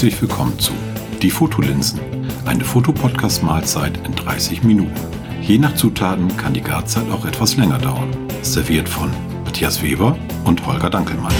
Herzlich 0.00 0.22
willkommen 0.22 0.58
zu 0.58 0.72
Die 1.20 1.30
Fotolinsen, 1.30 2.00
eine 2.46 2.64
Fotopodcast-Mahlzeit 2.64 3.98
in 4.06 4.14
30 4.14 4.62
Minuten. 4.62 4.94
Je 5.42 5.58
nach 5.58 5.74
Zutaten 5.74 6.34
kann 6.38 6.54
die 6.54 6.62
Garzeit 6.62 7.10
auch 7.10 7.26
etwas 7.26 7.58
länger 7.58 7.76
dauern. 7.76 8.08
Serviert 8.40 8.88
von 8.88 9.10
Matthias 9.44 9.82
Weber 9.82 10.16
und 10.46 10.66
Holger 10.66 10.88
Dankelmann. 10.88 11.34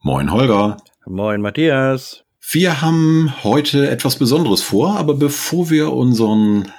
Moin 0.00 0.30
Holger. 0.30 0.76
Moin 1.06 1.40
Matthias. 1.40 2.22
Wir 2.52 2.80
haben 2.80 3.32
heute 3.42 3.90
etwas 3.90 4.16
Besonderes 4.16 4.62
vor, 4.62 4.96
aber 4.96 5.14
bevor 5.14 5.70
wir 5.70 5.92
unseren 5.92 6.70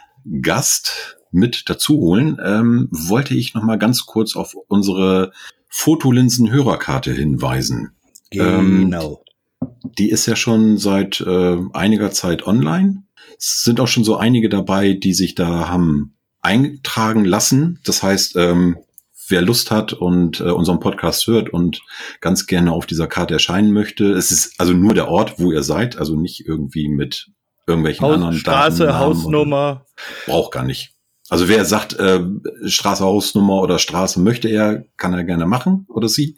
Gast 0.41 1.17
mit 1.31 1.69
dazu 1.69 1.97
holen, 1.97 2.37
ähm, 2.43 2.87
wollte 2.91 3.33
ich 3.33 3.53
noch 3.53 3.63
mal 3.63 3.77
ganz 3.77 4.05
kurz 4.05 4.35
auf 4.35 4.55
unsere 4.67 5.31
Fotolinsen-Hörerkarte 5.69 7.13
hinweisen. 7.13 7.91
Genau. 8.29 9.23
Ähm, 9.61 9.67
die 9.97 10.09
ist 10.09 10.25
ja 10.25 10.35
schon 10.35 10.77
seit 10.77 11.21
äh, 11.21 11.57
einiger 11.73 12.11
Zeit 12.11 12.45
online. 12.45 13.03
Es 13.37 13.63
sind 13.63 13.79
auch 13.79 13.87
schon 13.87 14.03
so 14.03 14.17
einige 14.17 14.49
dabei, 14.49 14.93
die 14.93 15.13
sich 15.13 15.35
da 15.35 15.69
haben 15.69 16.15
eintragen 16.41 17.25
lassen. 17.25 17.79
Das 17.83 18.03
heißt, 18.03 18.35
ähm, 18.35 18.77
wer 19.27 19.41
Lust 19.41 19.71
hat 19.71 19.93
und 19.93 20.39
äh, 20.39 20.51
unseren 20.51 20.79
Podcast 20.79 21.25
hört 21.27 21.49
und 21.51 21.81
ganz 22.19 22.47
gerne 22.47 22.71
auf 22.71 22.85
dieser 22.85 23.07
Karte 23.07 23.35
erscheinen 23.35 23.71
möchte, 23.71 24.11
es 24.11 24.31
ist 24.31 24.59
also 24.59 24.73
nur 24.73 24.93
der 24.93 25.07
Ort, 25.07 25.39
wo 25.39 25.51
ihr 25.51 25.63
seid, 25.63 25.97
also 25.97 26.15
nicht 26.15 26.45
irgendwie 26.45 26.89
mit 26.89 27.31
irgendwelchen 27.67 28.05
Haus, 28.05 28.15
anderen 28.15 28.33
Straße, 28.35 28.85
Daten, 28.85 28.99
Hausnummer. 28.99 29.85
Braucht 30.25 30.51
gar 30.51 30.63
nicht. 30.63 30.93
Also 31.29 31.47
wer 31.47 31.63
sagt, 31.63 31.93
äh, 31.93 32.21
Straße, 32.65 33.03
Hausnummer 33.03 33.61
oder 33.61 33.79
Straße 33.79 34.19
möchte 34.19 34.49
er, 34.49 34.83
kann 34.97 35.13
er 35.13 35.23
gerne 35.23 35.45
machen 35.45 35.85
oder 35.87 36.09
sie. 36.09 36.35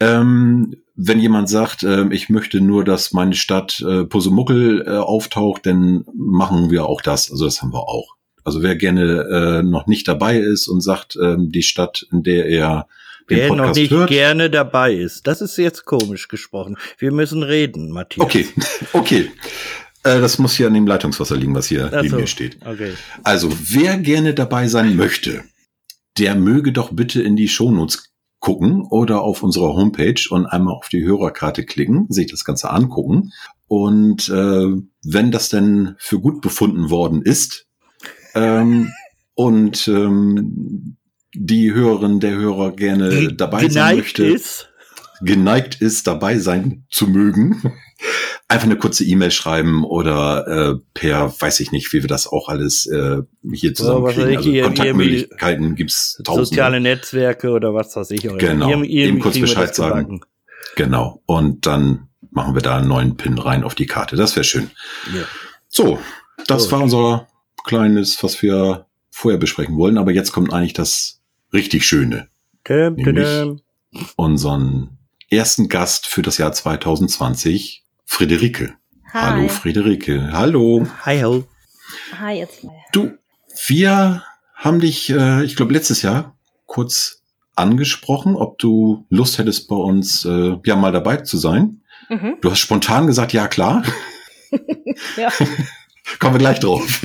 Ähm, 0.00 0.74
wenn 0.96 1.20
jemand 1.20 1.48
sagt, 1.48 1.84
äh, 1.84 2.06
ich 2.10 2.28
möchte 2.28 2.60
nur, 2.60 2.84
dass 2.84 3.12
meine 3.12 3.34
Stadt 3.34 3.80
äh, 3.80 4.04
Pusemuckel 4.04 4.82
äh, 4.86 4.96
auftaucht, 4.96 5.64
dann 5.66 6.04
machen 6.14 6.70
wir 6.70 6.86
auch 6.86 7.02
das. 7.02 7.30
Also 7.30 7.44
das 7.44 7.62
haben 7.62 7.72
wir 7.72 7.88
auch. 7.88 8.16
Also 8.44 8.62
wer 8.62 8.74
gerne 8.76 9.60
äh, 9.60 9.62
noch 9.62 9.86
nicht 9.86 10.08
dabei 10.08 10.38
ist 10.38 10.68
und 10.68 10.80
sagt, 10.80 11.16
ähm, 11.22 11.52
die 11.52 11.62
Stadt, 11.62 12.06
in 12.10 12.22
der 12.22 12.46
er 12.46 12.88
den 13.30 13.38
Wer 13.38 13.48
Podcast 13.48 13.68
noch 13.68 13.76
nicht 13.76 13.90
hört. 13.90 14.08
gerne 14.08 14.50
dabei 14.50 14.94
ist. 14.94 15.26
Das 15.26 15.40
ist 15.40 15.56
jetzt 15.58 15.84
komisch 15.84 16.28
gesprochen. 16.28 16.78
Wir 16.96 17.12
müssen 17.12 17.42
reden, 17.42 17.90
Matthias. 17.90 18.24
Okay, 18.24 18.48
okay. 18.92 19.30
Äh, 20.08 20.20
das 20.20 20.38
muss 20.38 20.56
hier 20.56 20.66
an 20.66 20.74
dem 20.74 20.86
Leitungswasser 20.86 21.36
liegen, 21.36 21.54
was 21.54 21.66
hier 21.66 21.90
Ach 21.92 22.02
neben 22.02 22.08
so, 22.08 22.16
mir 22.16 22.26
steht. 22.26 22.58
Okay. 22.64 22.92
Also, 23.22 23.52
wer 23.68 23.98
gerne 23.98 24.34
dabei 24.34 24.68
sein 24.68 24.96
möchte, 24.96 25.44
der 26.18 26.34
möge 26.34 26.72
doch 26.72 26.92
bitte 26.92 27.22
in 27.22 27.36
die 27.36 27.48
Shownotes 27.48 28.12
gucken 28.40 28.82
oder 28.82 29.22
auf 29.22 29.42
unserer 29.42 29.74
Homepage 29.74 30.20
und 30.30 30.46
einmal 30.46 30.74
auf 30.74 30.88
die 30.88 31.04
Hörerkarte 31.04 31.64
klicken, 31.64 32.06
sich 32.08 32.28
das 32.28 32.44
Ganze 32.44 32.70
angucken. 32.70 33.32
Und 33.66 34.28
äh, 34.28 34.66
wenn 35.04 35.30
das 35.30 35.48
denn 35.48 35.94
für 35.98 36.20
gut 36.20 36.40
befunden 36.40 36.90
worden 36.90 37.22
ist 37.22 37.66
ähm, 38.34 38.92
und 39.34 39.88
ähm, 39.88 40.96
die 41.34 41.72
Hörerin, 41.72 42.20
der 42.20 42.36
Hörer 42.36 42.74
gerne 42.74 43.34
dabei 43.34 43.68
sein 43.68 43.96
möchte, 43.96 44.24
ist. 44.24 44.70
geneigt 45.20 45.80
ist, 45.80 46.06
dabei 46.06 46.38
sein 46.38 46.86
zu 46.88 47.08
mögen, 47.08 47.60
einfach 48.48 48.64
eine 48.66 48.76
kurze 48.76 49.04
E-Mail 49.04 49.30
schreiben 49.30 49.84
oder 49.84 50.46
äh, 50.46 50.74
per, 50.94 51.34
weiß 51.38 51.60
ich 51.60 51.70
nicht, 51.70 51.92
wie 51.92 52.02
wir 52.02 52.08
das 52.08 52.26
auch 52.26 52.48
alles 52.48 52.86
äh, 52.86 53.18
hier 53.52 53.74
zusammenkriegen. 53.74 54.36
Also 54.38 54.50
hier- 54.50 54.62
Kontaktmöglichkeiten 54.64 55.74
gibt's 55.74 56.18
tausende. 56.24 56.46
Soziale 56.46 56.80
Netzwerke 56.80 57.50
oder 57.50 57.74
was 57.74 57.94
weiß 57.94 58.10
ich. 58.12 58.26
Oder 58.28 58.38
Genau. 58.38 58.70
Irgendwie- 58.70 58.96
Eben 58.96 59.20
kurz 59.20 59.38
Bescheid 59.38 59.74
sagen. 59.74 60.20
Genau. 60.76 61.22
Und 61.26 61.66
dann 61.66 62.08
machen 62.30 62.54
wir 62.54 62.62
da 62.62 62.78
einen 62.78 62.88
neuen 62.88 63.16
Pin 63.16 63.36
rein 63.38 63.64
auf 63.64 63.74
die 63.74 63.86
Karte. 63.86 64.16
Das 64.16 64.34
wäre 64.34 64.44
schön. 64.44 64.70
Ja. 65.14 65.22
So, 65.68 65.98
das 66.46 66.64
So. 66.64 66.70
war 66.72 66.80
unser 66.82 67.28
kleines, 67.64 68.22
was 68.22 68.40
wir 68.42 68.86
vorher 69.10 69.38
besprechen 69.38 69.76
wollen. 69.76 69.98
Aber 69.98 70.12
jetzt 70.12 70.32
kommt 70.32 70.52
eigentlich 70.54 70.72
das 70.72 71.20
richtig 71.52 71.86
Schöne. 71.86 72.28
Tum, 72.64 72.94
Nämlich-. 72.94 73.62
Unseren 74.16 74.98
ersten 75.30 75.68
Gast 75.68 76.06
für 76.06 76.22
das 76.22 76.38
Jahr 76.38 76.52
2020, 76.52 77.84
Friederike. 78.08 78.74
Hi. 79.12 79.20
Hallo 79.20 79.48
Friederike. 79.48 80.32
Hallo. 80.32 80.86
Hi 81.04 81.22
ho. 81.22 81.44
Hi, 82.18 82.38
jetzt 82.38 82.64
mal. 82.64 82.74
Du, 82.92 83.12
wir 83.66 84.24
haben 84.54 84.80
dich, 84.80 85.10
äh, 85.10 85.44
ich 85.44 85.54
glaube, 85.54 85.72
letztes 85.72 86.02
Jahr 86.02 86.36
kurz 86.66 87.22
angesprochen, 87.54 88.34
ob 88.34 88.58
du 88.58 89.06
Lust 89.10 89.38
hättest, 89.38 89.68
bei 89.68 89.76
uns 89.76 90.24
äh, 90.24 90.56
ja 90.64 90.74
mal 90.74 90.90
dabei 90.90 91.18
zu 91.18 91.36
sein. 91.36 91.82
Mhm. 92.08 92.36
Du 92.40 92.50
hast 92.50 92.60
spontan 92.60 93.06
gesagt, 93.06 93.32
ja 93.32 93.46
klar. 93.46 93.82
Ja. 95.16 95.30
Kommen 96.18 96.34
wir 96.34 96.38
gleich 96.38 96.60
drauf. 96.60 97.02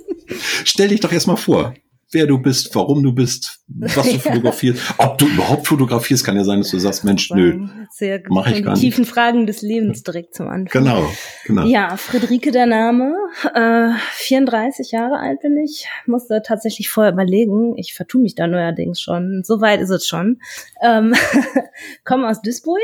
Stell 0.64 0.88
dich 0.88 1.00
doch 1.00 1.12
erstmal 1.12 1.36
vor, 1.36 1.74
wer 2.10 2.26
du 2.26 2.38
bist, 2.38 2.74
warum 2.74 3.02
du 3.02 3.12
bist, 3.12 3.60
was 3.68 4.10
du 4.10 4.18
fotografierst. 4.18 4.94
Ob 4.98 5.18
du 5.18 5.26
überhaupt 5.26 5.66
fotografierst, 5.66 6.24
kann 6.24 6.36
ja 6.36 6.44
sein, 6.44 6.60
dass 6.60 6.70
du 6.70 6.78
sagst, 6.78 7.04
Mensch, 7.04 7.30
nö. 7.30 7.68
Sehr 7.90 8.22
Mach 8.28 8.46
ich 8.46 8.62
gar 8.62 8.72
nicht. 8.72 8.80
tiefen 8.80 9.04
Fragen 9.04 9.46
des 9.46 9.62
Lebens 9.62 10.02
direkt 10.02 10.34
zum 10.34 10.48
Anfang. 10.48 10.84
Genau, 10.84 11.10
genau. 11.44 11.66
Ja, 11.66 11.96
Friederike 11.96 12.50
der 12.50 12.66
Name. 12.66 13.14
Äh, 13.54 13.90
34 14.12 14.92
Jahre 14.92 15.18
alt 15.18 15.40
bin 15.40 15.56
ich. 15.58 15.86
Musste 16.06 16.42
tatsächlich 16.44 16.88
vorher 16.88 17.12
überlegen. 17.12 17.76
Ich 17.76 17.94
vertue 17.94 18.22
mich 18.22 18.34
da 18.34 18.46
neuerdings 18.46 19.00
schon. 19.00 19.42
So 19.44 19.60
weit 19.60 19.80
ist 19.80 19.90
es 19.90 20.06
schon. 20.06 20.40
Ähm, 20.82 21.14
komme 22.04 22.28
aus 22.28 22.40
Duisburg. 22.42 22.78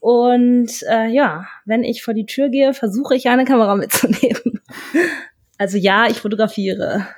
Und 0.00 0.70
äh, 0.88 1.08
ja, 1.08 1.46
wenn 1.64 1.82
ich 1.82 2.02
vor 2.02 2.14
die 2.14 2.26
Tür 2.26 2.48
gehe, 2.48 2.72
versuche 2.72 3.16
ich 3.16 3.28
eine 3.28 3.44
Kamera 3.44 3.74
mitzunehmen. 3.76 4.60
Also 5.60 5.76
ja, 5.76 6.06
ich 6.08 6.20
fotografiere. 6.20 7.08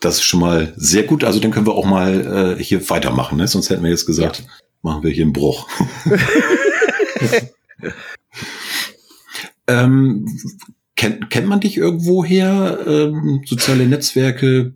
Das 0.00 0.16
ist 0.16 0.22
schon 0.22 0.40
mal 0.40 0.72
sehr 0.76 1.02
gut. 1.02 1.24
Also 1.24 1.40
dann 1.40 1.50
können 1.50 1.66
wir 1.66 1.74
auch 1.74 1.86
mal 1.86 2.56
äh, 2.58 2.62
hier 2.62 2.88
weitermachen. 2.90 3.38
Ne? 3.38 3.48
Sonst 3.48 3.70
hätten 3.70 3.82
wir 3.82 3.90
jetzt 3.90 4.06
gesagt, 4.06 4.44
machen 4.82 5.02
wir 5.02 5.10
hier 5.10 5.24
einen 5.24 5.32
Bruch. 5.32 5.68
ähm, 9.66 10.26
kennt, 10.96 11.30
kennt 11.30 11.46
man 11.46 11.60
dich 11.60 11.76
irgendwo 11.76 12.24
her? 12.24 12.78
Ähm, 12.86 13.42
soziale 13.46 13.86
Netzwerke, 13.86 14.74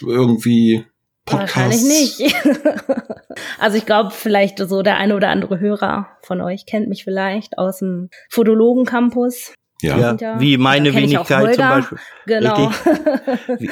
irgendwie 0.00 0.84
Podcasts? 1.24 1.56
Wahrscheinlich 1.56 2.18
nicht. 2.18 2.34
also 3.58 3.76
ich 3.76 3.86
glaube, 3.86 4.10
vielleicht 4.10 4.58
so 4.58 4.82
der 4.82 4.96
eine 4.96 5.14
oder 5.14 5.28
andere 5.28 5.60
Hörer 5.60 6.08
von 6.22 6.40
euch 6.40 6.66
kennt 6.66 6.88
mich 6.88 7.04
vielleicht 7.04 7.58
aus 7.58 7.78
dem 7.78 8.08
Fotologen-Campus. 8.30 9.54
Ja. 9.80 9.98
Ja, 9.98 10.16
ja- 10.20 10.40
wie 10.40 10.56
meine 10.58 10.94
Wenigkeit 10.94 11.54
zum. 11.54 11.64
Beispiel. 11.64 11.98
Genau. 12.26 12.70
Wie- 13.58 13.70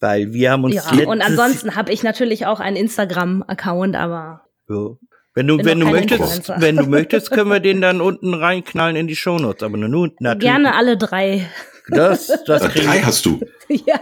Weil 0.00 0.32
wir 0.32 0.52
haben 0.52 0.64
uns 0.64 0.74
ja, 0.74 1.06
und 1.06 1.22
ansonsten 1.22 1.74
habe 1.74 1.92
ich 1.92 2.02
natürlich 2.02 2.46
auch 2.46 2.60
einen 2.60 2.76
Instagram-Account, 2.76 3.96
aber 3.96 4.42
So. 4.68 4.98
Wenn 5.34 5.48
du, 5.48 5.58
Bin 5.58 5.66
wenn 5.66 5.80
du 5.80 5.86
möchtest, 5.86 6.20
Influencer. 6.20 6.56
wenn 6.60 6.76
du 6.76 6.86
möchtest, 6.86 7.30
können 7.30 7.50
wir 7.50 7.60
den 7.60 7.80
dann 7.82 8.00
unten 8.00 8.32
reinknallen 8.32 8.96
in 8.96 9.06
die 9.06 9.16
Shownotes. 9.16 9.62
Aber 9.62 9.76
nur, 9.76 9.88
nur 9.88 10.10
natürlich. 10.18 10.50
gerne 10.50 10.74
alle 10.74 10.96
drei. 10.96 11.46
Das, 11.90 12.42
das 12.46 12.62
kriegen 12.68 12.86
drei 12.86 13.00
hast 13.00 13.26
du. 13.26 13.40
ja, 13.68 14.00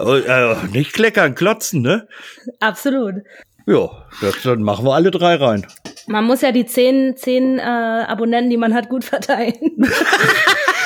oh, 0.00 0.16
äh, 0.16 0.56
nicht 0.72 0.92
kleckern, 0.92 1.34
klotzen, 1.34 1.82
ne? 1.82 2.08
absolut. 2.60 3.14
Ja, 3.66 4.06
das, 4.20 4.42
dann 4.42 4.62
machen 4.62 4.84
wir 4.84 4.94
alle 4.94 5.10
drei 5.10 5.36
rein. 5.36 5.66
Man 6.06 6.24
muss 6.24 6.40
ja 6.40 6.52
die 6.52 6.66
zehn, 6.66 7.16
zehn 7.16 7.58
äh, 7.58 7.62
Abonnenten, 7.62 8.50
die 8.50 8.56
man 8.56 8.74
hat, 8.74 8.88
gut 8.88 9.04
verteilen. 9.04 9.54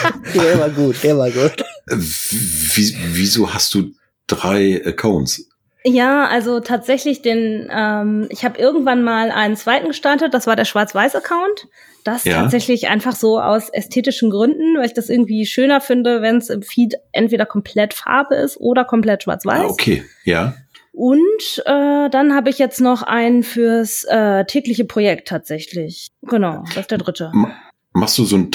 Der 0.34 0.58
war 0.60 0.70
gut, 0.70 1.02
der 1.02 1.16
war 1.18 1.30
gut. 1.30 1.64
Wie, 1.86 2.96
wieso 3.12 3.52
hast 3.52 3.74
du 3.74 3.90
drei 4.26 4.82
Accounts? 4.84 5.48
Ja, 5.84 6.26
also 6.28 6.60
tatsächlich 6.60 7.22
den, 7.22 7.68
ähm, 7.70 8.26
ich 8.30 8.44
habe 8.44 8.58
irgendwann 8.58 9.02
mal 9.02 9.30
einen 9.32 9.56
zweiten 9.56 9.88
gestartet, 9.88 10.32
das 10.32 10.46
war 10.46 10.54
der 10.56 10.64
Schwarz-Weiß-Account. 10.64 11.66
Das 12.04 12.24
Ja. 12.24 12.42
tatsächlich 12.42 12.88
einfach 12.88 13.14
so 13.14 13.40
aus 13.40 13.68
ästhetischen 13.68 14.30
Gründen, 14.30 14.76
weil 14.78 14.86
ich 14.86 14.94
das 14.94 15.08
irgendwie 15.08 15.44
schöner 15.46 15.80
finde, 15.80 16.20
wenn 16.22 16.36
es 16.36 16.50
im 16.50 16.62
Feed 16.62 16.94
entweder 17.12 17.46
komplett 17.46 17.94
Farbe 17.94 18.34
ist 18.36 18.56
oder 18.58 18.84
komplett 18.84 19.24
schwarz-weiß. 19.24 19.60
Ah, 19.62 19.66
okay, 19.66 20.04
ja. 20.24 20.54
Und 20.92 21.62
äh, 21.64 22.10
dann 22.10 22.34
habe 22.34 22.50
ich 22.50 22.58
jetzt 22.58 22.80
noch 22.80 23.02
einen 23.02 23.42
fürs 23.42 24.04
äh, 24.04 24.44
tägliche 24.44 24.84
Projekt 24.84 25.28
tatsächlich. 25.28 26.08
Genau, 26.22 26.62
das 26.68 26.76
ist 26.82 26.90
der 26.90 26.98
dritte. 26.98 27.30
Ma- 27.34 27.54
Machst 27.94 28.16
du 28.18 28.24
so 28.24 28.36
ein 28.36 28.50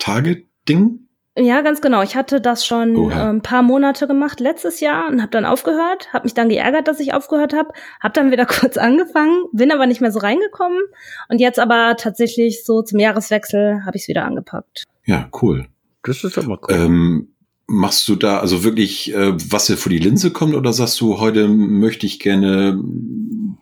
365-Tage-Ding? 0.00 1.00
Ja, 1.38 1.60
ganz 1.60 1.82
genau. 1.82 2.02
Ich 2.02 2.16
hatte 2.16 2.40
das 2.40 2.64
schon 2.64 3.10
äh, 3.10 3.14
ein 3.14 3.42
paar 3.42 3.62
Monate 3.62 4.06
gemacht 4.06 4.40
letztes 4.40 4.80
Jahr 4.80 5.08
und 5.08 5.20
habe 5.20 5.30
dann 5.30 5.44
aufgehört, 5.44 6.10
habe 6.14 6.24
mich 6.24 6.32
dann 6.32 6.48
geärgert, 6.48 6.88
dass 6.88 6.98
ich 6.98 7.12
aufgehört 7.12 7.52
habe, 7.52 7.74
habe 8.00 8.14
dann 8.14 8.30
wieder 8.30 8.46
kurz 8.46 8.78
angefangen, 8.78 9.44
bin 9.52 9.70
aber 9.70 9.86
nicht 9.86 10.00
mehr 10.00 10.12
so 10.12 10.18
reingekommen 10.18 10.80
und 11.28 11.38
jetzt 11.38 11.58
aber 11.58 11.96
tatsächlich 11.98 12.64
so 12.64 12.80
zum 12.80 13.00
Jahreswechsel 13.00 13.84
habe 13.84 13.96
ich 13.96 14.04
es 14.04 14.08
wieder 14.08 14.24
angepackt. 14.24 14.84
Ja, 15.04 15.28
cool. 15.42 15.66
Das 16.02 16.24
ist 16.24 16.38
doch 16.38 16.46
mal 16.46 16.58
cool. 16.62 16.74
Ähm, 16.74 17.28
machst 17.66 18.08
du 18.08 18.16
da 18.16 18.38
also 18.38 18.64
wirklich, 18.64 19.12
äh, 19.12 19.32
was 19.50 19.66
dir 19.66 19.76
vor 19.76 19.90
die 19.90 19.98
Linse 19.98 20.30
kommt, 20.30 20.54
oder 20.54 20.72
sagst 20.72 21.00
du, 21.02 21.20
heute 21.20 21.48
möchte 21.48 22.06
ich 22.06 22.18
gerne 22.18 22.80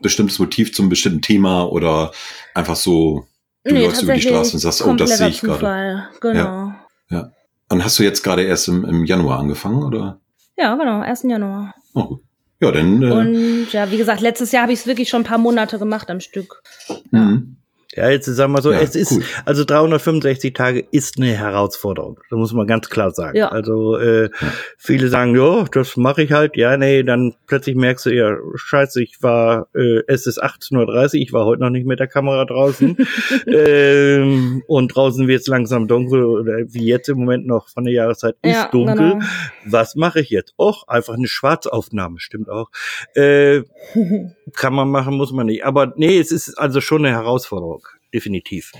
bestimmtes 0.00 0.38
Motiv 0.38 0.72
zum 0.74 0.88
bestimmten 0.88 1.22
Thema 1.22 1.64
oder 1.64 2.12
einfach 2.54 2.76
so, 2.76 3.26
du 3.64 3.74
Nee, 3.74 3.86
läufst 3.86 4.02
über 4.02 4.14
die 4.14 4.22
Straße 4.22 4.52
und 4.54 4.60
sagst, 4.60 4.84
oh, 4.86 4.94
das 4.94 5.18
sehe 5.18 5.28
ich 5.28 5.40
gerade. 5.40 6.08
Genau. 6.20 6.34
Ja. 6.38 6.76
Ja. 7.10 7.32
Und 7.70 7.84
hast 7.84 7.98
du 7.98 8.02
jetzt 8.02 8.22
gerade 8.22 8.42
erst 8.42 8.68
im, 8.68 8.84
im 8.84 9.04
Januar 9.04 9.38
angefangen, 9.38 9.82
oder? 9.82 10.20
Ja, 10.56 10.74
genau, 10.76 11.00
1. 11.00 11.22
Januar. 11.24 11.74
Oh, 11.94 12.04
gut. 12.04 12.20
ja, 12.60 12.70
dann. 12.72 13.02
Äh, 13.02 13.10
Und 13.10 13.72
ja, 13.72 13.90
wie 13.90 13.96
gesagt, 13.96 14.20
letztes 14.20 14.52
Jahr 14.52 14.62
habe 14.64 14.72
ich 14.72 14.80
es 14.80 14.86
wirklich 14.86 15.08
schon 15.08 15.22
ein 15.22 15.26
paar 15.26 15.38
Monate 15.38 15.78
gemacht 15.78 16.10
am 16.10 16.20
Stück. 16.20 16.62
mhm. 17.10 17.56
Ja, 17.96 18.10
jetzt 18.10 18.26
sagen 18.26 18.52
wir 18.52 18.60
so, 18.62 18.72
Ja, 18.72 18.80
es 18.80 18.96
ist, 18.96 19.12
cool. 19.12 19.22
also 19.44 19.64
365 19.64 20.52
Tage 20.52 20.84
ist 20.90 21.16
eine 21.16 21.28
Herausforderung. 21.28 22.18
Das 22.28 22.36
muss 22.36 22.52
man 22.52 22.66
ganz 22.66 22.88
klar 22.90 23.12
sagen. 23.12 23.36
Ja. 23.36 23.48
Also 23.48 23.96
äh, 23.98 24.30
viele 24.76 25.08
sagen, 25.08 25.36
ja, 25.36 25.64
das 25.70 25.96
mache 25.96 26.22
ich 26.24 26.32
halt. 26.32 26.56
Ja, 26.56 26.76
nee, 26.76 27.02
dann 27.04 27.34
plötzlich 27.46 27.76
merkst 27.76 28.06
du, 28.06 28.10
ja, 28.10 28.36
scheiße, 28.56 29.02
ich 29.02 29.22
war, 29.22 29.68
äh, 29.74 30.00
es 30.08 30.26
ist 30.26 30.42
18.30 30.42 30.74
Uhr, 30.76 31.14
ich 31.14 31.32
war 31.32 31.44
heute 31.44 31.62
noch 31.62 31.70
nicht 31.70 31.86
mit 31.86 32.00
der 32.00 32.08
Kamera 32.08 32.44
draußen. 32.44 32.96
ähm, 33.46 34.62
und 34.66 34.88
draußen 34.88 35.28
wird 35.28 35.42
es 35.42 35.46
langsam 35.46 35.86
dunkel, 35.86 36.24
oder 36.24 36.56
wie 36.66 36.86
jetzt 36.86 37.08
im 37.08 37.18
Moment 37.18 37.46
noch 37.46 37.68
von 37.68 37.84
der 37.84 37.94
Jahreszeit 37.94 38.36
ist 38.42 38.54
Ja, 38.54 38.68
dunkel. 38.72 38.96
genau. 38.96 39.18
Was 39.66 39.94
mache 39.94 40.20
ich 40.20 40.30
jetzt? 40.30 40.54
Och, 40.58 40.88
einfach 40.88 41.14
eine 41.14 41.28
Schwarzaufnahme, 41.28 42.18
stimmt 42.18 42.48
auch. 42.50 42.70
Äh, 43.14 43.62
kann 44.56 44.74
man 44.74 44.90
machen, 44.90 45.14
muss 45.16 45.32
man 45.32 45.46
nicht. 45.46 45.64
Aber 45.64 45.92
nee, 45.96 46.18
es 46.18 46.32
ist 46.32 46.54
also 46.58 46.80
schon 46.80 47.04
eine 47.04 47.14
Herausforderung. 47.14 47.83
Definitiv. 48.14 48.70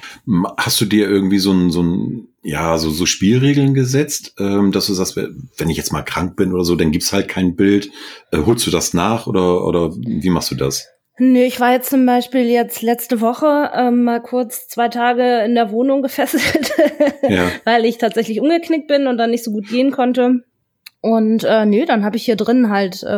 Hast 0.56 0.80
du 0.80 0.84
dir 0.84 1.08
irgendwie 1.08 1.40
so 1.40 1.52
ein, 1.52 1.70
so 1.72 1.82
ein, 1.82 2.28
ja, 2.44 2.78
so, 2.78 2.90
so 2.90 3.04
Spielregeln 3.04 3.74
gesetzt, 3.74 4.34
ähm, 4.38 4.70
dass 4.70 4.86
du 4.86 4.94
sagst, 4.94 5.16
wenn 5.16 5.70
ich 5.70 5.76
jetzt 5.76 5.92
mal 5.92 6.02
krank 6.02 6.36
bin 6.36 6.52
oder 6.52 6.64
so, 6.64 6.76
dann 6.76 6.92
gibt's 6.92 7.12
halt 7.12 7.26
kein 7.26 7.56
Bild. 7.56 7.90
Äh, 8.30 8.38
holst 8.46 8.64
du 8.64 8.70
das 8.70 8.94
nach 8.94 9.26
oder, 9.26 9.66
oder 9.66 9.92
wie 9.96 10.30
machst 10.30 10.52
du 10.52 10.54
das? 10.54 10.86
Nö, 11.18 11.40
ich 11.40 11.58
war 11.58 11.72
jetzt 11.72 11.90
zum 11.90 12.06
Beispiel 12.06 12.42
jetzt 12.44 12.82
letzte 12.82 13.20
Woche 13.20 13.70
ähm, 13.74 14.04
mal 14.04 14.20
kurz 14.22 14.68
zwei 14.68 14.88
Tage 14.88 15.42
in 15.44 15.56
der 15.56 15.70
Wohnung 15.72 16.02
gefesselt, 16.02 16.72
Ja. 17.28 17.50
weil 17.64 17.84
ich 17.84 17.98
tatsächlich 17.98 18.40
umgeknickt 18.40 18.86
bin 18.86 19.08
und 19.08 19.16
dann 19.18 19.30
nicht 19.30 19.42
so 19.44 19.50
gut 19.50 19.68
gehen 19.68 19.90
konnte. 19.90 20.44
Und 21.00 21.42
äh, 21.42 21.66
nö, 21.66 21.84
dann 21.86 22.04
habe 22.04 22.16
ich 22.16 22.24
hier 22.24 22.36
drin 22.36 22.70
halt 22.70 23.02
äh, 23.02 23.16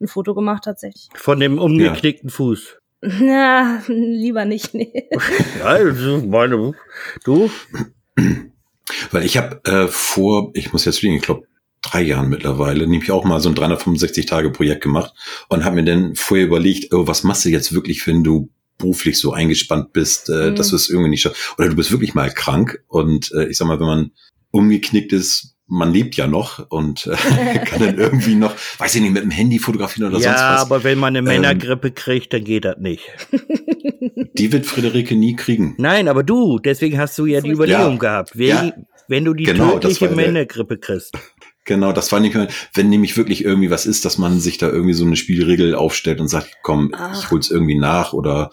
ein 0.00 0.08
Foto 0.08 0.34
gemacht 0.34 0.64
tatsächlich. 0.64 1.08
Von 1.14 1.40
dem 1.40 1.58
umgeknickten 1.58 2.30
Fuß. 2.30 2.78
Na, 3.02 3.82
lieber 3.88 4.44
nicht, 4.44 4.74
nee. 4.74 5.08
Ja, 5.58 5.64
also 5.64 6.18
meine, 6.26 6.72
du? 7.24 7.50
Weil 9.10 9.24
ich 9.24 9.36
habe 9.36 9.60
äh, 9.64 9.88
vor, 9.88 10.50
ich 10.54 10.72
muss 10.72 10.84
jetzt 10.84 11.02
liegen, 11.02 11.16
ich 11.16 11.22
glaube, 11.22 11.46
drei 11.82 12.02
Jahren 12.02 12.28
mittlerweile, 12.28 12.86
nämlich 12.86 13.10
auch 13.10 13.24
mal 13.24 13.40
so 13.40 13.48
ein 13.48 13.56
365-Tage-Projekt 13.56 14.82
gemacht 14.82 15.12
und 15.48 15.64
habe 15.64 15.76
mir 15.76 15.84
dann 15.84 16.14
vorher 16.14 16.46
überlegt, 16.46 16.92
oh, 16.94 17.06
was 17.08 17.24
machst 17.24 17.44
du 17.44 17.48
jetzt 17.48 17.72
wirklich, 17.74 18.06
wenn 18.06 18.22
du 18.22 18.50
beruflich 18.78 19.18
so 19.18 19.32
eingespannt 19.32 19.92
bist, 19.92 20.28
äh, 20.30 20.50
Mhm. 20.50 20.56
dass 20.56 20.68
du 20.70 20.76
es 20.76 20.88
irgendwie 20.88 21.10
nicht 21.10 21.22
schaffst. 21.22 21.54
Oder 21.58 21.68
du 21.70 21.76
bist 21.76 21.90
wirklich 21.90 22.14
mal 22.14 22.30
krank 22.30 22.82
und 22.88 23.32
äh, 23.32 23.46
ich 23.46 23.56
sag 23.56 23.66
mal, 23.66 23.80
wenn 23.80 23.86
man 23.86 24.10
umgeknickt 24.52 25.12
ist, 25.12 25.56
man 25.72 25.90
lebt 25.92 26.16
ja 26.16 26.26
noch 26.26 26.68
und 26.70 27.06
äh, 27.06 27.58
kann 27.64 27.80
dann 27.80 27.98
irgendwie 27.98 28.34
noch, 28.34 28.54
weiß 28.78 28.94
ich 28.96 29.00
nicht, 29.00 29.12
mit 29.14 29.22
dem 29.22 29.30
Handy 29.30 29.58
fotografieren 29.58 30.10
oder 30.12 30.22
ja, 30.22 30.30
sonst 30.30 30.42
was. 30.42 30.60
aber 30.60 30.84
wenn 30.84 30.98
man 30.98 31.16
eine 31.16 31.22
Männergrippe 31.22 31.90
kriegt, 31.92 32.32
dann 32.34 32.44
geht 32.44 32.64
das 32.66 32.76
nicht. 32.78 33.02
Die 34.38 34.52
wird 34.52 34.66
Friederike 34.66 35.14
nie 35.14 35.34
kriegen. 35.34 35.74
Nein, 35.78 36.08
aber 36.08 36.22
du, 36.22 36.58
deswegen 36.58 36.98
hast 36.98 37.16
du 37.18 37.26
ja 37.26 37.40
die 37.40 37.48
Ja. 37.48 37.54
Überlegung 37.54 37.98
gehabt. 37.98 38.36
Wenn, 38.36 38.46
Ja. 38.48 38.72
wenn 39.08 39.24
du 39.24 39.32
die 39.34 39.44
Genau, 39.44 39.72
tödliche 39.78 40.08
Männergrippe 40.10 40.78
kriegst. 40.78 41.12
Genau, 41.64 41.92
das 41.92 42.10
nicht 42.20 42.34
mehr, 42.34 42.48
wenn 42.74 42.88
nämlich 42.88 43.16
wirklich 43.16 43.44
irgendwie 43.44 43.70
was 43.70 43.86
ist, 43.86 44.04
dass 44.04 44.18
man 44.18 44.40
sich 44.40 44.58
da 44.58 44.68
irgendwie 44.68 44.94
so 44.94 45.04
eine 45.04 45.14
Spielregel 45.14 45.76
aufstellt 45.76 46.20
und 46.20 46.26
sagt, 46.26 46.58
komm, 46.62 46.90
Ach. 46.92 47.16
ich 47.22 47.30
hol's 47.30 47.52
irgendwie 47.52 47.78
nach 47.78 48.12
oder 48.12 48.50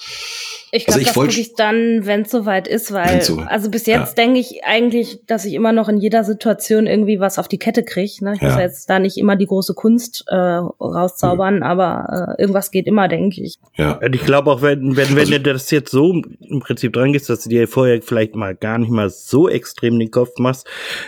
Ich 0.71 0.87
Also 0.87 0.99
glaube, 0.99 1.01
ich 1.01 1.07
das 1.07 1.15
wollt- 1.15 1.37
ich 1.39 1.55
dann, 1.55 2.05
wenn 2.05 2.21
es 2.21 2.29
soweit 2.29 2.67
ist, 2.67 2.91
weil, 2.91 3.23
so- 3.23 3.39
also 3.39 3.71
bis 3.71 3.87
jetzt 3.87 4.15
denke 4.19 4.39
ich 4.39 4.63
eigentlich, 4.63 5.21
dass 5.25 5.43
ich 5.45 5.55
immer 5.55 5.71
noch 5.71 5.89
in 5.89 5.97
jeder 5.97 6.23
Situation 6.23 6.85
irgendwie 6.85 7.19
was 7.19 7.39
auf 7.39 7.47
die 7.47 7.57
Kette 7.57 7.81
kriege. 7.83 8.13
Ne? 8.23 8.33
Ich 8.35 8.41
muss 8.41 8.51
Ja. 8.51 8.57
ja 8.59 8.65
jetzt 8.65 8.87
da 8.87 8.99
nicht 8.99 9.17
immer 9.17 9.35
die 9.35 9.47
große 9.47 9.73
Kunst 9.73 10.25
äh, 10.27 10.35
rauszaubern, 10.35 11.63
aber 11.63 12.35
äh, 12.37 12.41
irgendwas 12.41 12.69
geht 12.69 12.85
immer, 12.85 13.07
denke 13.07 13.41
ich. 13.41 13.55
ja. 13.75 13.93
Und 13.93 14.13
ich 14.13 14.23
glaube 14.23 14.51
auch, 14.51 14.61
wenn, 14.61 14.95
wenn, 14.95 15.09
wenn 15.09 15.17
Also- 15.17 15.31
du 15.31 15.39
das 15.53 15.71
jetzt 15.71 15.89
so 15.89 16.13
im 16.13 16.59
Prinzip 16.59 16.93
dran 16.93 17.13
gehst, 17.13 17.27
dass 17.29 17.43
du 17.43 17.49
dir 17.49 17.67
vorher 17.67 18.03
vielleicht 18.03 18.35
mal 18.35 18.53
gar 18.55 18.77
nicht 18.77 18.91
mal 18.91 19.09
so 19.09 19.49
extrem 19.49 19.97
den 19.97 20.11
Kopf 20.11 20.37
machst, 20.37 20.67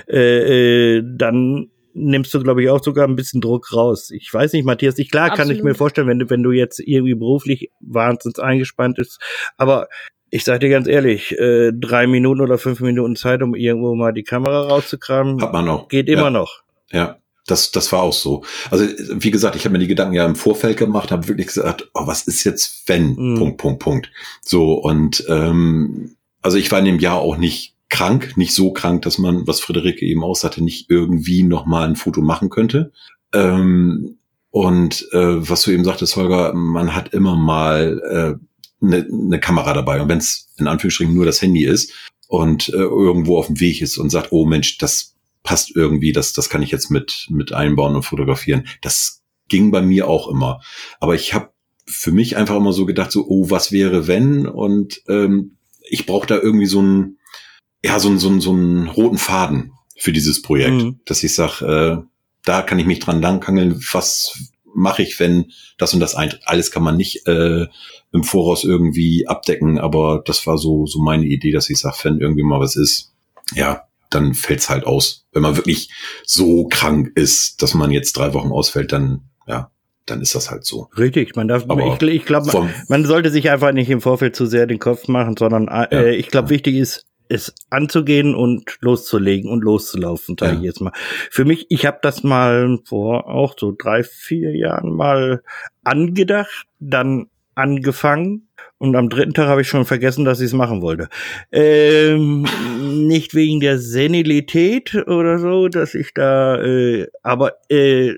äh, 0.09 0.97
äh, 0.97 1.03
dann 1.05 1.67
nimmst 1.93 2.33
du, 2.33 2.41
glaube 2.41 2.63
ich, 2.63 2.69
auch 2.69 2.83
sogar 2.83 3.07
ein 3.07 3.15
bisschen 3.15 3.41
Druck 3.41 3.73
raus. 3.73 4.11
Ich 4.11 4.33
weiß 4.33 4.53
nicht, 4.53 4.65
Matthias, 4.65 4.97
ich 4.97 5.11
klar 5.11 5.29
kann 5.29 5.47
ich 5.47 5.57
Absolut. 5.57 5.63
mir 5.63 5.75
vorstellen, 5.75 6.07
wenn 6.07 6.19
du, 6.19 6.29
wenn 6.29 6.43
du 6.43 6.51
jetzt 6.51 6.79
irgendwie 6.79 7.15
beruflich 7.15 7.71
wahnsinnig 7.79 8.39
eingespannt 8.39 8.99
ist, 8.99 9.19
aber 9.57 9.87
ich 10.29 10.45
sag 10.45 10.61
dir 10.61 10.69
ganz 10.69 10.87
ehrlich, 10.87 11.37
äh, 11.37 11.71
drei 11.73 12.07
Minuten 12.07 12.41
oder 12.41 12.57
fünf 12.57 12.79
Minuten 12.79 13.15
Zeit, 13.15 13.43
um 13.43 13.53
irgendwo 13.53 13.95
mal 13.95 14.13
die 14.13 14.23
Kamera 14.23 14.67
rauszukramen, 14.67 15.41
Hat 15.41 15.51
man 15.51 15.67
auch. 15.67 15.89
geht 15.89 16.07
ja. 16.07 16.17
immer 16.17 16.29
noch. 16.29 16.63
Ja, 16.91 17.17
das, 17.47 17.71
das 17.71 17.91
war 17.91 18.01
auch 18.01 18.13
so. 18.13 18.43
Also, 18.69 18.85
wie 18.85 19.31
gesagt, 19.31 19.57
ich 19.57 19.65
habe 19.65 19.73
mir 19.73 19.79
die 19.79 19.87
Gedanken 19.87 20.13
ja 20.13 20.25
im 20.25 20.35
Vorfeld 20.35 20.77
gemacht, 20.77 21.11
habe 21.11 21.27
wirklich 21.27 21.47
gesagt, 21.47 21.89
oh, 21.93 22.07
was 22.07 22.27
ist 22.27 22.45
jetzt, 22.45 22.87
wenn? 22.87 23.15
Mhm. 23.15 23.35
Punkt, 23.35 23.57
Punkt, 23.57 23.79
Punkt. 23.79 24.11
So, 24.41 24.73
und 24.73 25.25
ähm, 25.27 26.15
also 26.41 26.57
ich 26.57 26.71
war 26.71 26.79
in 26.79 26.85
dem 26.85 26.99
Jahr 26.99 27.19
auch 27.19 27.37
nicht 27.37 27.70
krank, 27.91 28.35
nicht 28.37 28.55
so 28.55 28.71
krank, 28.71 29.03
dass 29.03 29.19
man, 29.19 29.45
was 29.45 29.59
Friederike 29.59 30.05
eben 30.05 30.23
auch 30.23 30.35
sagte, 30.35 30.63
nicht 30.63 30.89
irgendwie 30.89 31.43
nochmal 31.43 31.87
ein 31.87 31.95
Foto 31.95 32.21
machen 32.21 32.49
könnte. 32.49 32.91
Ähm, 33.33 34.17
und 34.49 35.07
äh, 35.11 35.49
was 35.49 35.63
du 35.63 35.71
eben 35.71 35.83
sagtest, 35.83 36.15
Holger, 36.15 36.53
man 36.53 36.95
hat 36.95 37.13
immer 37.13 37.35
mal 37.35 38.39
äh, 38.41 38.85
eine 38.85 39.05
ne 39.09 39.39
Kamera 39.39 39.73
dabei. 39.73 40.01
Und 40.01 40.09
wenn 40.09 40.17
es 40.17 40.49
in 40.57 40.67
Anführungsstrichen 40.67 41.13
nur 41.13 41.25
das 41.25 41.41
Handy 41.41 41.65
ist 41.65 41.93
und 42.27 42.69
äh, 42.69 42.77
irgendwo 42.77 43.37
auf 43.37 43.47
dem 43.47 43.59
Weg 43.59 43.81
ist 43.81 43.97
und 43.97 44.09
sagt, 44.09 44.31
oh 44.31 44.45
Mensch, 44.45 44.77
das 44.77 45.15
passt 45.43 45.75
irgendwie, 45.75 46.13
das, 46.13 46.33
das 46.33 46.49
kann 46.49 46.63
ich 46.63 46.71
jetzt 46.71 46.91
mit, 46.91 47.27
mit 47.29 47.53
einbauen 47.53 47.95
und 47.95 48.03
fotografieren. 48.03 48.67
Das 48.81 49.21
ging 49.49 49.71
bei 49.71 49.81
mir 49.81 50.07
auch 50.07 50.29
immer. 50.29 50.61
Aber 50.99 51.13
ich 51.15 51.33
habe 51.33 51.51
für 51.85 52.11
mich 52.11 52.37
einfach 52.37 52.55
immer 52.55 52.73
so 52.73 52.85
gedacht, 52.85 53.11
so, 53.11 53.25
oh, 53.27 53.49
was 53.49 53.71
wäre, 53.71 54.07
wenn? 54.07 54.47
Und 54.47 55.01
ähm, 55.09 55.57
ich 55.89 56.05
brauche 56.05 56.27
da 56.27 56.37
irgendwie 56.37 56.67
so 56.67 56.79
einen, 56.79 57.17
ja, 57.83 57.99
so 57.99 58.15
so 58.17 58.39
so 58.39 58.51
einen 58.51 58.87
roten 58.87 59.17
Faden 59.17 59.73
für 59.97 60.11
dieses 60.11 60.41
Projekt, 60.41 60.73
Mhm. 60.83 60.99
dass 61.05 61.23
ich 61.23 61.33
sag, 61.35 61.61
äh, 61.61 61.97
da 62.45 62.61
kann 62.63 62.79
ich 62.79 62.85
mich 62.85 62.99
dran 62.99 63.21
langhangeln, 63.21 63.79
was 63.91 64.49
mache 64.73 65.03
ich, 65.03 65.19
wenn 65.19 65.51
das 65.77 65.93
und 65.93 65.99
das 65.99 66.15
eintritt. 66.15 66.41
Alles 66.45 66.71
kann 66.71 66.81
man 66.83 66.95
nicht 66.97 67.27
äh, 67.27 67.67
im 68.13 68.23
Voraus 68.23 68.63
irgendwie 68.63 69.27
abdecken, 69.27 69.77
aber 69.79 70.23
das 70.25 70.47
war 70.47 70.57
so, 70.57 70.85
so 70.85 71.01
meine 71.01 71.25
Idee, 71.25 71.51
dass 71.51 71.69
ich 71.69 71.77
sage, 71.79 71.97
wenn 72.03 72.19
irgendwie 72.19 72.43
mal 72.43 72.59
was 72.59 72.75
ist, 72.75 73.11
ja, 73.53 73.83
dann 74.09 74.33
fällt's 74.33 74.69
halt 74.69 74.85
aus. 74.85 75.25
Wenn 75.33 75.41
man 75.41 75.55
wirklich 75.57 75.89
so 76.25 76.67
krank 76.67 77.11
ist, 77.15 77.61
dass 77.61 77.73
man 77.73 77.91
jetzt 77.91 78.13
drei 78.17 78.33
Wochen 78.33 78.51
ausfällt, 78.51 78.91
dann, 78.91 79.21
ja, 79.47 79.71
dann 80.05 80.21
ist 80.21 80.35
das 80.35 80.49
halt 80.49 80.65
so. 80.65 80.89
Richtig, 80.97 81.35
man 81.35 81.47
darf, 81.47 81.65
Aber 81.67 81.95
ich, 81.95 82.01
ich 82.09 82.25
glaube, 82.25 82.49
Vom, 82.49 82.69
man 82.87 83.05
sollte 83.05 83.29
sich 83.29 83.49
einfach 83.49 83.71
nicht 83.73 83.89
im 83.89 84.01
Vorfeld 84.01 84.35
zu 84.35 84.45
sehr 84.45 84.67
den 84.67 84.79
Kopf 84.79 85.07
machen, 85.07 85.35
sondern 85.37 85.67
äh, 85.67 85.87
Ja. 85.91 86.07
ich 86.17 86.27
glaube, 86.29 86.49
wichtig 86.49 86.75
ist, 86.75 87.05
es 87.31 87.53
anzugehen 87.69 88.35
und 88.35 88.77
loszulegen 88.81 89.49
und 89.49 89.63
loszulaufen, 89.63 90.35
sage 90.39 90.53
Ja. 90.53 90.57
ich 90.59 90.65
jetzt 90.65 90.81
mal. 90.81 90.91
Für 91.29 91.45
mich, 91.45 91.65
ich 91.69 91.85
habe 91.85 91.99
das 92.01 92.23
mal 92.23 92.77
vor 92.85 93.27
auch 93.27 93.55
so 93.57 93.73
drei, 93.77 94.03
vier 94.03 94.55
Jahren 94.55 94.93
mal 94.95 95.41
angedacht, 95.83 96.65
dann 96.79 97.27
angefangen 97.55 98.47
und 98.77 98.95
am 98.95 99.09
dritten 99.09 99.33
Tag 99.33 99.47
habe 99.47 99.61
ich 99.61 99.67
schon 99.67 99.85
vergessen, 99.85 100.25
dass 100.25 100.39
ich 100.39 100.47
es 100.47 100.53
machen 100.53 100.81
wollte. 100.81 101.09
Ähm, 101.51 102.45
nicht 103.07 103.33
wegen 103.35 103.59
der 103.59 103.77
Senilität 103.79 104.95
oder 105.07 105.37
so, 105.39 105.67
dass 105.67 105.93
ich 105.93 106.13
da, 106.13 106.61
äh, 106.61 107.07
aber 107.23 107.53
äh, 107.69 108.15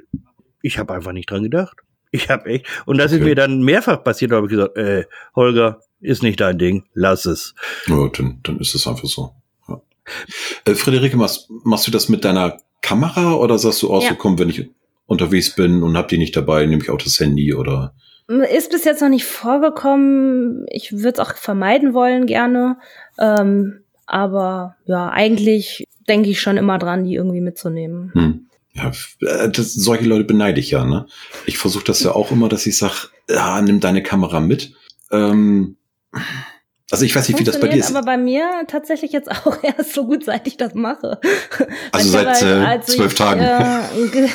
ich 0.61 0.77
habe 0.77 0.93
einfach 0.93 1.11
nicht 1.11 1.29
dran 1.29 1.43
gedacht. 1.43 1.77
Ich 2.11 2.29
habe 2.29 2.45
echt, 2.45 2.67
und 2.85 2.97
das 2.99 3.11
ist 3.11 3.17
Okay. 3.17 3.29
mir 3.29 3.35
dann 3.35 3.63
mehrfach 3.63 4.03
passiert, 4.03 4.31
da 4.31 4.35
habe 4.37 4.45
ich 4.45 4.51
gesagt, 4.51 4.77
äh, 4.77 5.05
Holger, 5.35 5.79
ist 6.03 6.23
nicht 6.23 6.39
dein 6.39 6.57
Ding, 6.57 6.83
lass 6.93 7.25
es. 7.25 7.55
ja, 7.87 8.07
dann, 8.09 8.39
dann 8.43 8.59
ist 8.59 8.75
es 8.75 8.87
einfach 8.87 9.07
so. 9.07 9.31
Ja. 9.67 9.81
Äh, 10.65 10.75
Friederike, 10.75 11.17
machst, 11.17 11.49
machst 11.63 11.87
du 11.87 11.91
das 11.91 12.09
mit 12.09 12.23
deiner 12.25 12.57
Kamera 12.81 13.33
oder 13.35 13.57
sagst 13.57 13.81
du, 13.81 13.89
oh, 13.91 13.99
so 13.99 14.07
Ja. 14.07 14.13
komm, 14.13 14.37
wenn 14.39 14.49
ich 14.49 14.69
unterwegs 15.05 15.55
bin 15.55 15.83
und 15.83 15.97
hab 15.97 16.07
die 16.07 16.17
nicht 16.17 16.35
dabei, 16.35 16.65
nehme 16.65 16.81
ich 16.83 16.89
auch 16.89 16.97
das 16.97 17.19
Handy 17.19 17.53
oder 17.53 17.93
Ist 18.27 18.71
bis 18.71 18.85
jetzt 18.85 19.01
noch 19.01 19.09
nicht 19.09 19.25
vorgekommen. 19.25 20.65
Ich 20.69 20.91
würde 20.91 21.09
es 21.09 21.19
auch 21.19 21.35
vermeiden 21.35 21.93
wollen 21.93 22.25
gerne. 22.25 22.77
Ähm, 23.19 23.81
aber 24.05 24.75
ja, 24.85 25.09
eigentlich 25.09 25.85
denke 26.07 26.29
ich 26.29 26.41
schon 26.41 26.57
immer 26.57 26.77
dran, 26.79 27.03
die 27.05 27.15
irgendwie 27.15 27.41
mitzunehmen. 27.41 28.11
Hm. 28.13 28.47
Ja, 28.73 28.91
äh, 29.21 29.49
das, 29.49 29.73
solche 29.73 30.05
Leute 30.05 30.23
beneide 30.23 30.59
ich 30.59 30.71
ja, 30.71 30.83
ne? 30.83 31.05
Ich 31.45 31.57
versuche 31.57 31.83
das 31.85 32.01
ja 32.03 32.11
auch 32.13 32.31
immer, 32.31 32.49
dass 32.49 32.65
ich 32.65 32.77
sag, 32.77 33.09
ja, 33.29 33.61
nimm 33.61 33.79
deine 33.79 34.03
Kamera 34.03 34.39
mit. 34.39 34.73
Ähm, 35.11 35.75
Also 36.91 37.05
ich 37.05 37.15
weiß 37.15 37.27
nicht, 37.27 37.39
wie 37.39 37.43
das 37.43 37.59
bei 37.59 37.69
dir 37.69 37.79
ist. 37.79 37.95
aber 37.95 38.05
bei 38.05 38.17
mir 38.17 38.45
tatsächlich 38.67 39.13
jetzt 39.13 39.31
auch 39.31 39.63
erst 39.63 39.93
so 39.93 40.05
gut, 40.05 40.25
seit 40.25 40.45
ich 40.47 40.57
das 40.57 40.75
mache. 40.75 41.19
Also 41.91 42.09
seit 42.09 42.41
äh, 42.43 42.81
zwölf 42.81 43.13
ich, 43.13 43.17
Tagen. 43.17 43.41
Äh, 43.41 44.27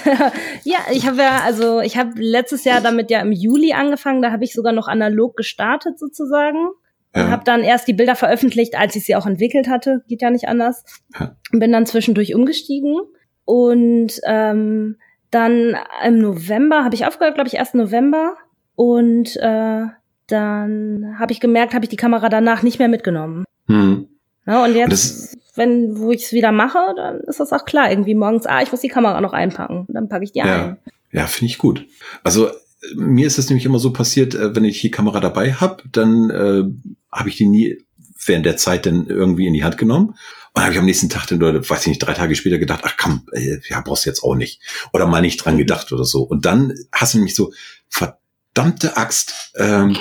ja, 0.65 0.79
ich 0.91 1.07
habe 1.07 1.19
ja, 1.19 1.43
also 1.45 1.81
ich 1.81 1.97
habe 1.97 2.13
letztes 2.17 2.65
Jahr 2.65 2.81
damit 2.81 3.11
ja 3.11 3.21
im 3.21 3.33
Juli 3.33 3.75
angefangen, 3.75 4.23
da 4.23 4.33
habe 4.33 4.45
ich 4.45 4.53
sogar 4.53 4.73
noch 4.73 4.89
analog 4.89 5.37
gestartet 5.37 5.99
sozusagen. 5.99 6.69
Ja. 7.15 7.25
Und 7.25 7.31
habe 7.31 7.45
dann 7.45 7.63
erst 7.63 7.87
die 7.89 7.95
Bilder 7.95 8.17
veröffentlicht, 8.17 8.77
als 8.77 8.97
ich 8.97 9.05
sie 9.05 9.17
auch 9.17 9.27
entwickelt 9.27 9.69
hatte. 9.69 10.03
Geht 10.09 10.23
ja 10.23 10.31
nicht 10.31 10.49
anders. 10.49 10.85
Ja. 11.19 11.37
Bin 11.53 11.73
dann 11.73 11.87
zwischendurch 11.87 12.35
umgestiegen. 12.35 12.97
Und 13.45 14.21
ähm, 14.25 14.97
dann 15.31 15.77
im 16.05 16.19
November 16.19 16.85
habe 16.85 16.95
ich 16.95 17.07
aufgehört, 17.07 17.35
glaube 17.35 17.49
ich, 17.49 17.59
1. 17.59 17.75
November. 17.75 18.37
Und 18.75 19.37
äh, 19.37 19.87
dann 20.29 21.17
habe 21.19 21.33
ich 21.33 21.41
gemerkt, 21.41 21.75
habe 21.75 21.85
ich 21.85 21.89
die 21.89 21.97
Kamera 21.97 22.29
danach 22.29 22.63
nicht 22.63 22.79
mehr 22.79 22.89
mitgenommen. 22.89 23.45
Hm. 23.67 24.09
Ja, 24.47 24.65
und 24.65 24.75
jetzt, 24.75 25.35
und 25.35 25.41
wenn, 25.57 25.99
wo 25.99 26.11
ich 26.11 26.25
es 26.25 26.33
wieder 26.33 26.53
mache, 26.53 26.79
dann 26.97 27.21
ist 27.21 27.41
das 27.41 27.53
auch 27.53 27.65
klar. 27.65 27.91
Irgendwie 27.91 28.15
morgens, 28.15 28.47
ah, 28.47 28.63
ich 28.63 28.71
muss 28.71 28.81
die 28.81 28.89
Kamera 28.89 29.21
noch 29.21 29.33
einpacken. 29.33 29.87
Dann 29.89 30.09
packe 30.09 30.25
ich 30.25 30.33
die 30.33 30.39
ja. 30.39 30.45
ein. 30.45 30.77
Ja, 31.13 31.27
finde 31.27 31.53
ich 31.53 31.59
gut. 31.59 31.87
Also 32.23 32.51
mir 32.95 33.27
ist 33.27 33.39
es 33.39 33.49
nämlich 33.49 33.67
immer 33.67 33.79
so 33.79 33.93
passiert, 33.93 34.35
äh, 34.35 34.55
wenn 34.55 34.65
ich 34.65 34.81
die 34.81 34.91
Kamera 34.91 35.21
dabei 35.21 35.53
habe, 35.53 35.83
dann 35.91 36.31
äh, 36.31 36.65
habe 37.13 37.29
ich 37.29 37.37
die 37.37 37.47
nie 37.47 37.85
während 38.25 38.47
der 38.47 38.57
Zeit 38.57 38.87
dann 38.87 39.07
irgendwie 39.07 39.47
in 39.47 39.55
die 39.55 39.65
Hand 39.65 39.79
genommen. 39.79 40.15
Und 40.55 40.63
habe 40.63 40.73
ich 40.73 40.79
am 40.79 40.87
nächsten 40.87 41.09
Tag 41.09 41.27
dann, 41.27 41.43
oder 41.43 41.69
weiß 41.69 41.83
ich 41.83 41.89
nicht, 41.89 41.99
drei 41.99 42.15
Tage 42.15 42.35
später 42.35 42.59
gedacht, 42.59 42.81
ach 42.85 42.97
komm, 42.97 43.27
äh, 43.33 43.59
ja, 43.69 43.81
brauchst 43.81 44.07
du 44.07 44.11
jetzt 44.11 44.23
auch 44.23 44.35
nicht. 44.35 44.61
Oder 44.93 45.07
mal 45.07 45.21
nicht 45.21 45.45
dran 45.45 45.59
gedacht 45.59 45.93
oder 45.93 46.05
so. 46.05 46.23
Und 46.23 46.47
dann 46.47 46.75
hast 46.93 47.15
du 47.15 47.19
nämlich 47.19 47.35
so, 47.35 47.53
verdammt, 47.89 48.19
verdammte 48.59 48.97
Axt, 48.97 49.53
ähm, 49.57 49.97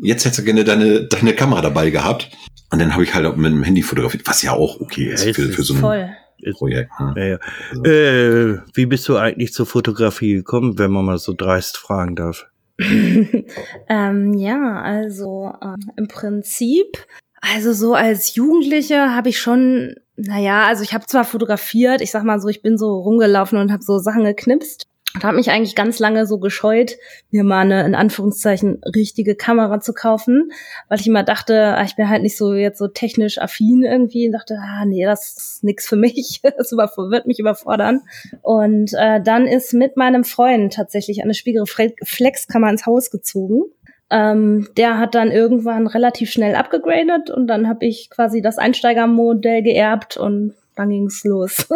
jetzt 0.00 0.24
hättest 0.24 0.38
du 0.38 0.44
gerne 0.44 0.62
deine, 0.62 1.04
deine 1.08 1.34
Kamera 1.34 1.62
dabei 1.62 1.90
gehabt. 1.90 2.30
Und 2.70 2.80
dann 2.80 2.92
habe 2.92 3.02
ich 3.02 3.14
halt 3.14 3.26
auch 3.26 3.34
mit 3.34 3.50
dem 3.50 3.64
Handy 3.64 3.82
fotografiert, 3.82 4.26
was 4.26 4.42
ja 4.42 4.52
auch 4.52 4.80
okay 4.80 5.10
ist 5.10 5.24
ja, 5.24 5.32
für, 5.32 5.48
für 5.48 5.62
so 5.62 5.74
ein 5.74 5.80
voll. 5.80 6.10
Projekt. 6.52 6.92
Ne? 7.00 7.14
Ja, 7.16 7.24
ja. 7.24 7.38
Also. 7.70 7.84
Äh, 7.84 8.58
wie 8.74 8.86
bist 8.86 9.08
du 9.08 9.16
eigentlich 9.16 9.52
zur 9.52 9.66
Fotografie 9.66 10.34
gekommen, 10.34 10.78
wenn 10.78 10.92
man 10.92 11.04
mal 11.04 11.18
so 11.18 11.32
dreist 11.32 11.76
fragen 11.76 12.14
darf? 12.14 12.46
ähm, 13.88 14.34
ja, 14.34 14.80
also 14.80 15.52
äh, 15.60 15.74
im 15.96 16.06
Prinzip, 16.06 16.98
also 17.40 17.72
so 17.72 17.94
als 17.94 18.36
Jugendliche 18.36 19.16
habe 19.16 19.30
ich 19.30 19.40
schon, 19.40 19.96
naja, 20.14 20.66
also 20.66 20.84
ich 20.84 20.94
habe 20.94 21.06
zwar 21.06 21.24
fotografiert, 21.24 22.00
ich 22.00 22.12
sag 22.12 22.22
mal 22.22 22.40
so, 22.40 22.46
ich 22.46 22.62
bin 22.62 22.78
so 22.78 23.00
rumgelaufen 23.00 23.58
und 23.58 23.72
habe 23.72 23.82
so 23.82 23.98
Sachen 23.98 24.22
geknipst, 24.22 24.86
und 25.14 25.24
habe 25.24 25.36
mich 25.36 25.50
eigentlich 25.50 25.74
ganz 25.74 25.98
lange 25.98 26.26
so 26.26 26.38
gescheut, 26.38 26.96
mir 27.30 27.42
mal 27.42 27.60
eine 27.60 27.84
in 27.84 27.94
Anführungszeichen 27.94 28.82
richtige 28.94 29.34
Kamera 29.36 29.80
zu 29.80 29.94
kaufen, 29.94 30.52
weil 30.88 31.00
ich 31.00 31.06
immer 31.06 31.22
dachte, 31.22 31.76
ah, 31.76 31.82
ich 31.82 31.96
bin 31.96 32.08
halt 32.08 32.22
nicht 32.22 32.36
so 32.36 32.52
jetzt 32.52 32.78
so 32.78 32.88
technisch 32.88 33.38
affin 33.38 33.84
irgendwie 33.84 34.26
und 34.26 34.32
dachte, 34.32 34.58
ah 34.60 34.84
nee, 34.84 35.04
das 35.04 35.36
ist 35.36 35.64
nix 35.64 35.88
für 35.88 35.96
mich, 35.96 36.40
das 36.58 36.72
wird 36.72 37.26
mich 37.26 37.38
überfordern. 37.38 38.02
Und 38.42 38.92
äh, 38.98 39.20
dann 39.22 39.46
ist 39.46 39.72
mit 39.72 39.96
meinem 39.96 40.24
Freund 40.24 40.74
tatsächlich 40.74 41.22
eine 41.22 41.34
Spiegelreflexkamera 41.34 42.70
ins 42.70 42.84
Haus 42.86 43.10
gezogen. 43.10 43.62
Ähm, 44.10 44.68
der 44.76 44.98
hat 44.98 45.14
dann 45.14 45.30
irgendwann 45.30 45.86
relativ 45.86 46.30
schnell 46.30 46.54
abgegradet 46.54 47.30
und 47.30 47.46
dann 47.46 47.66
habe 47.68 47.86
ich 47.86 48.10
quasi 48.10 48.42
das 48.42 48.58
Einsteigermodell 48.58 49.62
geerbt 49.62 50.16
und 50.18 50.54
dann 50.76 50.90
ging's 50.90 51.24
los. 51.24 51.66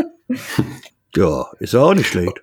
ja, 1.17 1.47
ist 1.59 1.75
auch 1.75 1.95
nicht 1.95 2.09
schlecht. 2.09 2.43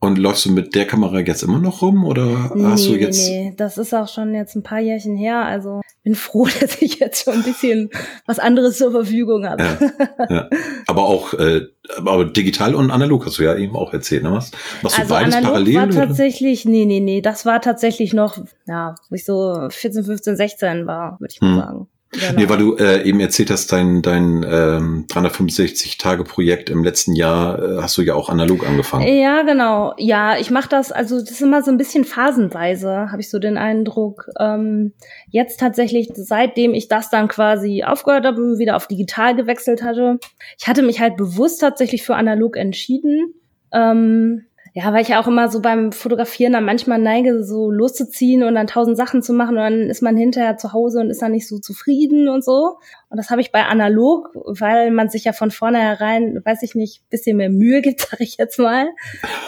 Und 0.00 0.16
läufst 0.16 0.46
du 0.46 0.52
mit 0.52 0.76
der 0.76 0.86
Kamera 0.86 1.18
jetzt 1.18 1.42
immer 1.42 1.58
noch 1.58 1.82
rum 1.82 2.04
oder 2.04 2.52
nee, 2.54 2.64
hast 2.64 2.86
du 2.86 2.94
jetzt? 2.94 3.26
Nee, 3.26 3.52
das 3.56 3.78
ist 3.78 3.92
auch 3.92 4.06
schon 4.06 4.32
jetzt 4.32 4.54
ein 4.54 4.62
paar 4.62 4.78
Jährchen 4.78 5.16
her. 5.16 5.44
Also 5.44 5.80
bin 6.04 6.14
froh, 6.14 6.46
dass 6.60 6.80
ich 6.80 7.00
jetzt 7.00 7.24
schon 7.24 7.34
ein 7.34 7.42
bisschen 7.42 7.90
was 8.24 8.38
anderes 8.38 8.78
zur 8.78 8.92
Verfügung 8.92 9.44
habe. 9.44 9.64
Ja, 9.64 10.26
ja. 10.30 10.50
Aber 10.86 11.04
auch 11.06 11.34
äh, 11.34 11.62
aber 11.96 12.26
digital 12.26 12.76
und 12.76 12.92
analog 12.92 13.26
hast 13.26 13.38
du 13.38 13.42
ja 13.42 13.56
eben 13.56 13.74
auch 13.74 13.92
erzählt, 13.92 14.22
ne? 14.22 14.32
Was? 14.32 14.52
Machst 14.82 15.00
also 15.00 15.14
du 15.14 15.20
beides 15.20 15.34
analog 15.34 15.52
parallel? 15.52 15.74
War 15.74 15.90
tatsächlich, 15.90 16.64
nee, 16.64 16.84
nee, 16.84 17.00
nee, 17.00 17.20
das 17.20 17.44
war 17.44 17.60
tatsächlich 17.60 18.12
noch, 18.12 18.38
ja, 18.66 18.94
wo 19.08 19.14
ich 19.16 19.24
so 19.24 19.68
14, 19.68 20.04
15, 20.04 20.36
16 20.36 20.86
war, 20.86 21.18
würde 21.18 21.32
ich 21.32 21.40
mal 21.40 21.50
hm. 21.50 21.60
sagen. 21.60 21.88
Genau. 22.10 22.40
Nee, 22.40 22.48
weil 22.48 22.58
du 22.58 22.76
äh, 22.76 23.02
eben 23.02 23.20
erzählt 23.20 23.50
hast, 23.50 23.70
dein, 23.70 24.00
dein 24.00 24.42
ähm, 24.42 25.06
365-Tage-Projekt 25.08 26.70
im 26.70 26.82
letzten 26.82 27.14
Jahr 27.14 27.62
äh, 27.62 27.82
hast 27.82 27.98
du 27.98 28.02
ja 28.02 28.14
auch 28.14 28.30
analog 28.30 28.66
angefangen. 28.66 29.06
Ja, 29.06 29.42
genau. 29.42 29.92
Ja, 29.98 30.38
ich 30.38 30.50
mache 30.50 30.70
das, 30.70 30.90
also 30.90 31.20
das 31.20 31.32
ist 31.32 31.42
immer 31.42 31.62
so 31.62 31.70
ein 31.70 31.76
bisschen 31.76 32.04
phasenweise, 32.04 33.10
habe 33.10 33.20
ich 33.20 33.28
so 33.28 33.38
den 33.38 33.58
Eindruck. 33.58 34.30
Ähm, 34.40 34.94
jetzt 35.28 35.60
tatsächlich, 35.60 36.08
seitdem 36.14 36.72
ich 36.72 36.88
das 36.88 37.10
dann 37.10 37.28
quasi 37.28 37.84
aufgehört 37.84 38.24
habe 38.24 38.58
wieder 38.58 38.76
auf 38.76 38.86
digital 38.86 39.36
gewechselt 39.36 39.82
hatte, 39.82 40.18
ich 40.58 40.66
hatte 40.66 40.82
mich 40.82 41.00
halt 41.00 41.18
bewusst 41.18 41.60
tatsächlich 41.60 42.04
für 42.04 42.16
analog 42.16 42.56
entschieden. 42.56 43.34
Ähm, 43.70 44.47
ja, 44.74 44.92
weil 44.92 45.02
ich 45.02 45.08
ja 45.08 45.20
auch 45.20 45.26
immer 45.26 45.48
so 45.48 45.60
beim 45.60 45.92
Fotografieren 45.92 46.52
dann 46.52 46.64
manchmal 46.64 46.98
neige, 46.98 47.42
so 47.42 47.70
loszuziehen 47.70 48.42
und 48.42 48.54
dann 48.54 48.66
tausend 48.66 48.96
Sachen 48.96 49.22
zu 49.22 49.32
machen 49.32 49.56
und 49.56 49.62
dann 49.62 49.90
ist 49.90 50.02
man 50.02 50.16
hinterher 50.16 50.56
zu 50.56 50.72
Hause 50.72 51.00
und 51.00 51.10
ist 51.10 51.22
dann 51.22 51.32
nicht 51.32 51.48
so 51.48 51.58
zufrieden 51.58 52.28
und 52.28 52.44
so. 52.44 52.78
Und 53.08 53.16
das 53.16 53.30
habe 53.30 53.40
ich 53.40 53.52
bei 53.52 53.64
analog, 53.64 54.30
weil 54.34 54.90
man 54.90 55.08
sich 55.08 55.24
ja 55.24 55.32
von 55.32 55.50
vornherein, 55.50 56.40
weiß 56.44 56.62
ich 56.62 56.74
nicht, 56.74 57.08
bisschen 57.10 57.36
mehr 57.36 57.50
Mühe 57.50 57.80
gibt, 57.82 58.00
sag 58.00 58.20
ich 58.20 58.36
jetzt 58.36 58.58
mal. 58.58 58.88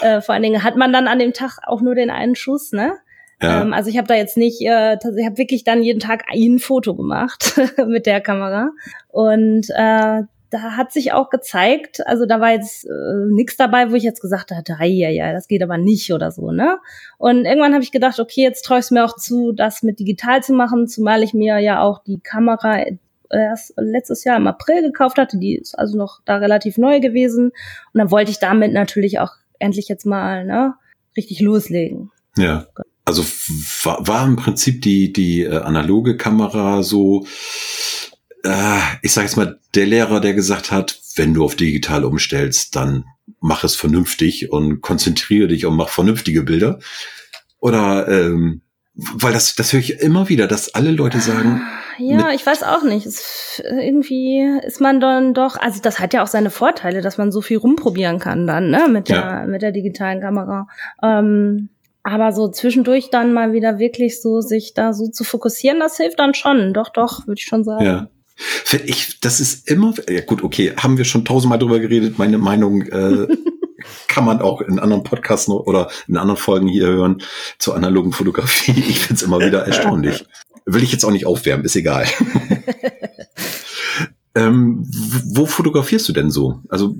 Äh, 0.01 0.21
vor 0.21 0.33
allen 0.33 0.43
Dingen 0.43 0.63
hat 0.63 0.75
man 0.75 0.93
dann 0.93 1.07
an 1.07 1.19
dem 1.19 1.33
Tag 1.33 1.59
auch 1.65 1.81
nur 1.81 1.95
den 1.95 2.09
einen 2.09 2.35
Schuss, 2.35 2.71
ne? 2.71 2.93
Ja. 3.41 3.61
Ähm, 3.61 3.73
also 3.73 3.89
ich 3.89 3.97
habe 3.97 4.07
da 4.07 4.15
jetzt 4.15 4.37
nicht, 4.37 4.61
äh, 4.61 4.95
ich 4.95 5.25
habe 5.25 5.37
wirklich 5.37 5.63
dann 5.63 5.81
jeden 5.81 5.99
Tag 5.99 6.25
ein 6.31 6.59
Foto 6.59 6.95
gemacht 6.95 7.59
mit 7.87 8.05
der 8.05 8.21
Kamera. 8.21 8.69
Und 9.07 9.67
äh, 9.75 10.23
da 10.51 10.75
hat 10.75 10.91
sich 10.91 11.13
auch 11.13 11.29
gezeigt, 11.29 12.05
also 12.05 12.25
da 12.25 12.41
war 12.41 12.51
jetzt 12.51 12.85
äh, 12.85 13.25
nichts 13.29 13.55
dabei, 13.55 13.89
wo 13.89 13.95
ich 13.95 14.03
jetzt 14.03 14.21
gesagt 14.21 14.51
hatte, 14.51 14.75
ja, 14.81 15.09
ja, 15.09 15.31
das 15.31 15.47
geht 15.47 15.63
aber 15.63 15.77
nicht 15.77 16.11
oder 16.11 16.29
so, 16.29 16.51
ne? 16.51 16.77
Und 17.17 17.45
irgendwann 17.45 17.73
habe 17.73 17.83
ich 17.83 17.91
gedacht, 17.91 18.19
okay, 18.19 18.43
jetzt 18.43 18.63
traue 18.63 18.79
ich 18.79 18.85
es 18.85 18.91
mir 18.91 19.05
auch 19.05 19.15
zu, 19.15 19.53
das 19.53 19.81
mit 19.81 19.99
digital 19.99 20.43
zu 20.43 20.53
machen, 20.53 20.87
zumal 20.87 21.23
ich 21.23 21.33
mir 21.33 21.59
ja 21.59 21.81
auch 21.81 22.03
die 22.03 22.19
Kamera 22.19 22.83
erst 23.29 23.73
letztes 23.77 24.25
Jahr 24.25 24.35
im 24.35 24.47
April 24.47 24.81
gekauft 24.81 25.17
hatte, 25.17 25.37
die 25.37 25.55
ist 25.55 25.73
also 25.79 25.97
noch 25.97 26.19
da 26.25 26.35
relativ 26.35 26.77
neu 26.77 26.99
gewesen 26.99 27.45
und 27.93 27.97
dann 27.97 28.11
wollte 28.11 28.31
ich 28.31 28.39
damit 28.39 28.73
natürlich 28.73 29.19
auch 29.19 29.31
endlich 29.57 29.87
jetzt 29.87 30.05
mal, 30.05 30.45
ne, 30.45 30.75
richtig 31.15 31.39
loslegen. 31.39 32.11
Ja. 32.37 32.67
Also 33.05 33.23
war, 33.83 34.05
war 34.05 34.25
im 34.27 34.35
Prinzip 34.35 34.81
die 34.81 35.11
die 35.11 35.43
äh, 35.43 35.57
analoge 35.57 36.17
Kamera 36.17 36.83
so 36.83 37.25
ich 39.01 39.11
sage 39.11 39.27
jetzt 39.27 39.37
mal, 39.37 39.59
der 39.75 39.85
Lehrer, 39.85 40.19
der 40.19 40.33
gesagt 40.33 40.71
hat, 40.71 40.99
wenn 41.15 41.33
du 41.33 41.43
auf 41.43 41.55
digital 41.55 42.03
umstellst, 42.03 42.75
dann 42.75 43.05
mach 43.39 43.63
es 43.63 43.75
vernünftig 43.75 44.51
und 44.51 44.81
konzentriere 44.81 45.47
dich 45.47 45.65
und 45.65 45.75
mach 45.75 45.89
vernünftige 45.89 46.43
Bilder. 46.43 46.79
Oder 47.59 48.07
ähm, 48.07 48.61
weil 48.93 49.33
das, 49.33 49.55
das 49.55 49.71
höre 49.71 49.79
ich 49.79 50.01
immer 50.01 50.27
wieder, 50.29 50.47
dass 50.47 50.75
alle 50.75 50.91
Leute 50.91 51.19
sagen. 51.19 51.61
Ja, 51.97 52.31
ich 52.31 52.45
weiß 52.45 52.63
auch 52.63 52.83
nicht. 52.83 53.05
Es, 53.05 53.61
irgendwie 53.63 54.41
ist 54.65 54.81
man 54.81 54.99
dann 54.99 55.33
doch, 55.33 55.55
also 55.57 55.79
das 55.81 55.99
hat 55.99 56.13
ja 56.13 56.23
auch 56.23 56.27
seine 56.27 56.49
Vorteile, 56.49 57.01
dass 57.01 57.17
man 57.17 57.31
so 57.31 57.41
viel 57.41 57.57
rumprobieren 57.57 58.19
kann 58.19 58.47
dann, 58.47 58.69
ne, 58.69 58.87
mit 58.89 59.09
der, 59.09 59.17
ja. 59.17 59.45
mit 59.45 59.61
der 59.61 59.71
digitalen 59.71 60.19
Kamera. 60.19 60.67
Ähm, 61.01 61.69
aber 62.03 62.31
so 62.31 62.49
zwischendurch 62.49 63.11
dann 63.11 63.33
mal 63.33 63.53
wieder 63.53 63.79
wirklich 63.79 64.21
so 64.21 64.41
sich 64.41 64.73
da 64.73 64.93
so 64.93 65.07
zu 65.07 65.23
fokussieren, 65.23 65.79
das 65.79 65.97
hilft 65.97 66.19
dann 66.19 66.33
schon. 66.33 66.73
Doch, 66.73 66.89
doch, 66.89 67.27
würde 67.27 67.39
ich 67.39 67.45
schon 67.45 67.63
sagen. 67.63 67.85
Ja. 67.85 68.07
Ich, 68.85 69.19
das 69.19 69.39
ist 69.39 69.69
immer, 69.69 69.93
ja 70.09 70.21
gut, 70.21 70.43
okay, 70.43 70.73
haben 70.77 70.97
wir 70.97 71.05
schon 71.05 71.25
tausendmal 71.25 71.59
drüber 71.59 71.79
geredet. 71.79 72.17
Meine 72.17 72.37
Meinung 72.37 72.81
äh, 72.83 73.27
kann 74.07 74.25
man 74.25 74.41
auch 74.41 74.61
in 74.61 74.79
anderen 74.79 75.03
Podcasts 75.03 75.47
oder 75.49 75.89
in 76.07 76.17
anderen 76.17 76.39
Folgen 76.39 76.67
hier 76.67 76.87
hören 76.87 77.21
zur 77.59 77.75
analogen 77.75 78.13
Fotografie. 78.13 78.71
Ich 78.87 78.99
finde 78.99 79.15
es 79.15 79.23
immer 79.23 79.39
wieder 79.39 79.65
erstaunlich. 79.65 80.25
Will 80.65 80.83
ich 80.83 80.91
jetzt 80.91 81.03
auch 81.03 81.11
nicht 81.11 81.25
aufwärmen, 81.25 81.65
ist 81.65 81.75
egal. 81.75 82.05
ähm, 84.35 84.83
wo 84.85 85.45
fotografierst 85.45 86.07
du 86.07 86.13
denn 86.13 86.29
so? 86.29 86.61
Also, 86.69 86.95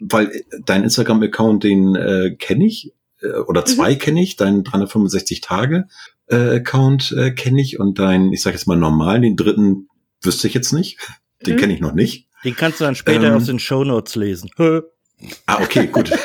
weil 0.00 0.44
dein 0.64 0.82
Instagram-Account, 0.82 1.62
den 1.62 1.94
äh, 1.94 2.34
kenne 2.38 2.66
ich, 2.66 2.92
äh, 3.20 3.38
oder 3.46 3.64
zwei 3.64 3.94
mhm. 3.94 3.98
kenne 3.98 4.22
ich, 4.22 4.36
dein 4.36 4.64
365 4.64 5.40
Tage 5.42 5.86
äh, 6.32 6.56
Account 6.56 7.12
äh, 7.12 7.30
kenne 7.32 7.60
ich 7.60 7.78
und 7.78 7.98
dein, 7.98 8.32
ich 8.32 8.42
sage 8.42 8.56
jetzt 8.56 8.66
mal 8.66 8.76
normal, 8.76 9.20
den 9.20 9.36
dritten 9.36 9.88
Wüsste 10.22 10.48
ich 10.48 10.54
jetzt 10.54 10.72
nicht. 10.72 10.98
Den 11.46 11.54
hm. 11.54 11.60
kenne 11.60 11.74
ich 11.74 11.80
noch 11.80 11.92
nicht. 11.92 12.28
Den 12.44 12.56
kannst 12.56 12.80
du 12.80 12.84
dann 12.84 12.94
später 12.94 13.28
ähm, 13.28 13.34
aus 13.34 13.46
den 13.46 13.58
Show 13.58 13.84
Notes 13.84 14.16
lesen. 14.16 14.50
ah, 15.46 15.62
okay, 15.62 15.86
gut. 15.86 16.10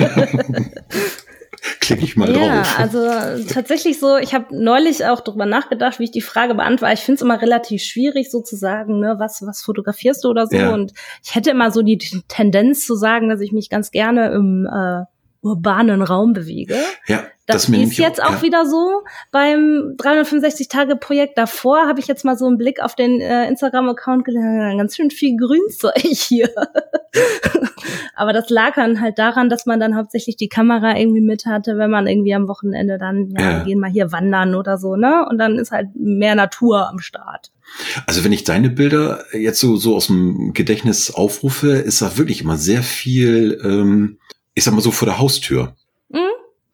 Klicke 1.80 2.04
ich 2.04 2.16
mal 2.16 2.34
ja, 2.36 2.62
drauf. 2.62 2.80
Also 2.80 3.44
tatsächlich 3.54 4.00
so, 4.00 4.18
ich 4.18 4.34
habe 4.34 4.46
neulich 4.52 5.06
auch 5.06 5.22
drüber 5.22 5.46
nachgedacht, 5.46 6.00
wie 6.00 6.06
ich 6.06 6.12
die 6.12 6.22
Frage 6.22 6.56
beantworte. 6.56 6.94
Ich 6.94 7.02
finde 7.02 7.16
es 7.16 7.22
immer 7.22 7.42
relativ 7.42 7.84
schwierig, 7.84 8.32
so 8.32 8.42
zu 8.42 8.56
sagen, 8.56 9.00
ne, 9.00 9.16
was, 9.18 9.42
was 9.42 9.62
fotografierst 9.62 10.24
du 10.24 10.30
oder 10.30 10.48
so. 10.48 10.56
Ja. 10.56 10.74
Und 10.74 10.94
ich 11.24 11.36
hätte 11.36 11.52
immer 11.52 11.72
so 11.72 11.82
die 11.82 11.98
Tendenz 12.28 12.86
zu 12.86 12.96
sagen, 12.96 13.30
dass 13.30 13.42
ich 13.42 13.52
mich 13.52 13.70
ganz 13.70 13.92
gerne 13.92 14.32
im 14.32 14.66
äh, 14.66 15.04
urbanen 15.48 16.02
Raum 16.02 16.34
bewege. 16.34 16.76
Ja, 17.08 17.24
Das, 17.46 17.64
ist 17.64 17.70
mir 17.70 17.84
ist 17.84 17.98
jetzt 17.98 18.22
auch 18.22 18.32
ja. 18.34 18.42
wieder 18.42 18.66
so 18.66 19.04
beim 19.32 19.96
365-Tage-Projekt 19.98 21.38
davor. 21.38 21.88
Habe 21.88 22.00
ich 22.00 22.08
jetzt 22.08 22.26
mal 22.26 22.38
so 22.38 22.46
einen 22.46 22.58
Blick 22.58 22.82
auf 22.82 22.96
den 22.96 23.22
äh, 23.22 23.48
Instagram-Account 23.48 24.26
gelegt. 24.26 24.78
Ganz 24.78 24.96
schön 24.96 25.10
viel 25.12 25.38
Grünzeug 25.38 25.94
hier. 26.04 26.50
Aber 28.16 28.34
das 28.34 28.50
lag 28.50 28.76
dann 28.76 29.00
halt 29.00 29.18
daran, 29.20 29.50
dass 29.50 29.66
man 29.66 29.80
dann 29.80 29.96
hauptsächlich 29.96 30.36
die 30.38 30.50
Kamera 30.50 30.98
irgendwie 30.98 31.22
mit 31.22 31.46
hatte, 31.46 31.78
wenn 31.78 31.90
man 31.92 32.08
irgendwie 32.08 32.34
am 32.34 32.48
Wochenende 32.48 32.98
dann, 32.98 33.30
ja, 33.38 33.52
Ja. 33.52 33.64
gehen 33.64 33.80
mal 33.80 33.90
hier 33.92 34.12
wandern 34.12 34.56
oder 34.56 34.78
so, 34.78 34.96
ne? 34.96 35.26
Und 35.30 35.38
dann 35.38 35.58
ist 35.58 35.72
halt 35.72 35.90
mehr 35.96 36.36
Natur 36.36 36.90
am 36.90 37.00
Start. 37.00 37.52
Also 38.06 38.24
wenn 38.24 38.32
ich 38.32 38.44
deine 38.44 38.70
Bilder 38.70 39.24
jetzt 39.34 39.60
so, 39.60 39.76
so 39.76 39.96
aus 39.96 40.08
dem 40.08 40.54
Gedächtnis 40.54 41.12
aufrufe, 41.12 41.72
ist 41.72 42.02
da 42.02 42.18
wirklich 42.18 42.42
immer 42.42 42.58
sehr 42.58 42.82
viel, 42.82 43.60
ähm, 43.64 44.20
ich 44.58 44.64
sag 44.64 44.74
mal 44.74 44.82
so 44.82 44.90
vor 44.90 45.06
der 45.06 45.20
Haustür. 45.20 45.76
Mhm, 46.10 46.18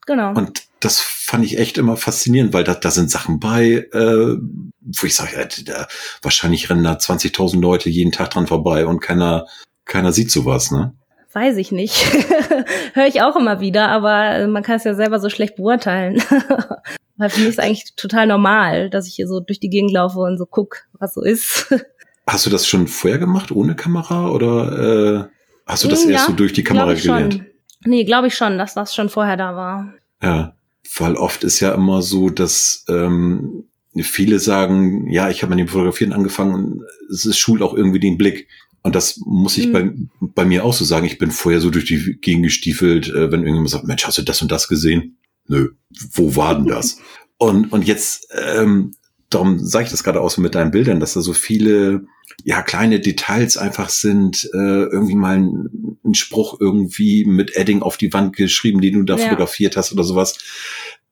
genau. 0.06 0.32
Und 0.32 0.64
das 0.80 1.02
fand 1.02 1.44
ich 1.44 1.58
echt 1.58 1.78
immer 1.78 1.98
faszinierend, 1.98 2.54
weil 2.54 2.64
da, 2.64 2.76
da 2.76 2.92
sind 2.92 3.12
Sachen 3.12 3.42
bei, 3.42 3.90
äh, 3.92 4.38
wo 4.80 5.06
ich 5.06 5.14
sage, 5.14 5.50
da, 5.66 5.88
wahrscheinlich 6.22 6.70
rennen 6.70 6.86
da 6.86 6.94
20.000 6.94 7.60
Leute 7.60 7.90
jeden 7.90 8.14
Tag 8.14 8.30
dran 8.30 8.48
vorbei 8.48 8.86
und 8.86 9.02
keiner, 9.02 9.48
keiner 9.84 10.14
sieht 10.14 10.32
sowas, 10.32 10.72
ne? 10.72 10.94
Weiß 11.34 11.58
ich 11.58 11.74
nicht. 11.74 12.06
Höre 12.94 13.08
ich 13.08 13.22
auch 13.22 13.36
immer 13.36 13.60
wieder, 13.60 13.90
aber 13.90 14.30
äh, 14.30 14.48
man 14.48 14.64
kann 14.64 14.78
es 14.78 14.86
ja 14.86 14.94
selber 14.94 15.20
so 15.20 15.30
schlecht 15.30 15.58
beurteilen. 15.58 16.24
Weil 17.18 17.30
für 17.32 17.42
mich 17.42 17.50
ist 17.50 17.60
eigentlich 17.60 17.96
total 17.96 18.28
normal, 18.28 18.90
dass 18.90 19.08
ich 19.08 19.16
hier 19.16 19.28
so 19.28 19.42
durch 19.42 19.60
die 19.60 19.70
Gegend 19.70 19.92
laufe 19.92 20.20
und 20.20 20.38
so 20.38 20.46
guck, 20.46 20.86
was 20.94 21.16
so 21.16 21.22
ist. 21.22 21.68
Hast 22.28 22.46
du 22.46 22.50
das 22.50 22.66
schon 22.66 22.88
vorher 22.88 23.20
gemacht, 23.20 23.52
ohne 23.52 23.76
Kamera, 23.76 24.30
oder 24.30 25.28
äh, 25.28 25.40
hast 25.66 25.84
du 25.84 25.90
das 25.90 26.06
Mm, 26.06 26.12
erst 26.12 26.24
ja, 26.24 26.32
so 26.32 26.34
durch 26.38 26.54
die 26.54 26.64
Kamera 26.64 26.94
gelernt? 26.94 27.44
Nee, 27.86 28.04
glaube 28.04 28.28
ich 28.28 28.36
schon, 28.36 28.58
dass 28.58 28.74
das 28.74 28.96
schon 28.96 29.10
vorher 29.10 29.38
da 29.38 29.56
war. 29.56 29.94
Ja, 30.22 30.56
weil 30.98 31.16
oft 31.16 31.44
ist 31.44 31.60
ja 31.60 31.74
immer 31.74 32.02
so, 32.02 32.30
dass 32.30 32.86
ähm, 32.88 33.66
viele 34.02 34.40
sagen, 34.40 35.10
ja, 35.10 35.30
ich 35.30 35.42
habe 35.44 35.52
mit 35.52 35.60
dem 35.60 35.68
Fotografieren 35.68 36.14
angefangen 36.14 36.54
und 36.54 36.84
es 37.12 37.26
ist 37.26 37.38
schult 37.38 37.62
auch 37.62 37.74
irgendwie 37.74 38.00
den 38.00 38.18
Blick. 38.18 38.48
Und 38.82 38.96
das 38.96 39.22
muss 39.26 39.58
ich 39.58 39.68
Mhm. 39.68 39.72
bei, 39.72 39.92
bei 40.36 40.46
mir 40.46 40.66
auch 40.66 40.74
so 40.74 40.84
sagen. 40.84 41.06
Ich 41.06 41.18
bin 41.18 41.32
vorher 41.32 41.62
so 41.62 41.70
durch 41.70 41.86
die 41.86 42.18
Gegend 42.20 42.44
gestiefelt, 42.44 43.08
äh, 43.08 43.32
wenn 43.32 43.42
irgendjemand 43.42 43.70
sagt, 43.70 43.86
Mensch, 43.86 44.06
hast 44.06 44.18
du 44.18 44.24
das 44.24 44.42
und 44.42 44.52
das 44.52 44.68
gesehen? 44.68 45.18
Nö, 45.48 45.70
wo 46.12 46.36
war 46.36 46.56
denn 46.56 46.68
das? 46.68 47.00
und, 47.38 47.72
und 47.72 47.88
jetzt, 47.88 48.28
ähm, 48.56 48.94
darum 49.34 49.60
sage 49.60 49.86
ich 49.86 49.92
das 49.92 50.04
gerade 50.04 50.22
auch 50.22 50.30
so 50.30 50.42
mit 50.42 50.56
deinen 50.56 50.72
Bildern, 50.72 51.00
dass 51.00 51.14
da 51.14 51.22
so 51.22 51.34
viele, 51.34 52.06
ja, 52.44 52.62
kleine 52.62 53.00
Details 53.00 53.58
einfach 53.58 53.90
sind, 53.90 54.50
äh, 54.54 54.58
irgendwie 54.58 55.16
mal 55.16 55.38
ein, 55.38 55.98
ein 56.04 56.14
Spruch 56.14 56.60
irgendwie 56.60 57.26
mit 57.26 57.56
Edding 57.56 57.82
auf 57.82 57.98
die 57.98 58.14
Wand 58.14 58.36
geschrieben, 58.36 58.82
den 58.82 58.94
du 58.94 59.04
da 59.04 59.16
Ja. 59.18 59.24
fotografiert 59.26 59.78
hast 59.78 59.92
oder 59.94 60.04
sowas. 60.04 60.38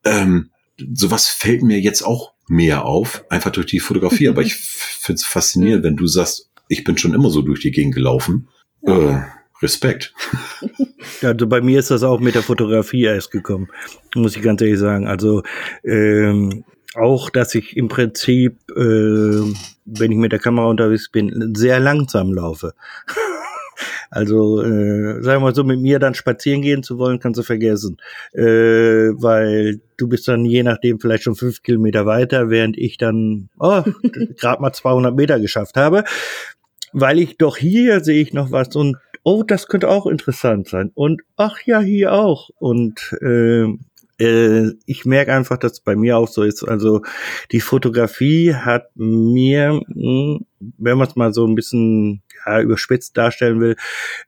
Ähm, 0.04 0.50
sowas 0.94 1.28
fällt 1.28 1.62
mir 1.62 1.80
jetzt 1.80 2.02
auch 2.02 2.32
mehr 2.48 2.84
auf, 2.84 3.24
einfach 3.30 3.50
durch 3.50 3.66
die 3.66 3.80
Fotografie. 3.80 4.28
Aber 4.28 4.42
ich 4.42 4.54
finde 4.56 5.16
es 5.16 5.24
faszinierend, 5.24 5.84
wenn 5.84 5.96
du 5.96 6.06
sagst, 6.06 6.50
ich 6.68 6.84
bin 6.84 6.96
schon 6.98 7.14
immer 7.14 7.30
so 7.30 7.42
durch 7.42 7.60
die 7.60 7.70
Gegend 7.70 7.94
gelaufen. 7.94 8.48
Äh, 8.82 9.18
Respekt. 9.60 10.12
Also 11.22 11.46
bei 11.46 11.60
mir 11.60 11.78
ist 11.78 11.90
das 11.90 12.02
auch 12.02 12.18
mit 12.18 12.34
der 12.34 12.42
Fotografie 12.42 13.04
erst 13.04 13.30
gekommen, 13.30 13.68
muss 14.14 14.36
ich 14.36 14.42
ganz 14.42 14.60
ehrlich 14.60 14.78
sagen. 14.80 15.06
Also 15.06 15.42
ähm, 15.84 16.64
auch, 16.96 17.30
dass 17.30 17.54
ich 17.54 17.76
im 17.76 17.88
Prinzip, 17.88 18.58
äh, 18.70 19.42
wenn 19.84 20.12
ich 20.12 20.18
mit 20.18 20.32
der 20.32 20.38
Kamera 20.38 20.66
unterwegs 20.66 21.10
bin, 21.10 21.54
sehr 21.54 21.80
langsam 21.80 22.32
laufe. 22.32 22.74
Also, 24.10 24.62
äh, 24.62 25.22
sagen 25.22 25.40
wir 25.40 25.40
mal 25.40 25.54
so, 25.54 25.64
mit 25.64 25.80
mir 25.80 25.98
dann 25.98 26.14
spazieren 26.14 26.60
gehen 26.60 26.82
zu 26.82 26.98
wollen, 26.98 27.18
kannst 27.18 27.38
du 27.38 27.42
vergessen. 27.42 27.96
Äh, 28.34 28.42
weil 28.42 29.80
du 29.96 30.06
bist 30.06 30.28
dann 30.28 30.44
je 30.44 30.62
nachdem 30.62 31.00
vielleicht 31.00 31.22
schon 31.22 31.34
fünf 31.34 31.62
Kilometer 31.62 32.04
weiter, 32.04 32.50
während 32.50 32.76
ich 32.76 32.98
dann 32.98 33.48
oh, 33.58 33.82
gerade 34.36 34.60
mal 34.60 34.72
200 34.72 35.16
Meter 35.16 35.40
geschafft 35.40 35.76
habe. 35.76 36.04
Weil 36.92 37.18
ich 37.18 37.38
doch 37.38 37.56
hier 37.56 38.04
sehe 38.04 38.20
ich 38.20 38.34
noch 38.34 38.52
was 38.52 38.76
und 38.76 38.98
oh, 39.22 39.42
das 39.42 39.66
könnte 39.66 39.88
auch 39.88 40.06
interessant 40.06 40.68
sein. 40.68 40.90
Und 40.94 41.22
ach 41.36 41.56
ja, 41.64 41.80
hier 41.80 42.12
auch. 42.12 42.50
Und 42.58 43.16
äh, 43.22 43.66
äh, 44.18 44.70
ich 44.86 45.04
merke 45.04 45.32
einfach, 45.32 45.56
dass 45.56 45.72
es 45.72 45.80
bei 45.80 45.96
mir 45.96 46.16
auch 46.18 46.28
so 46.28 46.42
ist. 46.42 46.62
Also 46.62 47.02
die 47.50 47.60
Fotografie 47.60 48.54
hat 48.54 48.90
mir, 48.94 49.80
mh, 49.88 50.40
wenn 50.78 50.98
man 50.98 51.08
es 51.08 51.16
mal 51.16 51.32
so 51.32 51.46
ein 51.46 51.54
bisschen 51.54 52.22
ja, 52.46 52.60
überspitzt 52.60 53.16
darstellen 53.16 53.60
will, 53.60 53.76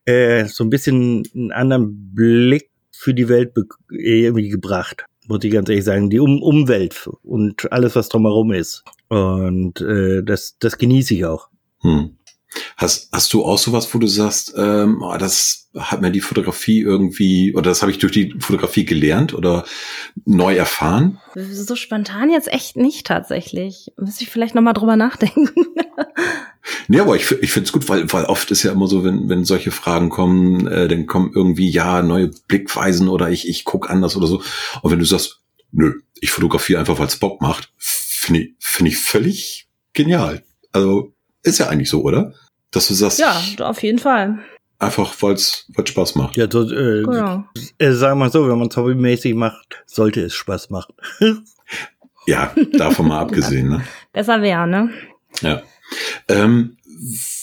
äh, 0.05 0.45
so 0.45 0.63
ein 0.63 0.69
bisschen 0.69 1.23
einen 1.33 1.51
anderen 1.51 2.13
Blick 2.13 2.69
für 2.91 3.13
die 3.13 3.29
Welt 3.29 3.53
irgendwie 3.89 4.49
gebracht. 4.49 5.05
Muss 5.27 5.43
ich 5.43 5.51
ganz 5.51 5.69
ehrlich 5.69 5.85
sagen, 5.85 6.09
die 6.09 6.19
um 6.19 6.41
Umwelt 6.41 7.09
und 7.23 7.71
alles, 7.71 7.95
was 7.95 8.09
drumherum 8.09 8.51
ist. 8.51 8.83
Und 9.09 9.81
äh, 9.81 10.23
das, 10.23 10.57
das 10.59 10.77
genieße 10.77 11.15
ich 11.15 11.25
auch. 11.25 11.49
Hm. 11.81 12.17
Hast, 12.77 13.09
hast 13.11 13.33
du 13.33 13.43
auch 13.43 13.57
sowas, 13.57 13.93
wo 13.93 13.99
du 13.99 14.07
sagst, 14.07 14.53
ähm, 14.57 15.01
oh, 15.01 15.17
das 15.17 15.69
hat 15.77 16.01
mir 16.01 16.11
die 16.11 16.21
Fotografie 16.21 16.81
irgendwie, 16.81 17.53
oder 17.53 17.69
das 17.71 17.81
habe 17.81 17.91
ich 17.91 17.97
durch 17.97 18.13
die 18.13 18.33
Fotografie 18.39 18.85
gelernt 18.85 19.33
oder 19.33 19.65
neu 20.25 20.55
erfahren? 20.55 21.19
So 21.35 21.75
spontan 21.75 22.29
jetzt 22.29 22.51
echt 22.51 22.77
nicht 22.77 23.05
tatsächlich. 23.05 23.91
Müsste 23.97 24.23
ich 24.23 24.29
vielleicht 24.29 24.55
nochmal 24.55 24.73
drüber 24.73 24.95
nachdenken. 24.95 25.49
Nee, 26.87 26.99
aber 26.99 27.15
ich, 27.15 27.31
ich 27.31 27.51
finde 27.51 27.67
es 27.67 27.71
gut, 27.71 27.87
weil, 27.89 28.11
weil 28.11 28.25
oft 28.25 28.51
ist 28.51 28.63
ja 28.63 28.71
immer 28.71 28.87
so, 28.87 29.03
wenn, 29.03 29.29
wenn 29.29 29.45
solche 29.45 29.71
Fragen 29.71 30.09
kommen, 30.09 30.67
äh, 30.67 30.87
dann 30.87 31.05
kommen 31.05 31.31
irgendwie, 31.33 31.69
ja, 31.69 32.01
neue 32.01 32.31
Blickweisen 32.47 33.07
oder 33.07 33.29
ich, 33.29 33.47
ich 33.47 33.65
guck 33.65 33.89
anders 33.89 34.15
oder 34.15 34.27
so. 34.27 34.41
Und 34.81 34.91
wenn 34.91 34.99
du 34.99 35.05
sagst, 35.05 35.41
nö, 35.71 35.93
ich 36.15 36.31
fotografiere 36.31 36.79
einfach, 36.79 36.97
weil 36.99 37.07
es 37.07 37.17
Bock 37.17 37.41
macht, 37.41 37.71
finde 37.77 38.41
ich, 38.41 38.55
finde 38.59 38.91
ich 38.91 38.97
völlig 38.97 39.67
genial. 39.93 40.43
Also 40.71 41.13
ist 41.43 41.59
ja 41.59 41.67
eigentlich 41.67 41.89
so, 41.89 42.01
oder? 42.01 42.33
Dass 42.75 42.87
du 42.87 42.93
sagst, 42.93 43.19
ja, 43.19 43.41
auf 43.59 43.81
jeden 43.81 43.99
Fall. 43.99 44.39
einfach, 44.79 45.15
weil 45.21 45.33
es 45.33 45.65
Spaß 45.85 46.15
macht. 46.15 46.35
Ja, 46.37 46.47
so, 46.51 46.63
äh, 46.69 47.03
Genau. 47.03 47.45
äh, 47.77 47.91
sagen 47.93 48.19
wir 48.19 48.25
mal 48.25 48.31
so, 48.31 48.47
wenn 48.47 48.57
man 48.59 48.67
es 48.67 48.75
hobbymäßig 48.77 49.33
macht, 49.33 49.83
sollte 49.85 50.21
es 50.21 50.33
Spaß 50.35 50.69
machen. 50.69 50.93
Ja, 52.27 52.55
davon 52.73 53.07
mal 53.09 53.19
abgesehen, 53.19 53.69
ne? 53.69 53.83
Besser 54.11 54.41
wäre, 54.41 54.67
ne? 54.67 54.89
Ja. 55.41 55.61
Ähm, 56.27 56.77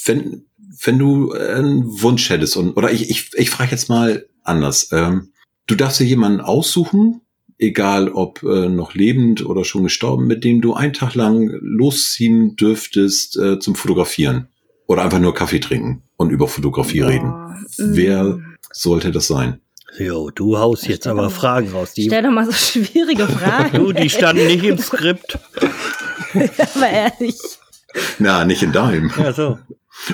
wenn, 0.06 0.44
wenn 0.84 0.98
du 0.98 1.30
einen 1.32 2.02
Wunsch 2.02 2.28
hättest 2.30 2.56
und 2.56 2.76
oder 2.76 2.90
ich, 2.90 3.08
ich, 3.08 3.30
ich 3.34 3.48
frage 3.48 3.70
jetzt 3.70 3.88
mal 3.88 4.26
anders. 4.42 4.88
Ähm, 4.90 5.30
du 5.68 5.76
darfst 5.76 6.00
dir 6.00 6.04
jemanden 6.04 6.40
aussuchen, 6.40 7.20
egal 7.58 8.08
ob 8.08 8.42
äh, 8.42 8.68
noch 8.68 8.94
lebend 8.94 9.46
oder 9.46 9.64
schon 9.64 9.84
gestorben, 9.84 10.26
mit 10.26 10.42
dem 10.42 10.60
du 10.60 10.74
einen 10.74 10.94
Tag 10.94 11.14
lang 11.14 11.48
losziehen 11.60 12.56
dürftest 12.56 13.36
äh, 13.36 13.60
zum 13.60 13.76
Fotografieren. 13.76 14.48
Oder 14.86 15.02
einfach 15.04 15.18
nur 15.20 15.34
Kaffee 15.34 15.60
trinken 15.60 16.02
und 16.16 16.30
über 16.30 16.48
Fotografie 16.48 17.00
reden. 17.00 17.30
Boah, 17.30 17.56
Wer 17.78 18.24
mm. 18.24 18.56
sollte 18.72 19.10
das 19.10 19.26
sein? 19.28 19.60
Jo, 19.98 20.30
du 20.30 20.58
haust 20.58 20.86
jetzt 20.88 21.06
aber 21.06 21.24
doch- 21.24 21.32
Fragen 21.32 21.70
raus. 21.70 21.92
Die, 21.94 22.06
Stell 22.06 22.22
doch 22.22 22.30
mal 22.30 22.46
so 22.46 22.52
schwierige 22.52 23.26
Fragen. 23.28 23.76
du, 23.78 23.92
die 23.92 24.08
standen 24.10 24.46
nicht 24.46 24.64
im 24.64 24.78
Skript. 24.78 25.38
Aber 26.34 26.88
ehrlich. 26.88 27.36
Na, 28.18 28.44
nicht 28.46 28.62
in 28.62 28.72
deinem. 28.72 29.12
Ja, 29.18 29.32
so. 29.34 29.58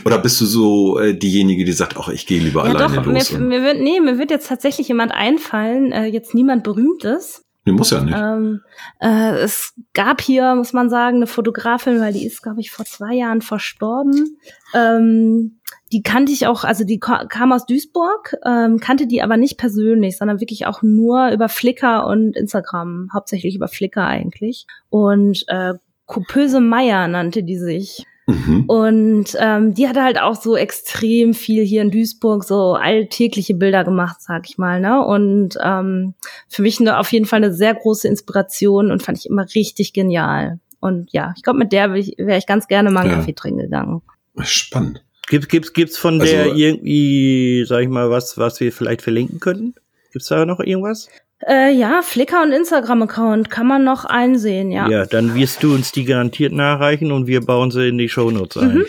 Oder 0.04 0.18
bist 0.18 0.40
du 0.40 0.46
so 0.46 0.98
äh, 0.98 1.16
diejenige, 1.16 1.64
die 1.64 1.72
sagt, 1.72 1.96
ach, 1.96 2.08
ich 2.08 2.26
gehe 2.26 2.40
lieber 2.40 2.64
Ja 2.66 2.74
alleine 2.74 2.96
doch, 2.96 3.06
mir, 3.06 3.12
los? 3.18 3.30
und- 3.30 3.46
mir 3.48 3.62
wird, 3.62 3.78
nee, 3.80 4.00
mir 4.00 4.18
wird 4.18 4.30
jetzt 4.32 4.48
tatsächlich 4.48 4.88
jemand 4.88 5.12
einfallen, 5.12 5.92
äh, 5.92 6.06
jetzt 6.06 6.34
niemand 6.34 6.64
Berühmtes. 6.64 7.44
Nee, 7.68 7.76
muss 7.76 7.90
ja 7.90 8.00
nicht. 8.02 8.16
Ähm, 8.16 8.62
äh, 8.98 9.36
es 9.40 9.74
gab 9.92 10.22
hier, 10.22 10.54
muss 10.54 10.72
man 10.72 10.88
sagen, 10.88 11.16
eine 11.16 11.26
Fotografin, 11.26 12.00
weil 12.00 12.14
die 12.14 12.24
ist, 12.26 12.42
glaube 12.42 12.60
ich, 12.60 12.70
vor 12.70 12.86
zwei 12.86 13.14
Jahren 13.14 13.42
verstorben. 13.42 14.38
Ähm, 14.74 15.58
die 15.92 16.02
kannte 16.02 16.32
ich 16.32 16.46
auch, 16.46 16.64
also 16.64 16.84
die 16.84 16.98
ka- 16.98 17.26
kam 17.26 17.52
aus 17.52 17.66
Duisburg, 17.66 18.36
ähm, 18.44 18.78
kannte 18.78 19.06
die 19.06 19.22
aber 19.22 19.36
nicht 19.36 19.58
persönlich, 19.58 20.16
sondern 20.16 20.40
wirklich 20.40 20.66
auch 20.66 20.82
nur 20.82 21.28
über 21.30 21.48
Flickr 21.50 22.06
und 22.06 22.36
Instagram, 22.36 23.10
hauptsächlich 23.12 23.54
über 23.54 23.68
Flickr 23.68 24.06
eigentlich. 24.06 24.66
Und 24.88 25.44
äh, 25.48 25.74
Coupöse 26.06 26.60
Meier 26.60 27.06
nannte 27.06 27.42
die 27.42 27.58
sich. 27.58 28.04
Mhm. 28.28 28.64
Und 28.66 29.24
ähm, 29.40 29.72
die 29.72 29.88
hatte 29.88 30.02
halt 30.04 30.20
auch 30.20 30.34
so 30.40 30.54
extrem 30.54 31.32
viel 31.32 31.64
hier 31.64 31.80
in 31.80 31.90
Duisburg 31.90 32.44
so 32.44 32.74
alltägliche 32.74 33.54
Bilder 33.54 33.84
gemacht, 33.84 34.18
sag 34.20 34.48
ich 34.50 34.58
mal. 34.58 34.80
Ne? 34.80 35.02
Und 35.02 35.56
ähm, 35.64 36.12
für 36.46 36.60
mich 36.60 36.78
eine, 36.78 36.98
auf 36.98 37.10
jeden 37.10 37.24
Fall 37.24 37.38
eine 37.38 37.54
sehr 37.54 37.74
große 37.74 38.06
Inspiration 38.06 38.90
und 38.90 39.02
fand 39.02 39.16
ich 39.16 39.26
immer 39.30 39.46
richtig 39.54 39.94
genial. 39.94 40.60
Und 40.78 41.10
ja, 41.12 41.32
ich 41.36 41.42
glaube, 41.42 41.58
mit 41.58 41.72
der 41.72 41.88
wäre 41.88 41.98
ich, 41.98 42.14
wär 42.18 42.36
ich 42.36 42.46
ganz 42.46 42.68
gerne 42.68 42.90
mal 42.90 43.00
einen 43.00 43.10
Ja. 43.12 43.16
Kaffee 43.16 43.32
trinken 43.32 43.60
gegangen. 43.62 44.02
Spannend. 44.42 45.02
Gibt, 45.28 45.48
gibt's, 45.48 45.72
gibt's 45.72 45.96
von 45.96 46.20
Also- 46.20 46.30
der 46.32 46.54
irgendwie, 46.54 47.64
sag 47.66 47.80
ich 47.82 47.88
mal, 47.88 48.10
was, 48.10 48.36
was 48.36 48.60
wir 48.60 48.72
vielleicht 48.72 49.02
verlinken 49.02 49.40
könnten? 49.40 49.74
Gibt's 50.12 50.28
da 50.28 50.44
noch 50.44 50.60
irgendwas? 50.60 51.08
Äh, 51.46 51.72
ja, 51.72 52.02
Flickr 52.02 52.42
und 52.42 52.52
Instagram-Account 52.52 53.48
kann 53.48 53.66
man 53.66 53.84
noch 53.84 54.04
einsehen, 54.04 54.70
ja. 54.72 54.88
Ja. 54.88 55.06
dann 55.06 55.34
wirst 55.34 55.62
du 55.62 55.72
uns 55.72 55.92
die 55.92 56.04
garantiert 56.04 56.52
nachreichen 56.52 57.12
und 57.12 57.26
wir 57.26 57.40
bauen 57.40 57.70
sie 57.70 57.88
in 57.88 57.98
die 57.98 58.08
Shownotes 58.08 58.60
ein. 58.60 58.74
Mhm. 58.74 58.86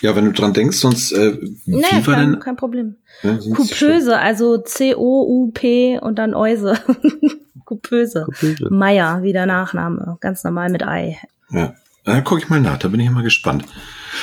Ja, 0.00 0.14
wenn 0.14 0.26
du 0.26 0.32
dran 0.32 0.52
denkst, 0.52 0.76
sonst 0.76 1.12
äh, 1.12 1.38
wie 1.64 1.76
Naja, 1.76 2.06
war 2.06 2.14
kein, 2.14 2.32
denn 2.32 2.40
kein 2.40 2.56
Problem. 2.56 2.96
ja, 3.22 3.36
Coupöse, 3.54 4.18
also 4.18 4.58
C-O-U-P 4.58 5.98
und 6.00 6.18
dann 6.18 6.34
Euse. 6.34 6.78
Coupöse. 7.64 8.26
Meier, 8.70 9.22
wie 9.22 9.32
der 9.32 9.46
Nachname. 9.46 10.16
Ganz 10.20 10.44
normal 10.44 10.70
mit 10.70 10.86
Ei. 10.86 11.18
Ja, 11.50 11.74
dann 12.04 12.24
gucke 12.24 12.40
ich 12.40 12.48
mal 12.48 12.60
nach, 12.60 12.78
da 12.78 12.88
bin 12.88 13.00
ich 13.00 13.06
immer 13.06 13.22
gespannt. 13.22 13.64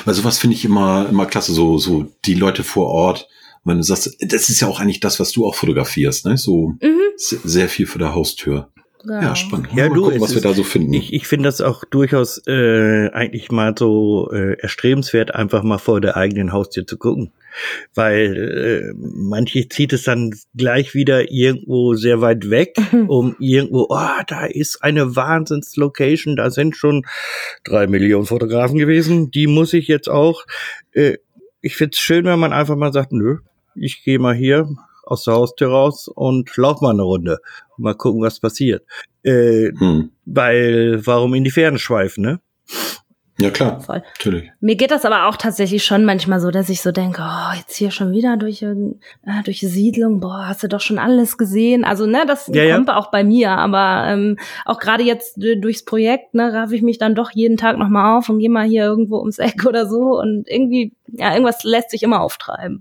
Weil 0.05 0.13
sowas 0.13 0.37
finde 0.37 0.55
ich 0.55 0.65
immer, 0.65 1.07
immer 1.09 1.25
klasse, 1.25 1.53
so, 1.53 1.77
so 1.77 2.07
die 2.25 2.33
Leute 2.35 2.63
vor 2.63 2.87
Ort. 2.87 3.27
Wenn 3.65 3.77
du 3.77 3.83
sagst, 3.83 4.15
das 4.21 4.49
ist 4.49 4.61
ja 4.61 4.67
auch 4.67 4.79
eigentlich 4.79 4.99
das, 5.01 5.19
was 5.19 5.31
du 5.31 5.45
auch 5.45 5.55
fotografierst, 5.55 6.25
ne? 6.25 6.37
So 6.37 6.75
Mhm. 6.81 6.99
se- 7.17 7.39
sehr 7.43 7.67
viel 7.67 7.87
vor 7.87 7.99
der 7.99 8.13
Haustür. 8.15 8.69
Genau. 9.03 9.21
Ja, 9.21 9.35
spannend. 9.35 9.67
Ja, 9.75 9.87
mal 9.89 9.93
du, 9.95 10.01
gucken, 10.03 10.15
es 10.17 10.21
was 10.23 10.29
wir 10.31 10.37
ist- 10.37 10.45
da 10.45 10.53
so 10.53 10.63
finden. 10.63 10.93
Ich, 10.93 11.13
ich 11.13 11.27
finde 11.27 11.47
das 11.47 11.61
auch 11.61 11.83
durchaus 11.85 12.41
äh, 12.47 13.09
eigentlich 13.11 13.51
mal 13.51 13.75
so 13.77 14.31
äh, 14.31 14.53
erstrebenswert, 14.59 15.35
einfach 15.35 15.61
mal 15.61 15.77
vor 15.77 16.01
der 16.01 16.17
eigenen 16.17 16.51
Haustür 16.53 16.87
zu 16.87 16.97
gucken. 16.97 17.31
Weil 17.93 18.35
äh, 18.35 18.93
manche 18.97 19.69
zieht 19.69 19.93
es 19.93 20.03
dann 20.03 20.33
gleich 20.55 20.93
wieder 20.95 21.31
irgendwo 21.31 21.93
sehr 21.93 22.19
weit 22.21 22.49
weg, 22.49 22.75
um 23.07 23.35
irgendwo, 23.39 23.85
oh, 23.89 24.21
da 24.27 24.45
ist 24.45 24.83
eine 24.83 25.15
Wahnsinnslocation, 25.15 26.35
da 26.35 26.49
sind 26.49 26.75
schon 26.75 27.05
drei 27.63 27.87
Millionen 27.87 28.25
Fotografen 28.25 28.77
gewesen, 28.77 29.31
die 29.31 29.47
muss 29.47 29.73
ich 29.73 29.87
jetzt 29.87 30.09
auch. 30.09 30.45
Äh, 30.93 31.17
ich 31.61 31.75
find's 31.75 31.99
schön, 31.99 32.25
wenn 32.25 32.39
man 32.39 32.53
einfach 32.53 32.75
mal 32.75 32.91
sagt, 32.93 33.11
nö, 33.11 33.37
ich 33.75 34.03
gehe 34.03 34.19
mal 34.19 34.33
hier 34.33 34.67
aus 35.03 35.23
der 35.23 35.35
Haustür 35.35 35.69
raus 35.69 36.07
und 36.07 36.55
lauf 36.57 36.81
mal 36.81 36.91
eine 36.91 37.03
Runde. 37.03 37.39
Mal 37.77 37.95
gucken, 37.95 38.21
was 38.21 38.39
passiert. 38.39 38.83
Äh, 39.23 39.71
hm. 39.77 40.11
weil, 40.25 41.05
warum 41.05 41.33
in 41.33 41.43
die 41.43 41.51
Ferne 41.51 41.79
schweifen, 41.79 42.23
ne? 42.23 42.39
Ja, 43.37 43.49
klar, 43.49 43.81
Voll. 43.81 44.01
natürlich. 44.17 44.49
Mir 44.61 44.77
geht 44.77 44.91
das 44.91 45.03
aber 45.03 45.27
auch 45.27 45.35
tatsächlich 45.35 45.83
schon 45.83 46.05
manchmal 46.05 46.39
so, 46.39 46.51
dass 46.51 46.69
ich 46.69 46.81
so 46.81 46.93
denke, 46.93 47.21
oh, 47.21 47.57
jetzt 47.57 47.75
hier 47.75 47.91
schon 47.91 48.13
wieder 48.13 48.37
durch, 48.37 48.61
äh, 48.61 48.75
durch 49.43 49.59
die 49.59 49.67
Siedlung, 49.67 50.21
boah, 50.21 50.47
hast 50.47 50.63
du 50.63 50.69
doch 50.69 50.79
schon 50.79 50.97
alles 50.97 51.37
gesehen. 51.37 51.83
Also, 51.83 52.05
ne, 52.05 52.23
das 52.25 52.49
Ja, 52.53 52.63
ja. 52.63 52.75
kommt 52.75 52.89
auch 52.89 53.11
bei 53.11 53.25
mir, 53.25 53.51
aber 53.51 54.05
ähm, 54.07 54.37
auch 54.63 54.79
gerade 54.79 55.03
jetzt 55.03 55.37
äh, 55.43 55.57
durchs 55.57 55.83
Projekt, 55.83 56.33
ne, 56.33 56.53
raff 56.53 56.71
ich 56.71 56.81
mich 56.81 56.97
dann 56.97 57.13
doch 57.13 57.31
jeden 57.31 57.57
Tag 57.57 57.77
nochmal 57.77 58.17
auf 58.17 58.29
und 58.29 58.39
gehe 58.39 58.49
mal 58.49 58.65
hier 58.65 58.85
irgendwo 58.85 59.19
ums 59.19 59.39
Eck 59.39 59.65
oder 59.67 59.85
so 59.85 60.17
und 60.17 60.45
irgendwie, 60.47 60.93
ja, 61.07 61.33
irgendwas 61.33 61.65
lässt 61.65 61.89
sich 61.89 62.03
immer 62.03 62.21
auftreiben. 62.21 62.79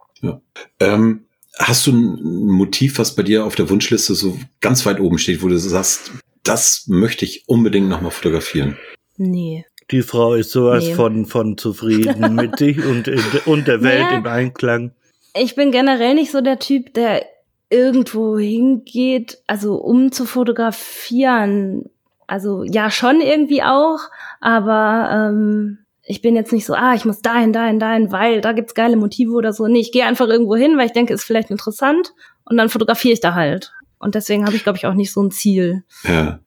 Ähm, 0.81 1.25
hast 1.59 1.87
du 1.87 1.93
ein 1.93 2.47
Motiv, 2.51 2.99
was 2.99 3.15
bei 3.15 3.23
dir 3.23 3.45
auf 3.45 3.55
der 3.55 3.71
Wunschliste 3.71 4.15
so 4.15 4.37
ganz 4.61 4.85
weit 4.87 5.01
oben 5.01 5.19
steht, 5.19 5.43
wo 5.43 5.49
du 5.49 5.59
sagst, 5.59 6.11
das 6.43 6.85
möchte 6.89 7.25
ich 7.25 7.45
unbedingt 7.49 7.89
nochmal 7.89 8.11
fotografieren? 8.11 8.77
Nee. 9.17 9.65
Die 9.91 10.03
Frau 10.03 10.35
ist 10.35 10.51
sowas 10.51 10.85
Nee. 10.85 10.95
von, 10.95 11.27
von 11.27 11.59
zufrieden 11.59 12.35
mit 12.37 12.59
sich 12.59 12.85
und, 12.85 13.07
in, 13.09 13.21
und 13.47 13.69
der 13.69 13.83
Welt 13.83 14.03
Naja. 14.03 14.19
im 14.19 14.27
Einklang. 14.27 14.93
Ich 15.37 15.55
bin 15.55 15.71
generell 15.73 16.15
nicht 16.15 16.31
so 16.33 16.41
der 16.41 16.59
Typ, 16.59 16.95
der 16.95 17.25
irgendwo 17.71 18.39
hingeht, 18.39 19.39
also 19.47 19.75
um 19.77 20.13
zu 20.13 20.27
fotografieren. 20.27 21.91
Also 22.27 22.65
ja, 22.65 22.91
schon 22.91 23.21
irgendwie 23.21 23.63
auch, 23.63 23.99
aber 24.41 25.31
ähm, 25.31 25.79
ich 26.07 26.21
bin 26.23 26.37
jetzt 26.37 26.53
nicht 26.53 26.67
so, 26.67 26.75
ah, 26.75 26.95
ich 26.95 27.05
muss 27.05 27.21
dahin, 27.23 27.53
dahin, 27.53 27.79
dahin, 27.79 28.13
weil 28.13 28.41
da 28.41 28.53
gibt's 28.53 28.75
geile 28.75 28.97
Motive 28.97 29.33
oder 29.33 29.53
so. 29.53 29.67
Nee, 29.67 29.81
ich 29.81 29.93
gehe 29.93 30.05
einfach 30.07 30.29
irgendwo 30.29 30.55
hin, 30.57 30.77
weil 30.77 30.87
ich 30.87 30.93
denke, 30.93 31.15
ist 31.15 31.25
vielleicht 31.25 31.51
interessant 31.51 32.13
und 32.45 32.57
dann 32.57 32.69
fotografiere 32.69 33.15
ich 33.15 33.21
da 33.21 33.35
halt. 33.35 33.73
Und 33.99 34.15
deswegen 34.15 34.45
habe 34.45 34.55
ich, 34.57 34.63
glaube 34.65 34.77
ich, 34.79 34.87
auch 34.87 34.95
nicht 34.95 35.13
so 35.13 35.23
ein 35.23 35.31
Ziel. 35.31 35.85
Ja. 36.07 36.41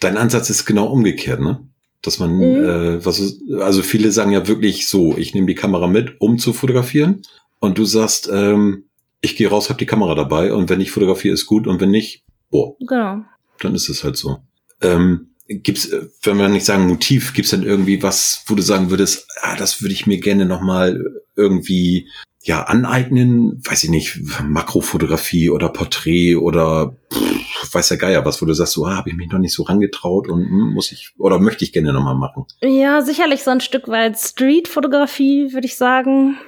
Dein 0.00 0.16
Ansatz 0.18 0.50
ist 0.50 0.66
genau 0.66 0.86
umgekehrt, 0.86 1.40
ne? 1.40 1.60
Dass 2.02 2.18
man, 2.18 2.36
Mhm. 2.36 2.42
äh, 2.64 3.04
was 3.04 3.18
ist, 3.18 3.40
also 3.60 3.82
viele 3.82 4.10
sagen 4.12 4.32
ja 4.32 4.46
wirklich 4.46 4.88
so, 4.88 5.16
ich 5.16 5.34
nehme 5.34 5.46
die 5.46 5.54
Kamera 5.54 5.86
mit, 5.86 6.20
um 6.20 6.38
zu 6.38 6.52
fotografieren. 6.52 7.22
Und 7.60 7.78
du 7.78 7.84
sagst, 7.84 8.28
ähm, 8.32 8.84
ich 9.20 9.36
gehe 9.36 9.48
raus, 9.48 9.70
hab 9.70 9.78
die 9.78 9.86
Kamera 9.86 10.14
dabei 10.14 10.52
und 10.52 10.68
wenn 10.68 10.80
ich 10.80 10.90
fotografiere, 10.90 11.34
ist 11.34 11.46
gut 11.46 11.66
und 11.66 11.80
wenn 11.80 11.90
nicht, 11.90 12.24
boah, 12.50 12.76
Genau. 12.80 13.22
dann 13.60 13.74
ist 13.74 13.88
es 13.88 14.04
halt 14.04 14.16
so. 14.16 14.38
Ähm, 14.82 15.30
gibt's, 15.48 15.86
äh, 15.86 16.06
wenn 16.22 16.36
wir 16.36 16.48
nicht 16.48 16.66
sagen 16.66 16.86
Motiv, 16.86 17.32
gibt's 17.32 17.50
denn 17.50 17.62
irgendwie 17.62 18.02
was, 18.02 18.44
wo 18.46 18.54
du 18.54 18.62
sagen 18.62 18.90
würdest, 18.90 19.26
ah, 19.42 19.56
das 19.56 19.82
würde 19.82 19.94
ich 19.94 20.06
mir 20.06 20.18
gerne 20.18 20.46
nochmal 20.46 21.04
irgendwie 21.36 22.08
ja 22.42 22.62
aneignen, 22.62 23.60
weiß 23.64 23.84
ich 23.84 23.90
nicht, 23.90 24.20
Makrofotografie 24.44 25.50
oder 25.50 25.68
Porträt 25.68 26.36
oder 26.36 26.96
pff, 27.12 27.74
weiß 27.74 27.88
der 27.88 27.96
Geier 27.96 28.24
was, 28.24 28.40
wo 28.40 28.46
du 28.46 28.54
sagst, 28.54 28.74
so 28.74 28.86
ah, 28.86 28.96
habe 28.96 29.10
ich 29.10 29.16
mich 29.16 29.30
noch 29.30 29.38
nicht 29.38 29.54
so 29.54 29.64
rangetraut 29.64 30.28
und 30.28 30.44
hm, 30.44 30.72
muss 30.72 30.92
ich 30.92 31.12
oder 31.18 31.38
möchte 31.38 31.64
ich 31.64 31.72
gerne 31.72 31.92
nochmal 31.92 32.14
machen. 32.14 32.44
Ja, 32.60 33.02
sicherlich 33.02 33.42
so 33.42 33.50
ein 33.50 33.60
Stück 33.60 33.88
weit 33.88 34.18
Street-Fotografie, 34.18 35.52
würde 35.52 35.66
ich 35.66 35.76
sagen. 35.76 36.38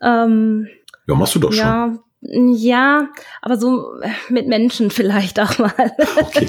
Ähm, 0.00 0.68
Ja, 1.06 1.14
machst 1.14 1.34
du 1.34 1.40
doch 1.40 1.52
schon. 1.52 1.60
Ja, 1.60 1.98
ja, 2.22 3.08
aber 3.42 3.58
so 3.58 4.00
äh, 4.00 4.10
mit 4.28 4.46
Menschen 4.46 4.90
vielleicht 4.92 5.40
auch 5.40 5.58
mal. 5.58 5.92
Okay. 6.20 6.48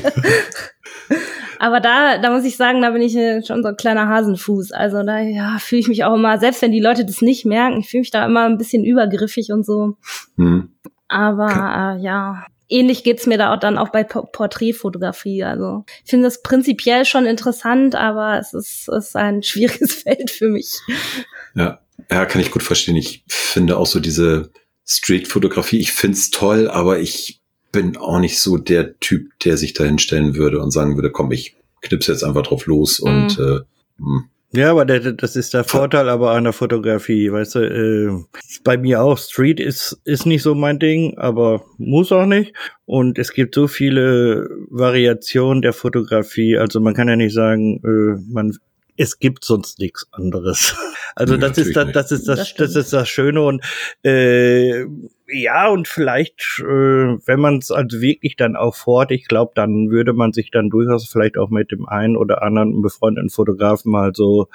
aber 1.64 1.80
da, 1.80 2.18
da 2.18 2.30
muss 2.30 2.44
ich 2.44 2.58
sagen, 2.58 2.82
da 2.82 2.90
bin 2.90 3.02
ich 3.02 3.16
äh, 3.16 3.42
schon 3.42 3.64
so 3.64 3.70
ein 3.70 3.78
kleiner 3.78 4.10
Hasenfuß. 4.10 4.74
Also 4.74 5.02
da 5.02 5.20
ja, 5.22 5.60
fühle 5.60 5.80
ich 5.80 5.88
mich 5.88 6.04
auch 6.04 6.14
immer, 6.14 6.38
selbst 6.38 6.62
wenn 6.62 6.74
die 6.74 6.82
Leute 6.82 7.06
das 7.06 7.22
nicht 7.22 7.46
merken, 7.46 7.80
ich 7.80 7.90
fühle 7.90 8.02
mich 8.02 8.12
da 8.12 8.26
immer 8.26 8.44
ein 8.44 8.58
bisschen 8.58 8.84
übergriffig 8.84 9.50
und 9.54 9.66
so. 9.66 9.96
Hm. 10.36 10.74
Aber 11.08 11.48
äh, 11.98 12.04
ja, 12.04 12.46
ähnlich 12.68 13.06
geht's 13.06 13.28
mir 13.28 13.38
da 13.38 13.54
auch 13.54 13.60
dann 13.62 13.78
auch 13.78 13.94
bei 13.94 14.04
Por- 14.04 14.30
Porträtfotografie. 14.30 15.46
Also 15.46 15.86
ich 16.04 16.10
finde 16.10 16.26
das 16.26 16.42
prinzipiell 16.42 17.06
schon 17.06 17.26
interessant, 17.26 17.96
aber 17.96 18.38
es 18.38 18.54
ist, 18.54 18.90
es 18.90 19.08
ist 19.08 19.16
ein 19.16 19.42
schwieriges 19.44 19.94
Feld 19.94 20.32
für 20.32 20.50
mich. 20.50 20.82
Ja. 21.56 21.80
ja, 22.12 22.26
kann 22.26 22.42
ich 22.42 22.52
gut 22.52 22.64
verstehen. 22.64 22.98
Ich 22.98 23.24
finde 23.30 23.78
auch 23.78 23.88
so 23.88 24.02
diese 24.02 24.52
Street-Fotografie, 24.86 25.80
ich 25.80 25.94
find's 25.94 26.30
toll, 26.30 26.70
aber 26.70 27.00
ich 27.00 27.42
bin 27.74 27.98
auch 27.98 28.20
nicht 28.20 28.40
so 28.40 28.58
der 28.58 28.98
Typ, 29.00 29.38
der 29.44 29.58
sich 29.58 29.74
da 29.74 29.84
hinstellen 29.84 30.36
würde 30.36 30.62
und 30.62 30.72
sagen 30.72 30.96
würde, 30.96 31.12
komm, 31.12 31.34
ich 31.34 31.58
knipse 31.82 32.14
jetzt 32.14 32.24
einfach 32.24 32.44
drauf 32.44 32.66
los 32.66 33.02
und 33.02 33.38
äh, 33.38 33.60
hm. 33.98 34.30
Ja, 34.56 34.70
aber 34.70 34.86
der, 34.86 35.14
das 35.14 35.36
ist 35.36 35.56
der 35.56 35.64
Vorteil 35.64 36.08
aber 36.10 36.32
an 36.32 36.44
der 36.44 36.54
Fotografie, 36.54 37.32
weißt 37.32 37.56
du, 37.56 37.60
äh, 37.60 38.24
bei 38.64 38.78
mir 38.78 39.02
auch 39.02 39.18
Street 39.18 39.60
ist, 39.60 40.00
ist 40.06 40.28
nicht 40.28 40.44
so 40.44 40.54
mein 40.54 40.78
Ding, 40.78 41.18
aber 41.18 41.66
muss 41.80 42.12
auch 42.12 42.28
nicht. 42.28 42.54
Und 42.86 43.18
es 43.18 43.34
gibt 43.34 43.56
so 43.56 43.68
viele 43.68 44.48
Variationen 44.70 45.64
der 45.64 45.74
Fotografie, 45.74 46.56
also 46.56 46.80
man 46.80 46.94
kann 46.94 47.10
ja 47.10 47.16
nicht 47.16 47.34
sagen, 47.34 47.82
äh, 47.84 48.22
man, 48.32 48.56
es 48.98 49.20
gibt 49.20 49.44
sonst 49.44 49.80
nichts 49.80 50.08
anderes. 50.12 50.76
Also 51.16 51.38
das 51.38 51.60
ist 51.60 51.76
das, 51.76 51.92
das 51.92 52.12
ist 52.12 52.28
das, 52.28 52.40
Das 52.40 52.74
das, 52.74 52.76
ist 52.76 52.92
das 52.92 53.08
Schöne 53.08 53.40
und 53.44 53.64
äh, 54.04 54.84
ja 55.28 55.70
und 55.70 55.88
vielleicht, 55.88 56.60
äh, 56.60 56.64
wenn 56.64 57.40
man 57.40 57.58
es 57.58 57.70
also 57.70 58.02
wirklich 58.02 58.36
dann 58.36 58.56
auch 58.56 58.76
fort, 58.76 59.12
ich 59.12 59.28
glaube, 59.28 59.52
dann 59.56 59.92
würde 59.92 60.14
man 60.14 60.34
sich 60.34 60.50
dann 60.50 60.72
durchaus 60.72 61.08
vielleicht 61.08 61.38
auch 61.38 61.50
mit 61.50 61.72
dem 61.72 61.88
einen 61.88 62.18
oder 62.18 62.42
anderen 62.42 62.82
befreundeten 62.82 63.30
Fotografen 63.30 63.92
mal 63.92 64.12
so 64.16 64.48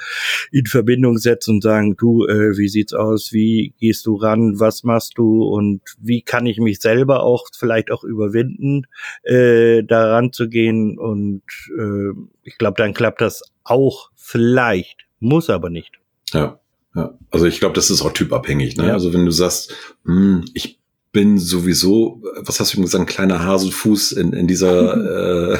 in 0.50 0.66
Verbindung 0.66 1.18
setzen 1.18 1.56
und 1.56 1.62
sagen, 1.62 1.96
du, 1.96 2.26
äh, 2.26 2.56
wie 2.58 2.68
sieht's 2.68 2.92
aus, 2.92 3.32
wie 3.32 3.74
gehst 3.78 4.06
du 4.06 4.16
ran, 4.16 4.58
was 4.58 4.82
machst 4.84 5.16
du? 5.16 5.44
Und 5.44 5.82
wie 6.00 6.22
kann 6.22 6.46
ich 6.46 6.58
mich 6.58 6.80
selber 6.80 7.22
auch 7.22 7.46
vielleicht 7.56 7.90
auch 7.90 8.04
überwinden, 8.04 8.82
äh, 9.22 9.82
daran 9.84 10.32
zu 10.32 10.48
gehen? 10.48 10.98
Und 10.98 11.42
äh, 11.78 12.18
ich 12.42 12.58
glaube, 12.58 12.76
dann 12.78 12.94
klappt 12.94 13.20
das 13.20 13.42
auch 13.70 14.10
vielleicht, 14.16 15.06
muss 15.20 15.50
aber 15.50 15.70
nicht. 15.70 15.92
Ja, 16.32 16.60
ja. 16.94 17.14
Also 17.30 17.46
ich 17.46 17.58
glaube, 17.60 17.74
das 17.74 17.90
ist 17.90 18.02
auch 18.02 18.12
typabhängig. 18.12 18.76
Ne? 18.76 18.88
Ja. 18.88 18.92
Also 18.94 19.12
wenn 19.12 19.24
du 19.24 19.30
sagst, 19.30 19.74
hm, 20.04 20.44
ich 20.54 20.78
bin 21.12 21.38
sowieso, 21.38 22.22
was 22.36 22.60
hast 22.60 22.74
du 22.74 22.80
gesagt, 22.80 23.02
ein 23.02 23.06
kleiner 23.06 23.42
Hasenfuß 23.42 24.12
in, 24.12 24.32
in 24.32 24.46
dieser, 24.46 25.52
äh, 25.54 25.58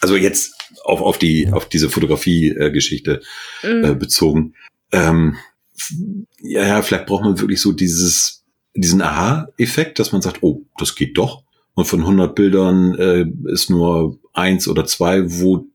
also 0.00 0.16
jetzt 0.16 0.54
auf, 0.84 1.00
auf 1.00 1.18
die, 1.18 1.50
auf 1.52 1.68
diese 1.68 1.90
Fotografie-Geschichte 1.90 3.20
Mhm. 3.62 3.84
äh, 3.84 3.94
bezogen. 3.94 4.54
Ähm, 4.92 5.36
ja, 6.42 6.66
ja, 6.66 6.82
vielleicht 6.82 7.06
braucht 7.06 7.24
man 7.24 7.38
wirklich 7.40 7.60
so 7.60 7.72
dieses, 7.72 8.44
diesen 8.74 9.02
Aha-Effekt, 9.02 9.98
dass 9.98 10.12
man 10.12 10.22
sagt, 10.22 10.42
oh, 10.42 10.62
das 10.78 10.94
geht 10.94 11.16
doch. 11.18 11.42
Und 11.74 11.86
von 11.86 12.00
100 12.00 12.34
Bildern 12.34 12.94
äh, 12.96 13.26
ist 13.52 13.70
nur 13.70 14.18
eins 14.32 14.68
oder 14.68 14.84
zwei, 14.86 15.22
wo 15.40 15.66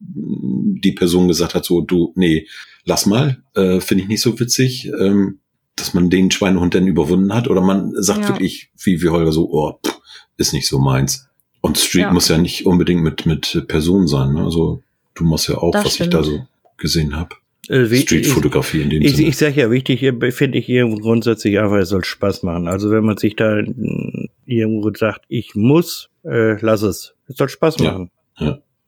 die 0.85 0.91
Person 0.93 1.27
gesagt 1.27 1.53
hat, 1.55 1.65
so, 1.65 1.81
du, 1.81 2.13
nee, 2.15 2.47
lass 2.85 3.05
mal, 3.05 3.43
äh, 3.55 3.79
finde 3.81 4.03
ich 4.03 4.07
nicht 4.09 4.21
so 4.21 4.39
witzig, 4.39 4.89
ähm, 4.99 5.39
dass 5.75 5.93
man 5.93 6.09
den 6.09 6.31
Schweinehund 6.31 6.73
dann 6.73 6.87
überwunden 6.87 7.33
hat. 7.33 7.49
Oder 7.49 7.61
man 7.61 7.91
sagt 7.95 8.21
Ja. 8.21 8.27
wirklich, 8.29 8.69
wie, 8.81 9.01
wie 9.01 9.09
Holger, 9.09 9.31
so, 9.33 9.49
oh, 9.51 9.73
pff, 9.85 9.99
ist 10.37 10.53
nicht 10.53 10.67
so 10.67 10.79
meins. 10.79 11.27
Und 11.61 11.77
Street 11.77 12.03
Ja. 12.03 12.13
muss 12.13 12.27
ja 12.29 12.37
nicht 12.37 12.65
unbedingt 12.65 13.01
mit, 13.03 13.25
mit 13.25 13.65
Personen 13.67 14.07
sein. 14.07 14.33
Ne? 14.33 14.43
Also 14.43 14.81
du 15.15 15.23
machst 15.25 15.49
ja 15.49 15.57
auch, 15.57 15.71
Das 15.71 15.85
was 15.85 15.99
ich 15.99 16.09
da 16.09 16.23
stimmt. 16.23 16.37
so 16.41 16.47
gesehen 16.77 17.15
habe. 17.15 17.35
Äh, 17.67 17.85
Street-Fotografie 17.87 18.81
in 18.83 18.91
dem 18.91 19.01
Ich, 19.01 19.15
Sinne. 19.15 19.27
ich 19.29 19.37
sag 19.37 19.55
ja, 19.55 19.71
wichtig 19.71 19.99
hier 19.99 20.13
finde 20.31 20.59
ich 20.59 20.69
irgendwo 20.69 21.01
grundsätzlich 21.01 21.57
einfach, 21.59 21.77
es 21.77 21.89
soll 21.89 22.03
Spaß 22.05 22.43
machen. 22.43 22.67
Also 22.67 22.91
wenn 22.91 23.03
man 23.03 23.17
sich 23.17 23.35
da 23.35 23.55
mm, 23.63 24.27
irgendwo 24.45 24.91
sagt, 24.93 25.21
ich 25.29 25.55
muss, 25.55 26.09
äh, 26.23 26.61
lass 26.61 26.83
es. 26.83 27.15
Es 27.27 27.37
soll 27.37 27.49
Spaß 27.49 27.77
Ja. 27.79 27.91
machen. 27.93 28.11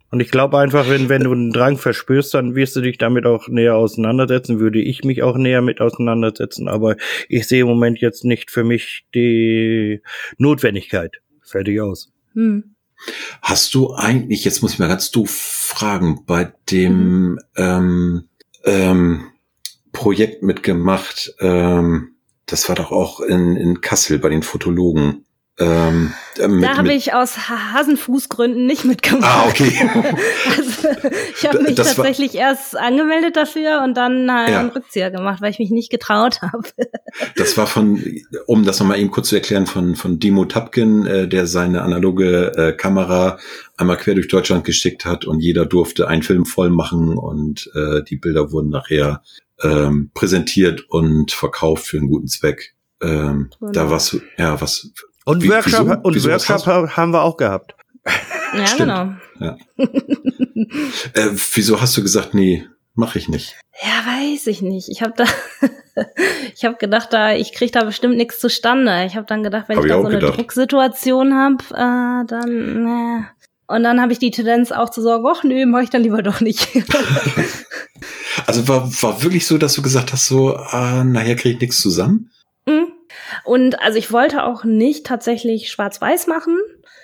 Und 0.09 0.21
ich 0.21 0.31
glaube 0.31 0.57
einfach, 0.57 0.89
wenn, 0.89 1.09
wenn 1.09 1.23
du 1.23 1.31
einen 1.31 1.51
Drang 1.51 1.77
verspürst, 1.77 2.33
dann 2.33 2.55
wirst 2.55 2.75
du 2.75 2.81
dich 2.81 2.97
damit 2.97 3.25
auch 3.25 3.47
näher 3.49 3.75
auseinandersetzen, 3.75 4.59
würde 4.59 4.79
ich 4.79 5.03
mich 5.03 5.21
auch 5.21 5.35
näher 5.37 5.61
mit 5.61 5.81
auseinandersetzen. 5.81 6.67
Aber 6.67 6.95
ich 7.27 7.47
sehe 7.47 7.61
im 7.61 7.67
Moment 7.67 7.99
jetzt 7.99 8.23
nicht 8.23 8.49
für 8.49 8.63
mich 8.63 9.05
die 9.13 10.01
Notwendigkeit. 10.37 11.17
Fertig 11.41 11.81
aus. 11.81 12.11
Hm. 12.33 12.75
Hast 13.41 13.75
du 13.75 13.93
eigentlich, 13.93 14.43
jetzt 14.43 14.61
muss 14.61 14.73
ich 14.73 14.79
mal 14.79 14.87
ganz 14.87 15.11
doof 15.11 15.29
fragen, 15.29 16.23
bei 16.25 16.51
dem 16.71 17.31
mhm. 17.31 17.39
ähm, 17.55 18.23
ähm, 18.63 19.27
Projekt 19.91 20.43
mitgemacht, 20.43 21.33
ähm, 21.39 22.15
das 22.45 22.69
war 22.69 22.75
doch 22.75 22.91
auch 22.91 23.19
in, 23.19 23.55
in 23.55 23.81
Kassel 23.81 24.19
bei 24.19 24.29
den 24.29 24.41
Fotologen. 24.41 25.25
Ähm, 25.59 26.13
äh, 26.37 26.47
mit, 26.47 26.63
da 26.63 26.77
habe 26.77 26.93
ich 26.93 27.13
aus 27.13 27.49
Hasenfußgründen 27.49 28.67
nicht 28.67 28.85
mitgemacht. 28.85 29.25
Ah, 29.25 29.47
okay. 29.47 29.73
also, 30.55 31.09
ich 31.35 31.47
habe 31.47 31.63
mich 31.63 31.75
das 31.75 31.95
tatsächlich 31.95 32.35
war, 32.35 32.41
erst 32.41 32.77
angemeldet 32.77 33.35
dafür 33.35 33.81
und 33.83 33.95
dann 33.95 34.29
äh, 34.29 34.51
ja. 34.51 34.59
einen 34.59 34.69
Rückzieher 34.69 35.09
gemacht, 35.09 35.41
weil 35.41 35.49
ich 35.49 35.57
mich 35.57 35.71
nicht 35.71 35.89
getraut 35.89 36.41
habe. 36.43 36.69
das 37.35 37.57
war 37.57 37.65
von, 37.65 38.03
um 38.45 38.65
das 38.65 38.79
nochmal 38.79 38.99
eben 38.99 39.09
kurz 39.09 39.29
zu 39.29 39.35
erklären, 39.35 39.65
von, 39.65 39.95
von 39.95 40.19
Dimo 40.19 40.45
Tapkin, 40.45 41.07
äh, 41.07 41.27
der 41.27 41.47
seine 41.47 41.81
analoge 41.81 42.51
äh, 42.55 42.73
Kamera 42.73 43.39
einmal 43.77 43.97
quer 43.97 44.13
durch 44.13 44.27
Deutschland 44.27 44.63
geschickt 44.63 45.05
hat 45.05 45.25
und 45.25 45.39
jeder 45.39 45.65
durfte 45.65 46.07
einen 46.07 46.21
Film 46.21 46.45
voll 46.45 46.69
machen 46.69 47.17
und 47.17 47.71
äh, 47.73 48.03
die 48.03 48.17
Bilder 48.17 48.51
wurden 48.51 48.69
nachher 48.69 49.23
ähm, 49.63 50.11
präsentiert 50.13 50.85
und 50.87 51.31
verkauft 51.31 51.87
für 51.87 51.97
einen 51.97 52.09
guten 52.09 52.27
Zweck. 52.27 52.75
Ähm, 53.01 53.49
da 53.59 53.89
was, 53.89 54.19
ja, 54.37 54.59
was 54.59 54.91
und 55.27 55.43
Wie, 55.43 55.49
Workshop, 55.49 55.87
wieso? 55.87 55.99
und 56.03 56.15
wieso 56.15 56.29
Workshop 56.29 56.65
haben 56.95 57.11
wir 57.11 57.21
auch 57.21 57.35
gehabt. 57.35 57.75
Ja, 58.53 58.65
Stimmt. 58.65 58.79
genau. 58.79 59.11
Ja. 59.39 59.57
äh, 61.13 61.29
wieso 61.53 61.81
hast 61.81 61.97
du 61.97 62.01
gesagt, 62.01 62.33
nee, 62.33 62.65
mache 62.93 63.19
ich 63.19 63.27
nicht? 63.27 63.55
Ja, 63.83 64.09
weiß 64.09 64.47
ich 64.47 64.61
nicht. 64.61 64.87
Ich 64.87 65.01
habe 65.01 65.13
da, 65.17 65.25
ich 66.55 66.63
habe 66.63 66.77
gedacht, 66.77 67.11
da 67.11 67.33
ich 67.33 67.51
krieg 67.51 67.73
da 67.73 67.83
bestimmt 67.83 68.15
nichts 68.15 68.39
zustande. 68.39 69.03
Ich 69.05 69.17
habe 69.17 69.25
dann 69.27 69.43
gedacht, 69.43 69.67
wenn 69.67 69.77
hab 69.77 69.83
ich 69.83 69.91
da 69.91 69.99
so 69.99 70.07
eine 70.07 70.19
gedacht. 70.19 70.37
Drucksituation 70.37 71.33
habe, 71.33 71.63
äh, 71.71 72.25
dann 72.25 72.83
ne. 72.83 73.27
Und 73.67 73.83
dann 73.83 73.99
habe 73.99 74.13
ich 74.13 74.19
die 74.19 74.31
Tendenz 74.31 74.71
auch 74.71 74.91
zu 74.91 75.01
sagen, 75.01 75.25
ach 75.27 75.43
nö, 75.43 75.65
mache 75.65 75.83
ich 75.83 75.89
dann 75.89 76.03
lieber 76.03 76.23
doch 76.23 76.39
nicht. 76.39 76.69
also 78.45 78.65
war, 78.69 78.89
war 79.03 79.21
wirklich 79.23 79.45
so, 79.45 79.57
dass 79.57 79.73
du 79.73 79.81
gesagt 79.81 80.13
hast, 80.13 80.27
so, 80.27 80.55
äh, 80.55 81.03
nachher 81.03 81.35
kriege 81.35 81.55
ich 81.55 81.59
nichts 81.61 81.81
zusammen? 81.81 82.31
Mhm. 82.65 82.93
Und 83.47 83.81
also 83.81 83.97
ich 83.97 84.11
wollte 84.11 84.43
auch 84.43 84.63
nicht 84.63 85.05
tatsächlich 85.05 85.71
schwarz-weiß 85.71 86.27
machen. 86.27 86.57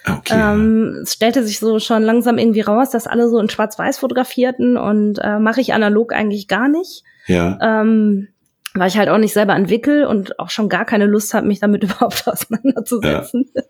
Okay. 0.06 0.34
Ähm, 0.36 1.00
es 1.04 1.14
stellte 1.14 1.44
sich 1.44 1.60
so 1.60 1.80
schon 1.80 2.04
langsam 2.04 2.38
irgendwie 2.38 2.62
raus, 2.62 2.90
dass 2.90 3.08
alle 3.08 3.30
so 3.30 3.40
in 3.40 3.50
schwarz-weiß 3.50 4.00
fotografierten 4.00 4.78
und 4.78 5.20
äh, 5.20 5.40
mache 5.40 5.62
ich 5.62 5.74
analog 5.74 6.14
eigentlich 6.14 6.48
gar 6.48 6.68
nicht. 6.68 7.04
Ja. 7.28 7.58
Ähm, 7.62 8.28
weil 8.76 8.88
ich 8.88 8.98
halt 8.98 9.10
auch 9.10 9.18
nicht 9.18 9.34
selber 9.34 9.56
entwickle 9.56 10.08
und 10.08 10.40
auch 10.40 10.50
schon 10.50 10.68
gar 10.68 10.86
keine 10.86 11.06
Lust 11.06 11.34
habe, 11.34 11.48
mich 11.48 11.60
damit 11.60 11.84
überhaupt 11.84 12.28
auseinanderzusetzen. 12.28 13.52
Ja. 13.54 13.64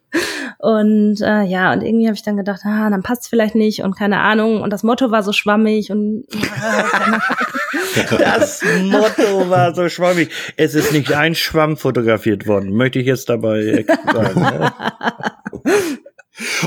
Und 0.59 1.19
äh, 1.21 1.43
ja, 1.43 1.73
und 1.73 1.81
irgendwie 1.81 2.05
habe 2.05 2.15
ich 2.15 2.23
dann 2.23 2.37
gedacht, 2.37 2.61
ah, 2.63 2.89
dann 2.89 3.03
passt 3.03 3.23
es 3.23 3.27
vielleicht 3.27 3.55
nicht 3.55 3.83
und 3.83 3.97
keine 3.97 4.19
Ahnung. 4.19 4.61
Und 4.61 4.71
das 4.71 4.83
Motto 4.83 5.11
war 5.11 5.23
so 5.23 5.33
schwammig 5.33 5.91
und 5.91 6.25
äh, 6.33 7.97
das 8.17 8.63
Motto 8.81 9.49
war 9.49 9.75
so 9.75 9.89
schwammig. 9.89 10.29
Es 10.55 10.73
ist 10.73 10.93
nicht 10.93 11.13
ein 11.13 11.35
Schwamm 11.35 11.77
fotografiert 11.77 12.47
worden, 12.47 12.73
möchte 12.73 12.99
ich 12.99 13.07
jetzt 13.07 13.29
dabei 13.29 13.85
sagen. 14.11 14.41
Ne? 14.41 14.73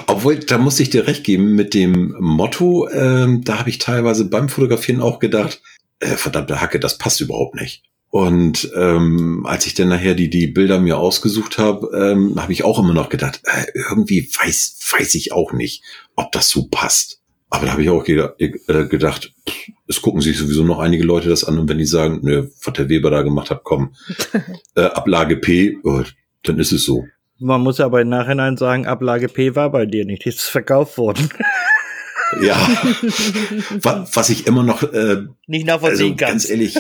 Obwohl, 0.07 0.39
da 0.39 0.59
muss 0.59 0.79
ich 0.79 0.91
dir 0.91 1.07
recht 1.07 1.25
geben, 1.25 1.55
mit 1.55 1.75
dem 1.75 2.15
Motto, 2.21 2.89
ähm, 2.91 3.43
da 3.45 3.59
habe 3.59 3.71
ich 3.71 3.79
teilweise 3.79 4.29
beim 4.29 4.49
Fotografieren 4.49 5.01
auch 5.01 5.19
gedacht, 5.19 5.61
äh, 5.99 6.09
verdammte 6.09 6.61
Hacke, 6.61 6.79
das 6.79 6.99
passt 6.99 7.21
überhaupt 7.21 7.57
nicht. 7.57 7.83
Und 8.17 8.73
ähm, 8.75 9.45
als 9.45 9.67
ich 9.67 9.75
dann 9.75 9.89
nachher 9.89 10.15
die, 10.15 10.31
die 10.31 10.47
Bilder 10.47 10.81
mir 10.81 10.97
ausgesucht 10.97 11.59
habe, 11.59 11.91
ähm, 11.95 12.41
habe 12.41 12.51
ich 12.51 12.65
auch 12.65 12.79
immer 12.79 12.95
noch 12.95 13.11
gedacht, 13.11 13.43
äh, 13.45 13.67
irgendwie 13.91 14.27
weiß, 14.27 14.79
weiß 14.99 15.17
ich 15.17 15.33
auch 15.33 15.53
nicht, 15.53 15.83
ob 16.15 16.33
das 16.33 16.49
so 16.49 16.67
passt. 16.71 17.21
Aber 17.51 17.67
da 17.67 17.73
habe 17.73 17.83
ich 17.83 17.91
auch 17.91 18.09
äh, 18.09 18.87
gedacht, 18.87 19.35
es 19.87 20.01
gucken 20.01 20.23
sich 20.23 20.39
sowieso 20.39 20.65
noch 20.65 20.79
einige 20.79 21.05
Leute 21.05 21.29
das 21.29 21.45
an 21.45 21.59
und 21.59 21.69
wenn 21.69 21.77
die 21.77 21.85
sagen, 21.85 22.21
nö, 22.23 22.49
was 22.65 22.73
der 22.73 22.89
Weber 22.89 23.11
da 23.11 23.21
gemacht 23.21 23.51
hat, 23.51 23.65
komm, 23.65 23.95
äh, 24.77 24.81
Ablage 24.81 25.37
P, 25.37 25.77
oh, 25.85 26.03
dann 26.43 26.59
ist 26.59 26.73
es 26.73 26.85
so. 26.85 27.05
Man 27.39 27.61
muss 27.61 27.81
aber 27.81 28.01
im 28.01 28.09
Nachhinein 28.09 28.57
sagen, 28.57 28.87
Ablage 28.87 29.29
P 29.29 29.55
war 29.55 29.71
bei 29.71 29.85
dir 29.85 30.07
nicht, 30.07 30.25
ist 30.25 30.41
verkauft 30.41 30.97
worden. 30.97 31.29
Ja, 32.41 32.57
was 33.83 34.31
ich 34.31 34.47
immer 34.47 34.63
noch 34.63 34.83
äh, 34.83 35.19
nicht 35.47 35.67
nachvollziehen 35.67 36.13
also, 36.13 36.17
kann. 36.17 36.29
Ganz 36.31 36.49
ehrlich, 36.49 36.77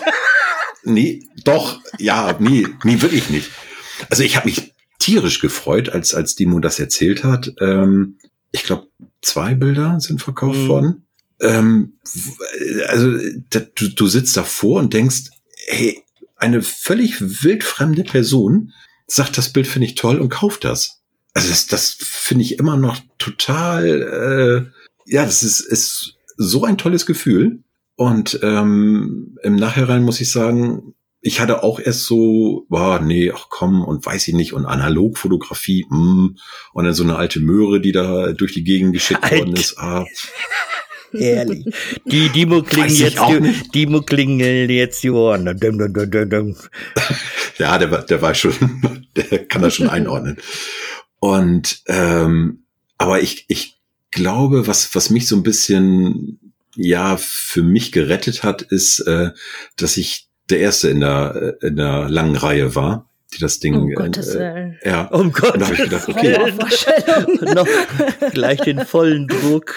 Nee, 0.86 1.24
doch, 1.44 1.80
ja, 1.98 2.36
nee, 2.38 2.66
nee, 2.84 3.02
wirklich 3.02 3.28
nicht. 3.28 3.50
Also 4.08 4.22
ich 4.22 4.36
habe 4.36 4.48
mich 4.48 4.72
tierisch 5.00 5.40
gefreut, 5.40 5.88
als, 5.88 6.14
als 6.14 6.36
Dimo 6.36 6.60
das 6.60 6.78
erzählt 6.78 7.24
hat. 7.24 7.52
Ähm, 7.60 8.18
ich 8.52 8.62
glaube, 8.62 8.86
zwei 9.20 9.54
Bilder 9.54 9.98
sind 10.00 10.22
verkauft 10.22 10.60
mhm. 10.60 10.68
worden. 10.68 11.06
Ähm, 11.40 11.94
also 12.86 13.12
du, 13.50 13.88
du 13.88 14.06
sitzt 14.06 14.36
davor 14.36 14.78
und 14.78 14.94
denkst, 14.94 15.30
hey, 15.66 16.02
eine 16.36 16.62
völlig 16.62 17.42
wildfremde 17.42 18.04
Person 18.04 18.72
sagt, 19.08 19.38
das 19.38 19.52
Bild 19.52 19.66
finde 19.66 19.86
ich 19.86 19.96
toll 19.96 20.20
und 20.20 20.28
kauft 20.28 20.64
das. 20.64 21.00
Also 21.34 21.48
das, 21.48 21.66
das 21.66 21.96
finde 22.00 22.44
ich 22.44 22.58
immer 22.58 22.76
noch 22.76 22.98
total, 23.18 24.70
äh, 24.70 25.12
ja, 25.12 25.24
das 25.24 25.42
ist, 25.42 25.60
ist 25.60 26.14
so 26.36 26.64
ein 26.64 26.78
tolles 26.78 27.06
Gefühl. 27.06 27.62
Und 27.96 28.38
ähm, 28.42 29.38
im 29.42 29.56
Nachhinein 29.56 30.02
muss 30.02 30.20
ich 30.20 30.30
sagen, 30.30 30.94
ich 31.22 31.40
hatte 31.40 31.64
auch 31.64 31.80
erst 31.80 32.04
so, 32.04 32.66
boah, 32.68 33.00
nee, 33.00 33.32
ach 33.34 33.46
komm, 33.48 33.82
und 33.82 34.04
weiß 34.04 34.28
ich 34.28 34.34
nicht, 34.34 34.52
und 34.52 34.64
Analogfotografie, 34.64 35.86
mm, 35.88 36.36
und 36.72 36.84
dann 36.84 36.94
so 36.94 37.02
eine 37.02 37.16
alte 37.16 37.40
Möhre, 37.40 37.80
die 37.80 37.92
da 37.92 38.32
durch 38.32 38.52
die 38.52 38.64
Gegend 38.64 38.92
geschickt 38.92 39.24
Alt. 39.24 39.40
worden 39.40 39.54
ist. 39.54 39.78
Ah. 39.78 40.04
Ehrlich. 41.12 41.64
Die 42.04 42.28
Dimo 42.28 42.62
klingen 42.62 42.94
jetzt 42.94 43.18
die, 43.18 43.70
Dimo 43.74 44.02
klingen 44.02 44.70
jetzt 44.70 45.02
die 45.02 45.10
Ohren. 45.10 45.46
ja, 47.58 47.78
der 47.78 47.90
war, 47.90 48.02
der 48.02 48.22
war 48.22 48.34
schon, 48.34 49.08
der 49.16 49.46
kann 49.46 49.62
das 49.62 49.74
schon 49.74 49.88
einordnen. 49.88 50.36
Und 51.18 51.82
ähm, 51.86 52.64
aber 52.98 53.22
ich, 53.22 53.46
ich 53.48 53.78
glaube, 54.10 54.66
was, 54.66 54.94
was 54.94 55.10
mich 55.10 55.26
so 55.26 55.36
ein 55.36 55.42
bisschen 55.42 56.54
ja 56.76 57.16
für 57.18 57.62
mich 57.62 57.92
gerettet 57.92 58.42
hat, 58.42 58.62
ist, 58.62 59.00
äh, 59.00 59.30
dass 59.76 59.96
ich 59.96 60.28
der 60.50 60.60
Erste 60.60 60.88
in 60.88 61.00
der, 61.00 61.56
äh, 61.60 61.66
in 61.66 61.76
der 61.76 62.08
langen 62.08 62.36
Reihe 62.36 62.74
war 62.74 63.08
die 63.34 63.40
das 63.40 63.60
Ding. 63.60 63.74
Um 63.74 63.92
Gottes 63.92 64.34
äh, 64.34 64.38
Willen. 64.38 64.78
Ja. 64.84 65.06
Um 65.06 65.32
Gottes 65.32 65.54
Und 65.54 65.60
da 65.60 65.72
ich 65.72 65.78
gedacht, 65.78 66.08
okay. 66.08 66.52
Noch 67.54 67.68
gleich 68.32 68.60
den 68.60 68.84
vollen 68.84 69.26
Druck. 69.26 69.74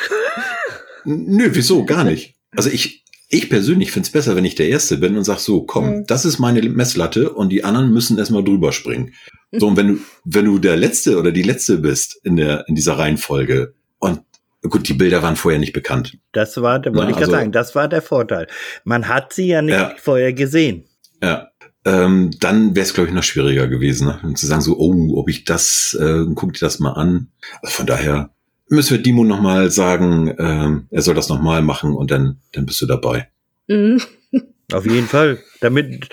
Nö, 1.05 1.49
wieso? 1.53 1.85
Gar 1.85 2.03
nicht. 2.03 2.35
Also 2.55 2.69
ich, 2.69 3.03
ich 3.29 3.49
persönlich 3.49 3.91
find's 3.91 4.11
besser, 4.11 4.35
wenn 4.35 4.45
ich 4.45 4.55
der 4.55 4.69
Erste 4.69 4.97
bin 4.97 5.17
und 5.17 5.23
sag 5.23 5.39
so, 5.39 5.63
komm, 5.63 5.89
mhm. 5.89 6.05
das 6.05 6.25
ist 6.25 6.39
meine 6.39 6.61
Messlatte 6.61 7.31
und 7.31 7.49
die 7.49 7.63
anderen 7.63 7.91
müssen 7.91 8.17
erstmal 8.17 8.43
drüber 8.43 8.71
springen. 8.71 9.13
So, 9.51 9.67
und 9.67 9.77
wenn 9.77 9.87
du, 9.87 9.99
wenn 10.25 10.45
du 10.45 10.59
der 10.59 10.77
Letzte 10.77 11.17
oder 11.17 11.31
die 11.31 11.41
Letzte 11.41 11.77
bist 11.77 12.19
in 12.23 12.35
der, 12.35 12.65
in 12.67 12.75
dieser 12.75 12.99
Reihenfolge 12.99 13.73
und 13.97 14.21
Gut, 14.61 14.89
die 14.89 14.93
Bilder 14.93 15.23
waren 15.23 15.37
vorher 15.37 15.59
nicht 15.59 15.73
bekannt. 15.73 16.17
Das 16.33 16.61
war, 16.61 16.79
da 16.79 16.93
wollte 16.93 17.03
ja, 17.03 17.09
ich 17.09 17.15
gerade 17.15 17.31
also, 17.31 17.31
sagen, 17.31 17.51
das 17.51 17.75
war 17.75 17.87
der 17.87 18.01
Vorteil. 18.01 18.47
Man 18.83 19.07
hat 19.07 19.31
sie 19.31 19.47
ja 19.47 19.61
nicht 19.61 19.75
ja. 19.75 19.93
vorher 19.97 20.33
gesehen. 20.33 20.85
Ja. 21.23 21.49
Ähm, 21.85 22.31
dann 22.41 22.75
wäre 22.75 22.85
es, 22.85 22.93
glaube 22.93 23.07
ich, 23.07 23.15
noch 23.15 23.23
schwieriger 23.23 23.67
gewesen, 23.69 24.07
ne? 24.07 24.33
zu 24.33 24.45
sagen 24.45 24.61
so, 24.61 24.77
oh, 24.77 25.17
ob 25.17 25.29
ich 25.29 25.45
das, 25.45 25.97
äh, 25.99 26.25
guck 26.35 26.53
dir 26.53 26.59
das 26.59 26.79
mal 26.79 26.91
an. 26.91 27.29
Also 27.61 27.73
von 27.73 27.85
daher 27.85 28.31
müssen 28.67 28.97
wir 28.97 29.01
Dimo 29.01 29.23
noch 29.23 29.39
mal 29.39 29.71
sagen, 29.71 30.35
ähm, 30.37 30.87
er 30.91 31.01
soll 31.01 31.15
das 31.15 31.29
noch 31.29 31.41
mal 31.41 31.61
machen 31.61 31.93
und 31.95 32.11
dann, 32.11 32.41
dann 32.51 32.65
bist 32.65 32.81
du 32.81 32.85
dabei. 32.85 33.29
Mhm. 33.67 34.01
Auf 34.73 34.85
jeden 34.85 35.07
Fall. 35.07 35.39
Damit, 35.61 36.09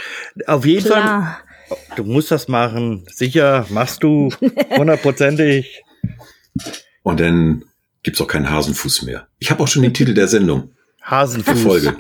auf 0.47 0.65
jeden 0.65 0.87
Klar. 0.87 1.43
Fall. 1.69 1.77
Du 1.97 2.05
musst 2.05 2.31
das 2.31 2.49
machen. 2.49 3.05
Sicher, 3.13 3.67
machst 3.69 4.03
du. 4.03 4.31
Hundertprozentig. 4.77 5.83
Und 7.03 7.21
dann 7.21 7.65
gibt's 8.07 8.21
auch 8.21 8.29
keinen 8.29 8.49
Hasenfuß 8.49 9.03
mehr. 9.03 9.27
Ich 9.41 9.51
habe 9.51 9.61
auch 9.61 9.67
schon 9.67 9.83
den 9.83 9.93
Titel 9.93 10.15
der 10.15 10.29
Sendung. 10.29 10.71
Hasenfuß. 11.03 11.61
Folge. 11.61 11.97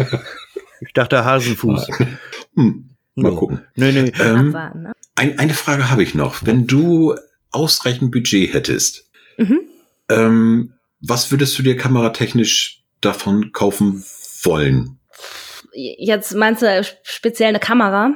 ich 0.80 0.94
dachte 0.94 1.26
Hasenfuß. 1.26 1.88
Hm, 2.56 2.88
mal 3.16 3.34
gucken. 3.34 3.60
Nee, 3.76 3.92
nee. 3.92 4.12
Ähm, 4.18 4.52
ne? 4.52 4.94
ein, 5.16 5.38
eine 5.38 5.52
Frage 5.52 5.90
habe 5.90 6.02
ich 6.02 6.14
noch. 6.14 6.46
Wenn 6.46 6.66
du 6.66 7.14
ausreichend 7.50 8.12
Budget 8.12 8.54
hättest, 8.54 9.10
mhm. 9.36 9.60
ähm, 10.08 10.72
was 11.00 11.30
würdest 11.30 11.58
du 11.58 11.62
dir 11.62 11.76
kameratechnisch 11.76 12.82
davon 13.02 13.52
kaufen 13.52 14.02
wollen? 14.42 15.00
Jetzt 15.74 16.34
meinst 16.34 16.62
du 16.62 16.82
speziell 17.02 17.50
eine 17.50 17.60
Kamera? 17.60 18.14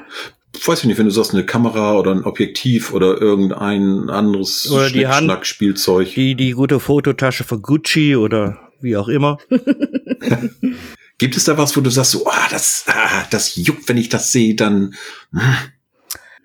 Weiß 0.66 0.80
ich 0.80 0.84
nicht, 0.86 0.98
wenn 0.98 1.06
du 1.06 1.12
sagst, 1.12 1.32
eine 1.32 1.44
Kamera 1.44 1.98
oder 1.98 2.12
ein 2.12 2.24
Objektiv 2.24 2.92
oder 2.92 3.20
irgendein 3.20 4.08
anderes 4.10 4.70
oder 4.70 4.90
die 4.90 5.06
Hand, 5.06 5.46
Spielzeug. 5.46 6.14
Die, 6.14 6.34
die 6.34 6.52
gute 6.52 6.80
Fototasche 6.80 7.44
von 7.44 7.62
Gucci 7.62 8.16
oder 8.16 8.58
wie 8.80 8.96
auch 8.96 9.08
immer. 9.08 9.38
Gibt 11.18 11.36
es 11.36 11.44
da 11.44 11.56
was, 11.56 11.76
wo 11.76 11.80
du 11.80 11.90
sagst, 11.90 12.12
so, 12.12 12.26
ah, 12.26 12.48
das, 12.50 12.84
ah, 12.88 13.24
das 13.30 13.56
juckt, 13.56 13.88
wenn 13.88 13.96
ich 13.96 14.08
das 14.08 14.32
sehe, 14.32 14.54
dann. 14.54 14.94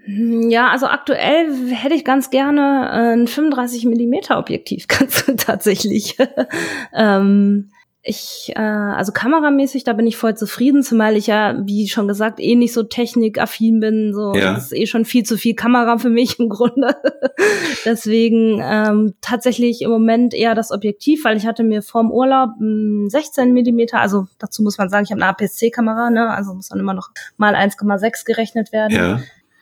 Hm, 0.05 0.49
Ja, 0.49 0.69
also 0.69 0.87
aktuell 0.87 1.71
hätte 1.71 1.95
ich 1.95 2.05
ganz 2.05 2.29
gerne 2.29 2.89
ein 2.91 3.27
35 3.27 3.85
Millimeter 3.85 4.37
Objektiv, 4.37 4.87
ganz 4.87 5.25
tatsächlich. 5.37 6.17
ähm, 6.93 7.71
ich, 8.01 8.53
äh, 8.55 8.59
also 8.59 9.12
kameramäßig, 9.12 9.83
da 9.83 9.91
bin 9.93 10.07
ich 10.07 10.15
voll 10.15 10.35
zufrieden, 10.35 10.83
zumal 10.83 11.17
ich 11.17 11.27
ja, 11.27 11.55
wie 11.65 11.88
schon 11.89 12.07
gesagt, 12.07 12.39
eh 12.39 12.55
nicht 12.55 12.73
so 12.73 12.83
technikaffin 12.83 13.79
bin. 13.81 14.13
So, 14.13 14.33
Ja. 14.33 14.53
das 14.53 14.71
ist 14.71 14.73
eh 14.73 14.85
schon 14.85 15.03
viel 15.05 15.23
zu 15.23 15.38
viel 15.38 15.53
Kamera 15.53 15.97
für 15.97 16.09
mich 16.09 16.39
im 16.39 16.47
Grunde. 16.47 16.95
Deswegen 17.85 18.62
ähm, 18.63 19.13
tatsächlich 19.21 19.81
im 19.81 19.91
Moment 19.91 20.33
eher 20.33 20.55
das 20.55 20.71
Objektiv, 20.71 21.25
weil 21.25 21.38
ich 21.38 21.45
hatte 21.45 21.63
mir 21.63 21.81
vorm 21.81 22.12
Urlaub 22.12 22.51
mh, 22.59 23.09
16 23.09 23.53
Millimeter, 23.53 23.99
also 23.99 24.27
dazu 24.39 24.63
muss 24.63 24.77
man 24.77 24.89
sagen, 24.89 25.03
ich 25.05 25.12
habe 25.12 25.21
eine 25.21 25.29
APS-C-Kamera, 25.31 26.09
ne, 26.09 26.29
also 26.29 26.53
muss 26.53 26.69
dann 26.69 26.79
immer 26.79 26.93
noch 26.93 27.09
mal 27.38 27.55
1,6 27.55 28.25
gerechnet 28.25 28.71
werden 28.71 28.95
Ja. 28.95 29.19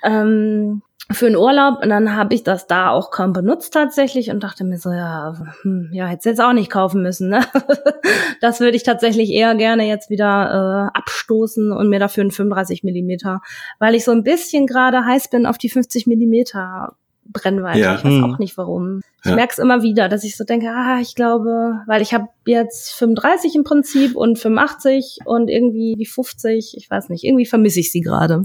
Ähm, 0.08 0.82
für 1.10 1.28
einen 1.28 1.38
Urlaub 1.38 1.82
und 1.82 1.90
dann 1.90 2.16
habe 2.18 2.34
ich 2.36 2.44
das 2.44 2.68
da 2.68 2.90
auch 2.90 3.12
kaum 3.12 3.32
benutzt 3.32 3.74
tatsächlich 3.74 4.30
und 4.30 4.44
dachte 4.44 4.66
mir 4.66 4.78
so, 4.78 4.92
ja, 4.92 5.36
hm, 5.62 5.90
ja, 5.94 6.06
hätte 6.06 6.28
jetzt 6.30 6.42
auch 6.42 6.52
nicht 6.54 6.70
kaufen 6.72 7.02
müssen. 7.02 7.30
Ne? 7.30 7.40
Das 8.42 8.60
würde 8.60 8.76
ich 8.78 8.84
tatsächlich 8.84 9.32
eher 9.32 9.56
gerne 9.56 9.88
jetzt 9.88 10.10
wieder 10.12 10.92
äh, 10.94 10.98
abstoßen 10.98 11.72
und 11.72 11.90
mir 11.90 12.00
dafür 12.00 12.22
einen 12.22 12.32
35 12.32 12.84
Millimeter, 12.84 13.42
weil 13.80 13.96
ich 13.96 14.04
so 14.04 14.12
ein 14.12 14.24
bisschen 14.24 14.68
gerade 14.68 15.06
heiß 15.06 15.30
bin 15.30 15.46
auf 15.48 15.58
die 15.58 15.70
50 15.70 16.06
Millimeter 16.08 16.94
Brennweite. 17.26 17.80
Ja. 17.80 17.96
Ich 17.96 18.04
weiß 18.06 18.14
Hm. 18.14 18.24
auch 18.34 18.38
nicht 18.40 18.58
warum. 18.58 19.02
Ich 19.24 19.30
Ja. 19.30 19.36
merke 19.36 19.54
es 19.54 19.60
immer 19.60 19.82
wieder, 19.82 20.08
dass 20.08 20.24
ich 20.24 20.38
so 20.38 20.44
denke, 20.44 20.68
ah, 20.70 21.00
ich 21.02 21.16
glaube, 21.16 21.82
weil 21.88 22.02
ich 22.02 22.14
habe 22.14 22.28
jetzt 22.46 22.94
35 22.94 23.56
im 23.56 23.64
Prinzip 23.64 24.16
und 24.16 24.38
85 24.40 25.20
und 25.26 25.50
irgendwie 25.50 25.96
die 25.98 26.06
50, 26.06 26.76
ich 26.78 26.90
weiß 26.90 27.10
nicht, 27.10 27.24
irgendwie 27.24 27.46
vermisse 27.48 27.80
ich 27.80 27.92
sie 27.92 28.02
gerade. 28.02 28.44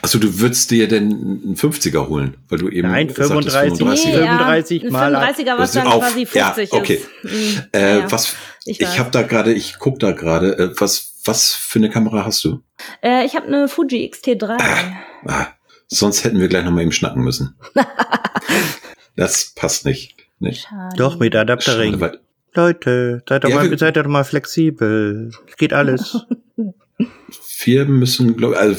Also 0.00 0.18
du 0.18 0.38
würdest 0.40 0.70
dir 0.70 0.86
denn 0.86 1.10
einen 1.44 1.56
50er 1.56 2.06
holen, 2.08 2.36
weil 2.48 2.58
du 2.58 2.68
eben 2.68 2.88
Nein, 2.88 3.08
sagtest, 3.08 3.28
35. 3.30 3.80
35er. 3.84 4.12
35 4.14 4.84
ein 4.84 4.92
mal 4.92 5.14
35er, 5.16 5.58
was 5.58 5.72
dann 5.72 5.86
auf- 5.88 6.00
quasi 6.00 6.28
ja, 6.34 6.52
50 6.52 6.72
okay. 6.72 6.94
ist. 6.94 7.32
Mhm. 7.32 7.62
Äh, 7.72 7.80
Ja, 7.80 7.98
ja. 7.98 8.12
was 8.12 8.34
Ich 8.64 8.80
ich, 8.80 8.98
habe 8.98 9.10
da 9.10 9.22
gerade, 9.22 9.52
ich 9.52 9.76
guck 9.78 9.98
da 9.98 10.12
gerade, 10.12 10.56
äh, 10.58 10.80
was 10.80 11.08
was 11.24 11.52
für 11.54 11.78
eine 11.78 11.88
Kamera 11.90 12.24
hast 12.24 12.44
du? 12.44 12.62
Äh, 13.02 13.24
ich 13.24 13.36
habe 13.36 13.46
eine 13.46 13.68
Fuji 13.68 14.10
XT3. 14.12 14.56
Ah, 15.26 15.46
sonst 15.86 16.24
hätten 16.24 16.40
wir 16.40 16.48
gleich 16.48 16.64
noch 16.64 16.72
mal 16.72 16.82
eben 16.82 16.90
schnacken 16.92 17.22
müssen. 17.22 17.54
das 19.16 19.52
passt 19.54 19.84
nicht. 19.84 20.16
nicht. 20.40 20.66
Schade. 20.68 20.96
Doch, 20.96 21.18
mit 21.18 21.34
Adapterring. 21.36 21.98
Schade, 21.98 22.20
Leute, 22.54 23.22
seid 23.28 23.44
doch, 23.44 23.48
Ja, 23.50 23.54
mal, 23.56 23.78
seid 23.78 23.96
doch 23.96 24.06
mal 24.06 24.24
flexibel. 24.24 25.30
Es 25.48 25.56
geht 25.56 25.72
alles. 25.72 26.18
Wir 27.64 27.84
müssen, 27.84 28.36
glaube 28.36 28.58
also 28.58 28.76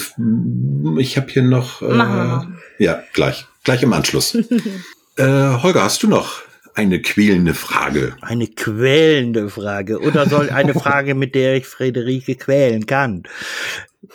ich 0.97 1.17
habe 1.17 1.31
hier 1.31 1.43
noch. 1.43 1.81
Äh. 1.81 2.83
Ja, 2.83 3.03
gleich, 3.13 3.45
gleich 3.63 3.83
im 3.83 3.93
Anschluss. 3.93 4.35
äh, 5.15 5.23
Holger, 5.23 5.83
hast 5.83 6.03
du 6.03 6.07
noch 6.07 6.41
eine 6.75 7.01
quälende 7.01 7.53
Frage? 7.53 8.15
Eine 8.21 8.47
quälende 8.47 9.49
Frage. 9.49 9.99
Oder 9.99 10.27
soll 10.27 10.49
eine 10.49 10.73
Frage, 10.79 11.15
mit 11.15 11.35
der 11.35 11.55
ich 11.55 11.67
Friederike 11.67 12.35
quälen 12.35 12.85
kann? 12.85 13.23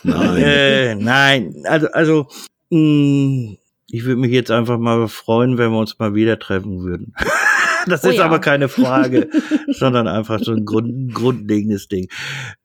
Nein. 0.03 0.37
Äh, 0.37 0.95
nein, 0.95 1.63
also, 1.65 1.87
also, 1.91 2.27
mh, 2.69 3.55
ich 3.87 4.03
würde 4.03 4.21
mich 4.21 4.31
jetzt 4.31 4.51
einfach 4.51 4.77
mal 4.77 5.07
freuen, 5.07 5.57
wenn 5.57 5.71
wir 5.71 5.79
uns 5.79 5.97
mal 5.97 6.13
wieder 6.13 6.37
treffen 6.37 6.83
würden. 6.83 7.13
Das 7.87 8.03
Oh 8.03 8.09
ist 8.09 8.17
ja. 8.17 8.25
aber 8.25 8.39
keine 8.39 8.69
Frage, 8.69 9.29
sondern 9.67 10.07
einfach 10.07 10.39
so 10.41 10.51
ein 10.53 10.65
Grund, 10.65 11.13
grundlegendes 11.13 11.87
Ding. 11.87 12.07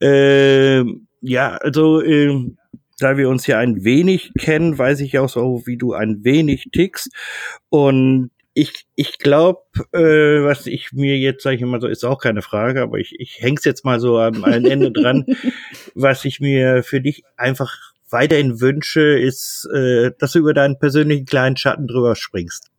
Ähm, 0.01 1.07
ja, 1.21 1.57
also, 1.57 2.03
ähm, 2.03 2.59
da 2.99 3.17
wir 3.17 3.29
uns 3.29 3.47
ja 3.47 3.59
ein 3.59 3.85
wenig 3.85 4.33
kennen, 4.39 4.79
weiß 4.79 5.01
ich 5.01 5.19
auch 5.19 5.29
so, 5.29 5.63
wie 5.67 5.77
du 5.77 5.95
ein 5.95 6.25
wenig 6.25 6.69
tickst. 6.73 7.11
Und 7.69 8.31
ich, 8.55 8.87
ich 8.95 9.19
glaube, 9.19 9.63
äh, 9.93 10.45
was 10.45 10.67
ich 10.67 10.93
mir 10.93 11.19
jetzt, 11.19 11.43
sage 11.43 11.57
ich 11.57 11.63
immer 11.63 11.81
so, 11.81 11.89
ist 11.89 12.05
auch 12.05 12.19
keine 12.21 12.41
Frage, 12.41 12.83
aber 12.83 12.99
ich, 12.99 13.19
ich 13.19 13.39
häng's 13.41 13.65
jetzt 13.65 13.85
mal 13.85 13.99
so 13.99 14.19
am, 14.19 14.45
am 14.45 14.65
Ende 14.65 14.93
dran. 14.93 15.27
Was 15.97 16.25
ich 16.25 16.41
mir 16.41 16.83
für 16.85 17.01
dich 17.01 17.25
einfach 17.37 17.77
weiterhin 18.11 18.61
wünsche, 18.61 19.19
ist, 19.19 19.69
äh, 19.75 20.13
dass 20.19 20.33
du 20.33 20.39
über 20.39 20.55
deinen 20.55 20.79
persönlichen 20.79 21.27
kleinen 21.27 21.57
Schatten 21.57 21.89
drüber 21.89 22.15
springst. 22.15 22.71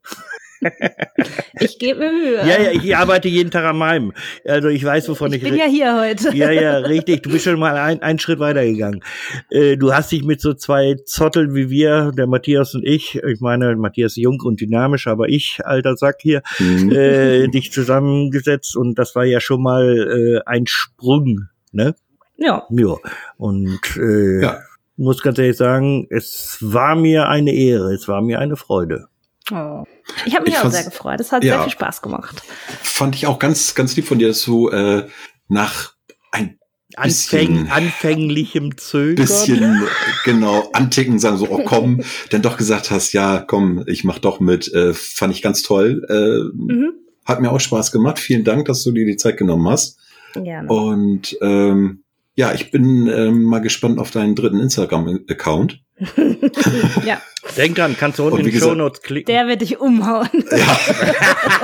Ich 1.59 1.79
gebe 1.79 1.99
mir 1.99 2.11
Mühe. 2.11 2.37
Ja, 2.47 2.61
ja, 2.61 2.71
ich 2.71 2.95
arbeite 2.95 3.27
jeden 3.27 3.51
Tag 3.51 3.63
an 3.65 3.77
meinem. 3.77 4.13
Also 4.45 4.67
ich 4.67 4.83
weiß, 4.83 5.07
wovon 5.09 5.31
ich, 5.33 5.43
ich 5.43 5.49
bin 5.49 5.55
ja 5.57 5.65
hier 5.65 5.99
heute. 5.99 6.35
ja, 6.35 6.51
ja, 6.51 6.77
richtig. 6.77 7.23
Du 7.23 7.29
bist 7.31 7.45
schon 7.45 7.59
mal 7.59 7.75
ein, 7.77 8.01
einen 8.01 8.19
Schritt 8.19 8.39
weitergegangen. 8.39 9.01
Äh, 9.49 9.77
du 9.77 9.93
hast 9.93 10.11
dich 10.11 10.23
mit 10.23 10.41
so 10.41 10.53
zwei 10.53 10.95
Zotteln 11.05 11.55
wie 11.55 11.69
wir, 11.69 12.11
der 12.15 12.27
Matthias 12.27 12.75
und 12.75 12.85
ich, 12.85 13.15
ich 13.15 13.39
meine, 13.41 13.75
Matthias 13.75 14.15
jung 14.15 14.39
und 14.43 14.59
dynamisch, 14.61 15.07
aber 15.07 15.29
ich, 15.29 15.59
alter 15.63 15.95
Sack 15.97 16.17
hier, 16.21 16.41
Hm. 16.57 16.91
äh, 16.91 17.47
dich 17.47 17.71
zusammengesetzt 17.71 18.75
und 18.75 18.95
das 18.99 19.15
war 19.15 19.25
ja 19.25 19.39
schon 19.39 19.61
mal 19.63 20.41
äh, 20.43 20.49
ein 20.49 20.67
Sprung, 20.67 21.47
ne? 21.71 21.95
Ja. 22.37 22.63
Ja. 22.69 22.95
Und 23.37 23.79
äh, 23.97 24.41
Ja. 24.41 24.59
muss 24.97 25.21
ganz 25.21 25.37
ehrlich 25.39 25.57
sagen, 25.57 26.07
es 26.09 26.57
war 26.61 26.95
mir 26.95 27.27
eine 27.29 27.53
Ehre, 27.53 27.93
es 27.93 28.07
war 28.07 28.21
mir 28.21 28.39
eine 28.39 28.55
Freude. 28.57 29.07
Oh. 29.51 29.83
Ich 30.25 30.35
habe 30.35 30.45
mich 30.45 30.55
Ich 30.55 30.59
auch 30.59 30.71
sehr 30.71 30.83
gefreut. 30.83 31.19
Es 31.19 31.31
hat 31.31 31.43
Ja. 31.43 31.55
sehr 31.55 31.63
viel 31.63 31.73
Spaß 31.73 32.01
gemacht. 32.01 32.43
Fand 32.81 33.15
ich 33.15 33.27
auch 33.27 33.39
ganz, 33.39 33.75
ganz 33.75 33.95
lieb 33.95 34.05
von 34.07 34.19
dir, 34.19 34.27
dass 34.27 34.43
du 34.43 34.69
äh, 34.69 35.07
nach 35.47 35.93
ein 36.31 36.59
Anfäng, 36.97 37.47
Bisschen- 37.63 37.71
anfänglichem 37.71 38.77
Zögern. 38.77 39.15
bisschen 39.15 39.83
genau 40.23 40.69
anticken, 40.73 41.19
sagen 41.19 41.37
so, 41.37 41.47
oh 41.49 41.61
komm, 41.65 42.01
dann 42.29 42.41
doch 42.41 42.57
gesagt 42.57 42.89
hast, 42.91 43.11
ja, 43.13 43.39
komm, 43.45 43.83
ich 43.87 44.03
mach 44.03 44.19
doch 44.19 44.39
mit. 44.39 44.71
Äh, 44.73 44.93
fand 44.93 45.33
ich 45.33 45.41
ganz 45.41 45.61
toll. 45.63 46.05
Äh, 46.09 46.55
Mhm. 46.73 46.93
Hat 47.25 47.41
mir 47.41 47.51
auch 47.51 47.59
Spaß 47.59 47.91
gemacht. 47.91 48.19
Vielen 48.19 48.43
Dank, 48.43 48.65
dass 48.65 48.83
du 48.83 48.91
dir 48.91 49.03
die 49.05 49.17
Zeit 49.17 49.37
genommen 49.37 49.67
hast. 49.67 49.97
Gerne. 50.35 50.67
Und 50.69 51.35
ähm, 51.41 52.03
ja, 52.35 52.53
ich 52.53 52.69
bin 52.69 53.07
ähm, 53.07 53.43
mal 53.43 53.59
gespannt 53.61 53.97
auf 53.99 54.11
deinen 54.11 54.35
dritten 54.35 54.59
Instagram-Account. 54.59 55.79
ja, 57.05 57.21
Denk 57.55 57.75
dran, 57.75 57.95
kannst 57.97 58.19
du 58.19 58.23
unten 58.23 58.39
Und 58.39 58.45
in 58.45 58.51
die 58.51 58.59
Shownotes 58.59 59.01
klicken. 59.01 59.33
der 59.33 59.47
wird 59.47 59.61
dich 59.61 59.79
umhauen. 59.79 60.29
Ja, 60.51 60.79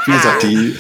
wie 0.05 0.11
gesagt, 0.11 0.43
die 0.43 0.75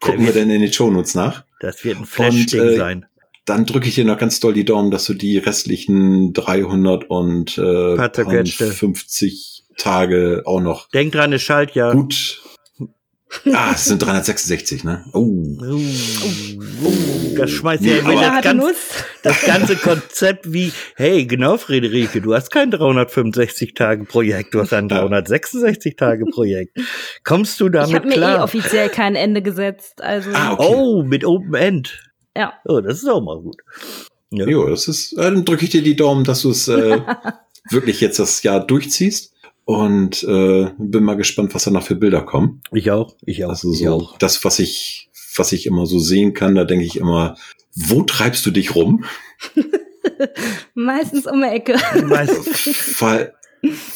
gucken 0.00 0.26
wir 0.26 0.32
dann 0.32 0.50
in 0.50 0.60
den 0.60 0.72
Shownotes 0.72 1.14
nach. 1.14 1.44
Das 1.60 1.84
wird 1.84 1.98
ein 1.98 2.04
Flash-Ding 2.04 2.60
äh, 2.60 2.76
sein. 2.76 3.06
Dann 3.44 3.66
drücke 3.66 3.88
ich 3.88 3.94
dir 3.94 4.04
noch 4.04 4.18
ganz 4.18 4.40
doll 4.40 4.52
die 4.52 4.64
Daumen, 4.64 4.90
dass 4.90 5.04
du 5.06 5.14
die 5.14 5.38
restlichen 5.38 6.32
300 6.32 7.08
und 7.08 7.56
äh, 7.58 7.96
Paar 7.96 8.12
zerquetschte. 8.12 8.66
50 8.66 9.64
Tage 9.76 10.42
auch 10.44 10.60
noch 10.60 10.88
Denk 10.90 11.12
dran, 11.12 11.32
es 11.32 11.42
schallt 11.42 11.74
ja. 11.74 11.92
gut. 11.92 12.42
Ah, 13.52 13.72
es 13.74 13.86
sind 13.86 14.02
366, 14.02 14.84
ne? 14.84 15.04
Oh. 15.12 15.20
Uh, 15.20 15.80
das 17.36 17.50
schmeißt 17.50 17.82
ja 17.82 17.96
immer 17.98 18.14
das, 18.14 18.30
hat 18.30 18.44
ganz, 18.44 18.62
Nuss. 18.62 18.76
das 19.22 19.40
ganze 19.42 19.76
Konzept 19.76 20.52
wie, 20.52 20.72
hey, 20.96 21.24
genau, 21.26 21.56
Friederike, 21.56 22.20
du 22.20 22.34
hast 22.34 22.50
kein 22.50 22.70
365-Tage-Projekt, 22.72 24.54
du 24.54 24.60
hast 24.60 24.72
ein 24.72 24.88
366-Tage-Projekt. 24.88 26.78
Kommst 27.24 27.60
du 27.60 27.66
Ich 27.66 27.72
damit 27.72 27.94
habe 27.94 28.06
mir 28.08 28.12
eh 28.14 28.16
klar? 28.18 28.44
offiziell 28.44 28.88
kein 28.88 29.14
Ende 29.14 29.42
gesetzt. 29.42 30.02
Also 30.02 30.30
Ah, 30.34 30.52
okay. 30.52 30.66
Oh, 30.68 31.02
mit 31.02 31.24
Open 31.24 31.54
End. 31.54 31.98
ja. 32.36 32.52
Oh, 32.64 32.80
das 32.80 32.98
ist 32.98 33.08
auch 33.08 33.22
mal 33.22 33.40
gut. 33.40 33.56
Ja. 34.30 34.46
Jo, 34.46 34.68
das 34.68 34.88
ist, 34.88 35.12
äh, 35.14 35.22
dann 35.22 35.44
drücke 35.44 35.64
ich 35.64 35.70
dir 35.70 35.82
die 35.82 35.96
Daumen, 35.96 36.24
dass 36.24 36.42
du 36.42 36.50
es 36.50 36.68
äh, 36.68 37.00
wirklich 37.70 38.00
jetzt 38.00 38.18
das 38.18 38.42
Jahr 38.42 38.66
durchziehst. 38.66 39.32
Und 39.64 40.24
äh, 40.24 40.70
bin 40.78 41.04
mal 41.04 41.14
gespannt, 41.16 41.54
was 41.54 41.64
da 41.64 41.70
noch 41.70 41.84
für 41.84 41.94
Bilder 41.94 42.22
kommen. 42.22 42.62
Ich 42.72 42.90
auch, 42.90 43.14
ich 43.24 43.44
auch, 43.44 43.50
Also 43.50 43.72
ich 43.72 43.80
so 43.80 43.90
auch. 43.92 44.18
das, 44.18 44.44
was 44.44 44.58
ich, 44.58 45.08
was 45.36 45.52
ich 45.52 45.66
immer 45.66 45.86
so 45.86 45.98
sehen 45.98 46.34
kann, 46.34 46.54
da 46.56 46.64
denke 46.64 46.84
ich 46.84 46.96
immer, 46.96 47.36
wo 47.74 48.02
treibst 48.02 48.44
du 48.44 48.50
dich 48.50 48.74
rum? 48.74 49.04
Meistens 50.74 51.26
um 51.26 51.40
die 51.40 51.48
Ecke. 51.48 51.74
Weißt, 51.94 53.00
War, 53.00 53.28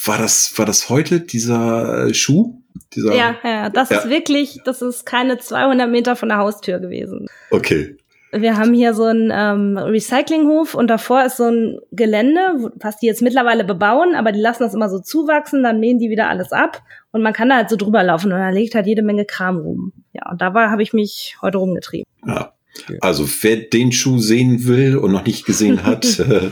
war 0.04 0.18
das, 0.18 0.56
war 0.58 0.66
das 0.66 0.88
heute 0.88 1.20
dieser 1.20 2.12
Schuh? 2.14 2.60
Dieser, 2.94 3.14
Ja, 3.14 3.36
ja, 3.42 3.68
das 3.70 3.90
Ja. 3.90 3.98
ist 3.98 4.08
wirklich, 4.10 4.60
das 4.64 4.82
ist 4.82 5.04
keine 5.06 5.38
200 5.38 5.90
Meter 5.90 6.14
von 6.16 6.28
der 6.28 6.38
Haustür 6.38 6.78
gewesen. 6.78 7.26
Okay. 7.50 7.96
Wir 8.40 8.56
haben 8.56 8.72
hier 8.72 8.94
so 8.94 9.04
einen 9.04 9.30
ähm, 9.32 9.76
Recyclinghof 9.78 10.74
und 10.74 10.88
davor 10.88 11.24
ist 11.24 11.36
so 11.36 11.44
ein 11.44 11.78
Gelände, 11.92 12.72
was 12.76 12.98
die 12.98 13.06
jetzt 13.06 13.22
mittlerweile 13.22 13.64
bebauen, 13.64 14.14
aber 14.14 14.32
die 14.32 14.40
lassen 14.40 14.62
das 14.62 14.74
immer 14.74 14.88
so 14.88 14.98
zuwachsen, 14.98 15.62
dann 15.62 15.80
mähen 15.80 15.98
die 15.98 16.10
wieder 16.10 16.28
alles 16.28 16.52
ab 16.52 16.82
und 17.12 17.22
man 17.22 17.32
kann 17.32 17.48
da 17.48 17.56
halt 17.56 17.70
so 17.70 17.76
drüber 17.76 18.02
laufen 18.02 18.32
und 18.32 18.38
da 18.38 18.50
liegt 18.50 18.74
halt 18.74 18.86
jede 18.86 19.02
Menge 19.02 19.24
Kram 19.24 19.58
rum. 19.58 19.92
Ja, 20.12 20.30
und 20.30 20.40
da 20.40 20.54
war 20.54 20.70
habe 20.70 20.82
ich 20.82 20.92
mich 20.92 21.36
heute 21.42 21.58
rumgetrieben. 21.58 22.04
Ja. 22.26 22.52
Also 23.00 23.26
wer 23.42 23.56
den 23.56 23.92
Schuh 23.92 24.18
sehen 24.18 24.66
will 24.66 24.96
und 24.96 25.12
noch 25.12 25.24
nicht 25.24 25.46
gesehen 25.46 25.84
hat, 25.84 26.18
äh, 26.18 26.50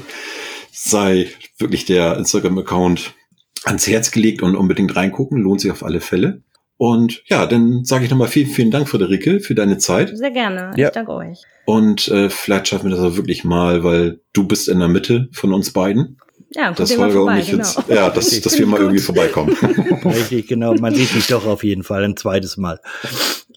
sei 0.73 1.29
wirklich 1.59 1.85
der 1.85 2.17
Instagram-Account 2.17 3.15
ans 3.65 3.87
Herz 3.87 4.11
gelegt 4.11 4.43
und 4.43 4.57
unbedingt 4.57 4.95
reingucken. 4.97 5.39
Lohnt 5.39 5.61
sich 5.61 5.71
auf 5.71 5.85
alle 5.85 6.01
Fälle. 6.01 6.43
Und 6.77 7.23
ja, 7.27 7.47
dann 7.47 7.85
sage 7.85 8.05
ich 8.05 8.11
nochmal 8.11 8.29
vielen, 8.29 8.49
vielen 8.49 8.71
Dank, 8.71 8.89
Friederike, 8.89 9.41
für 9.41 9.55
deine 9.55 9.79
Zeit. 9.79 10.17
Sehr 10.17 10.31
gerne. 10.31 10.73
Ja. 10.77 10.89
Ich 10.89 10.95
danke 10.95 11.13
euch. 11.13 11.39
Und 11.67 12.09
äh, 12.09 12.29
vielleicht 12.31 12.69
schaffen 12.69 12.91
wir 12.91 12.97
das 12.97 13.05
auch 13.05 13.17
wirklich 13.17 13.45
mal, 13.45 13.85
weil 13.85 14.21
du 14.33 14.47
bist 14.47 14.69
in 14.69 14.81
der 14.81 14.89
Mitte 14.89 15.29
von 15.33 15.53
uns 15.53 15.73
beiden. 15.73 16.19
Ja, 16.51 16.73
Das 16.73 16.97
Holger 16.97 17.15
vorbei, 17.15 17.35
und 17.35 17.41
ich 17.41 17.51
genau. 17.51 17.63
jetzt, 17.65 17.89
ja, 17.89 18.11
dass, 18.11 18.41
dass 18.41 18.59
wir 18.59 18.67
mal 18.67 18.81
irgendwie 18.81 19.01
vorbeikommen. 19.01 19.55
Richtig, 20.05 20.47
genau. 20.47 20.75
Man 20.75 20.95
sieht 20.95 21.15
mich 21.15 21.27
doch 21.27 21.47
auf 21.47 21.65
jeden 21.65 21.83
Fall 21.83 22.05
ein 22.05 22.17
zweites 22.17 22.57
Mal. 22.57 22.81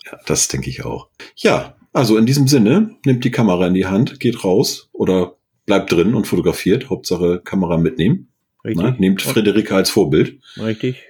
ja, 0.05 0.17
das 0.25 0.47
denke 0.47 0.69
ich 0.69 0.83
auch. 0.83 1.09
Ja, 1.35 1.75
also 1.93 2.17
in 2.17 2.25
diesem 2.25 2.47
Sinne, 2.47 2.95
nehmt 3.05 3.23
die 3.23 3.31
Kamera 3.31 3.67
in 3.67 3.73
die 3.73 3.85
Hand, 3.85 4.19
geht 4.19 4.43
raus 4.43 4.89
oder 4.93 5.35
bleibt 5.65 5.91
drin 5.91 6.15
und 6.15 6.27
fotografiert. 6.27 6.89
Hauptsache 6.89 7.41
Kamera 7.43 7.77
mitnehmen. 7.77 8.29
Richtig. 8.63 8.83
Ne? 8.83 8.95
Nehmt 8.97 9.21
Friederike 9.21 9.75
als 9.75 9.89
Vorbild. 9.89 10.39
Richtig. 10.57 11.03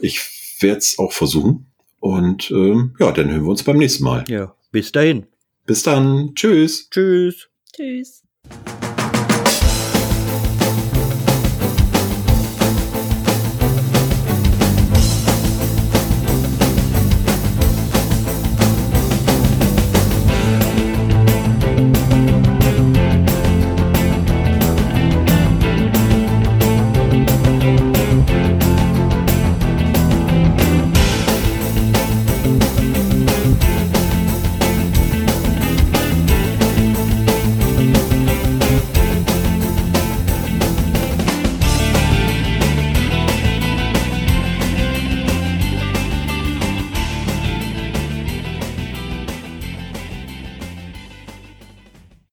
Ich 0.00 0.18
werde 0.60 0.78
es 0.78 0.98
auch 0.98 1.12
versuchen. 1.12 1.66
Und 2.00 2.50
ähm, 2.50 2.94
ja, 2.98 3.12
dann 3.12 3.30
hören 3.30 3.42
wir 3.42 3.50
uns 3.50 3.62
beim 3.62 3.78
nächsten 3.78 4.04
Mal. 4.04 4.24
Ja. 4.28 4.54
Bis 4.70 4.92
dahin. 4.92 5.26
Bis 5.64 5.82
dann. 5.82 6.34
Tschüss. 6.34 6.88
Tschüss. 6.90 7.48
Tschüss. 7.74 8.25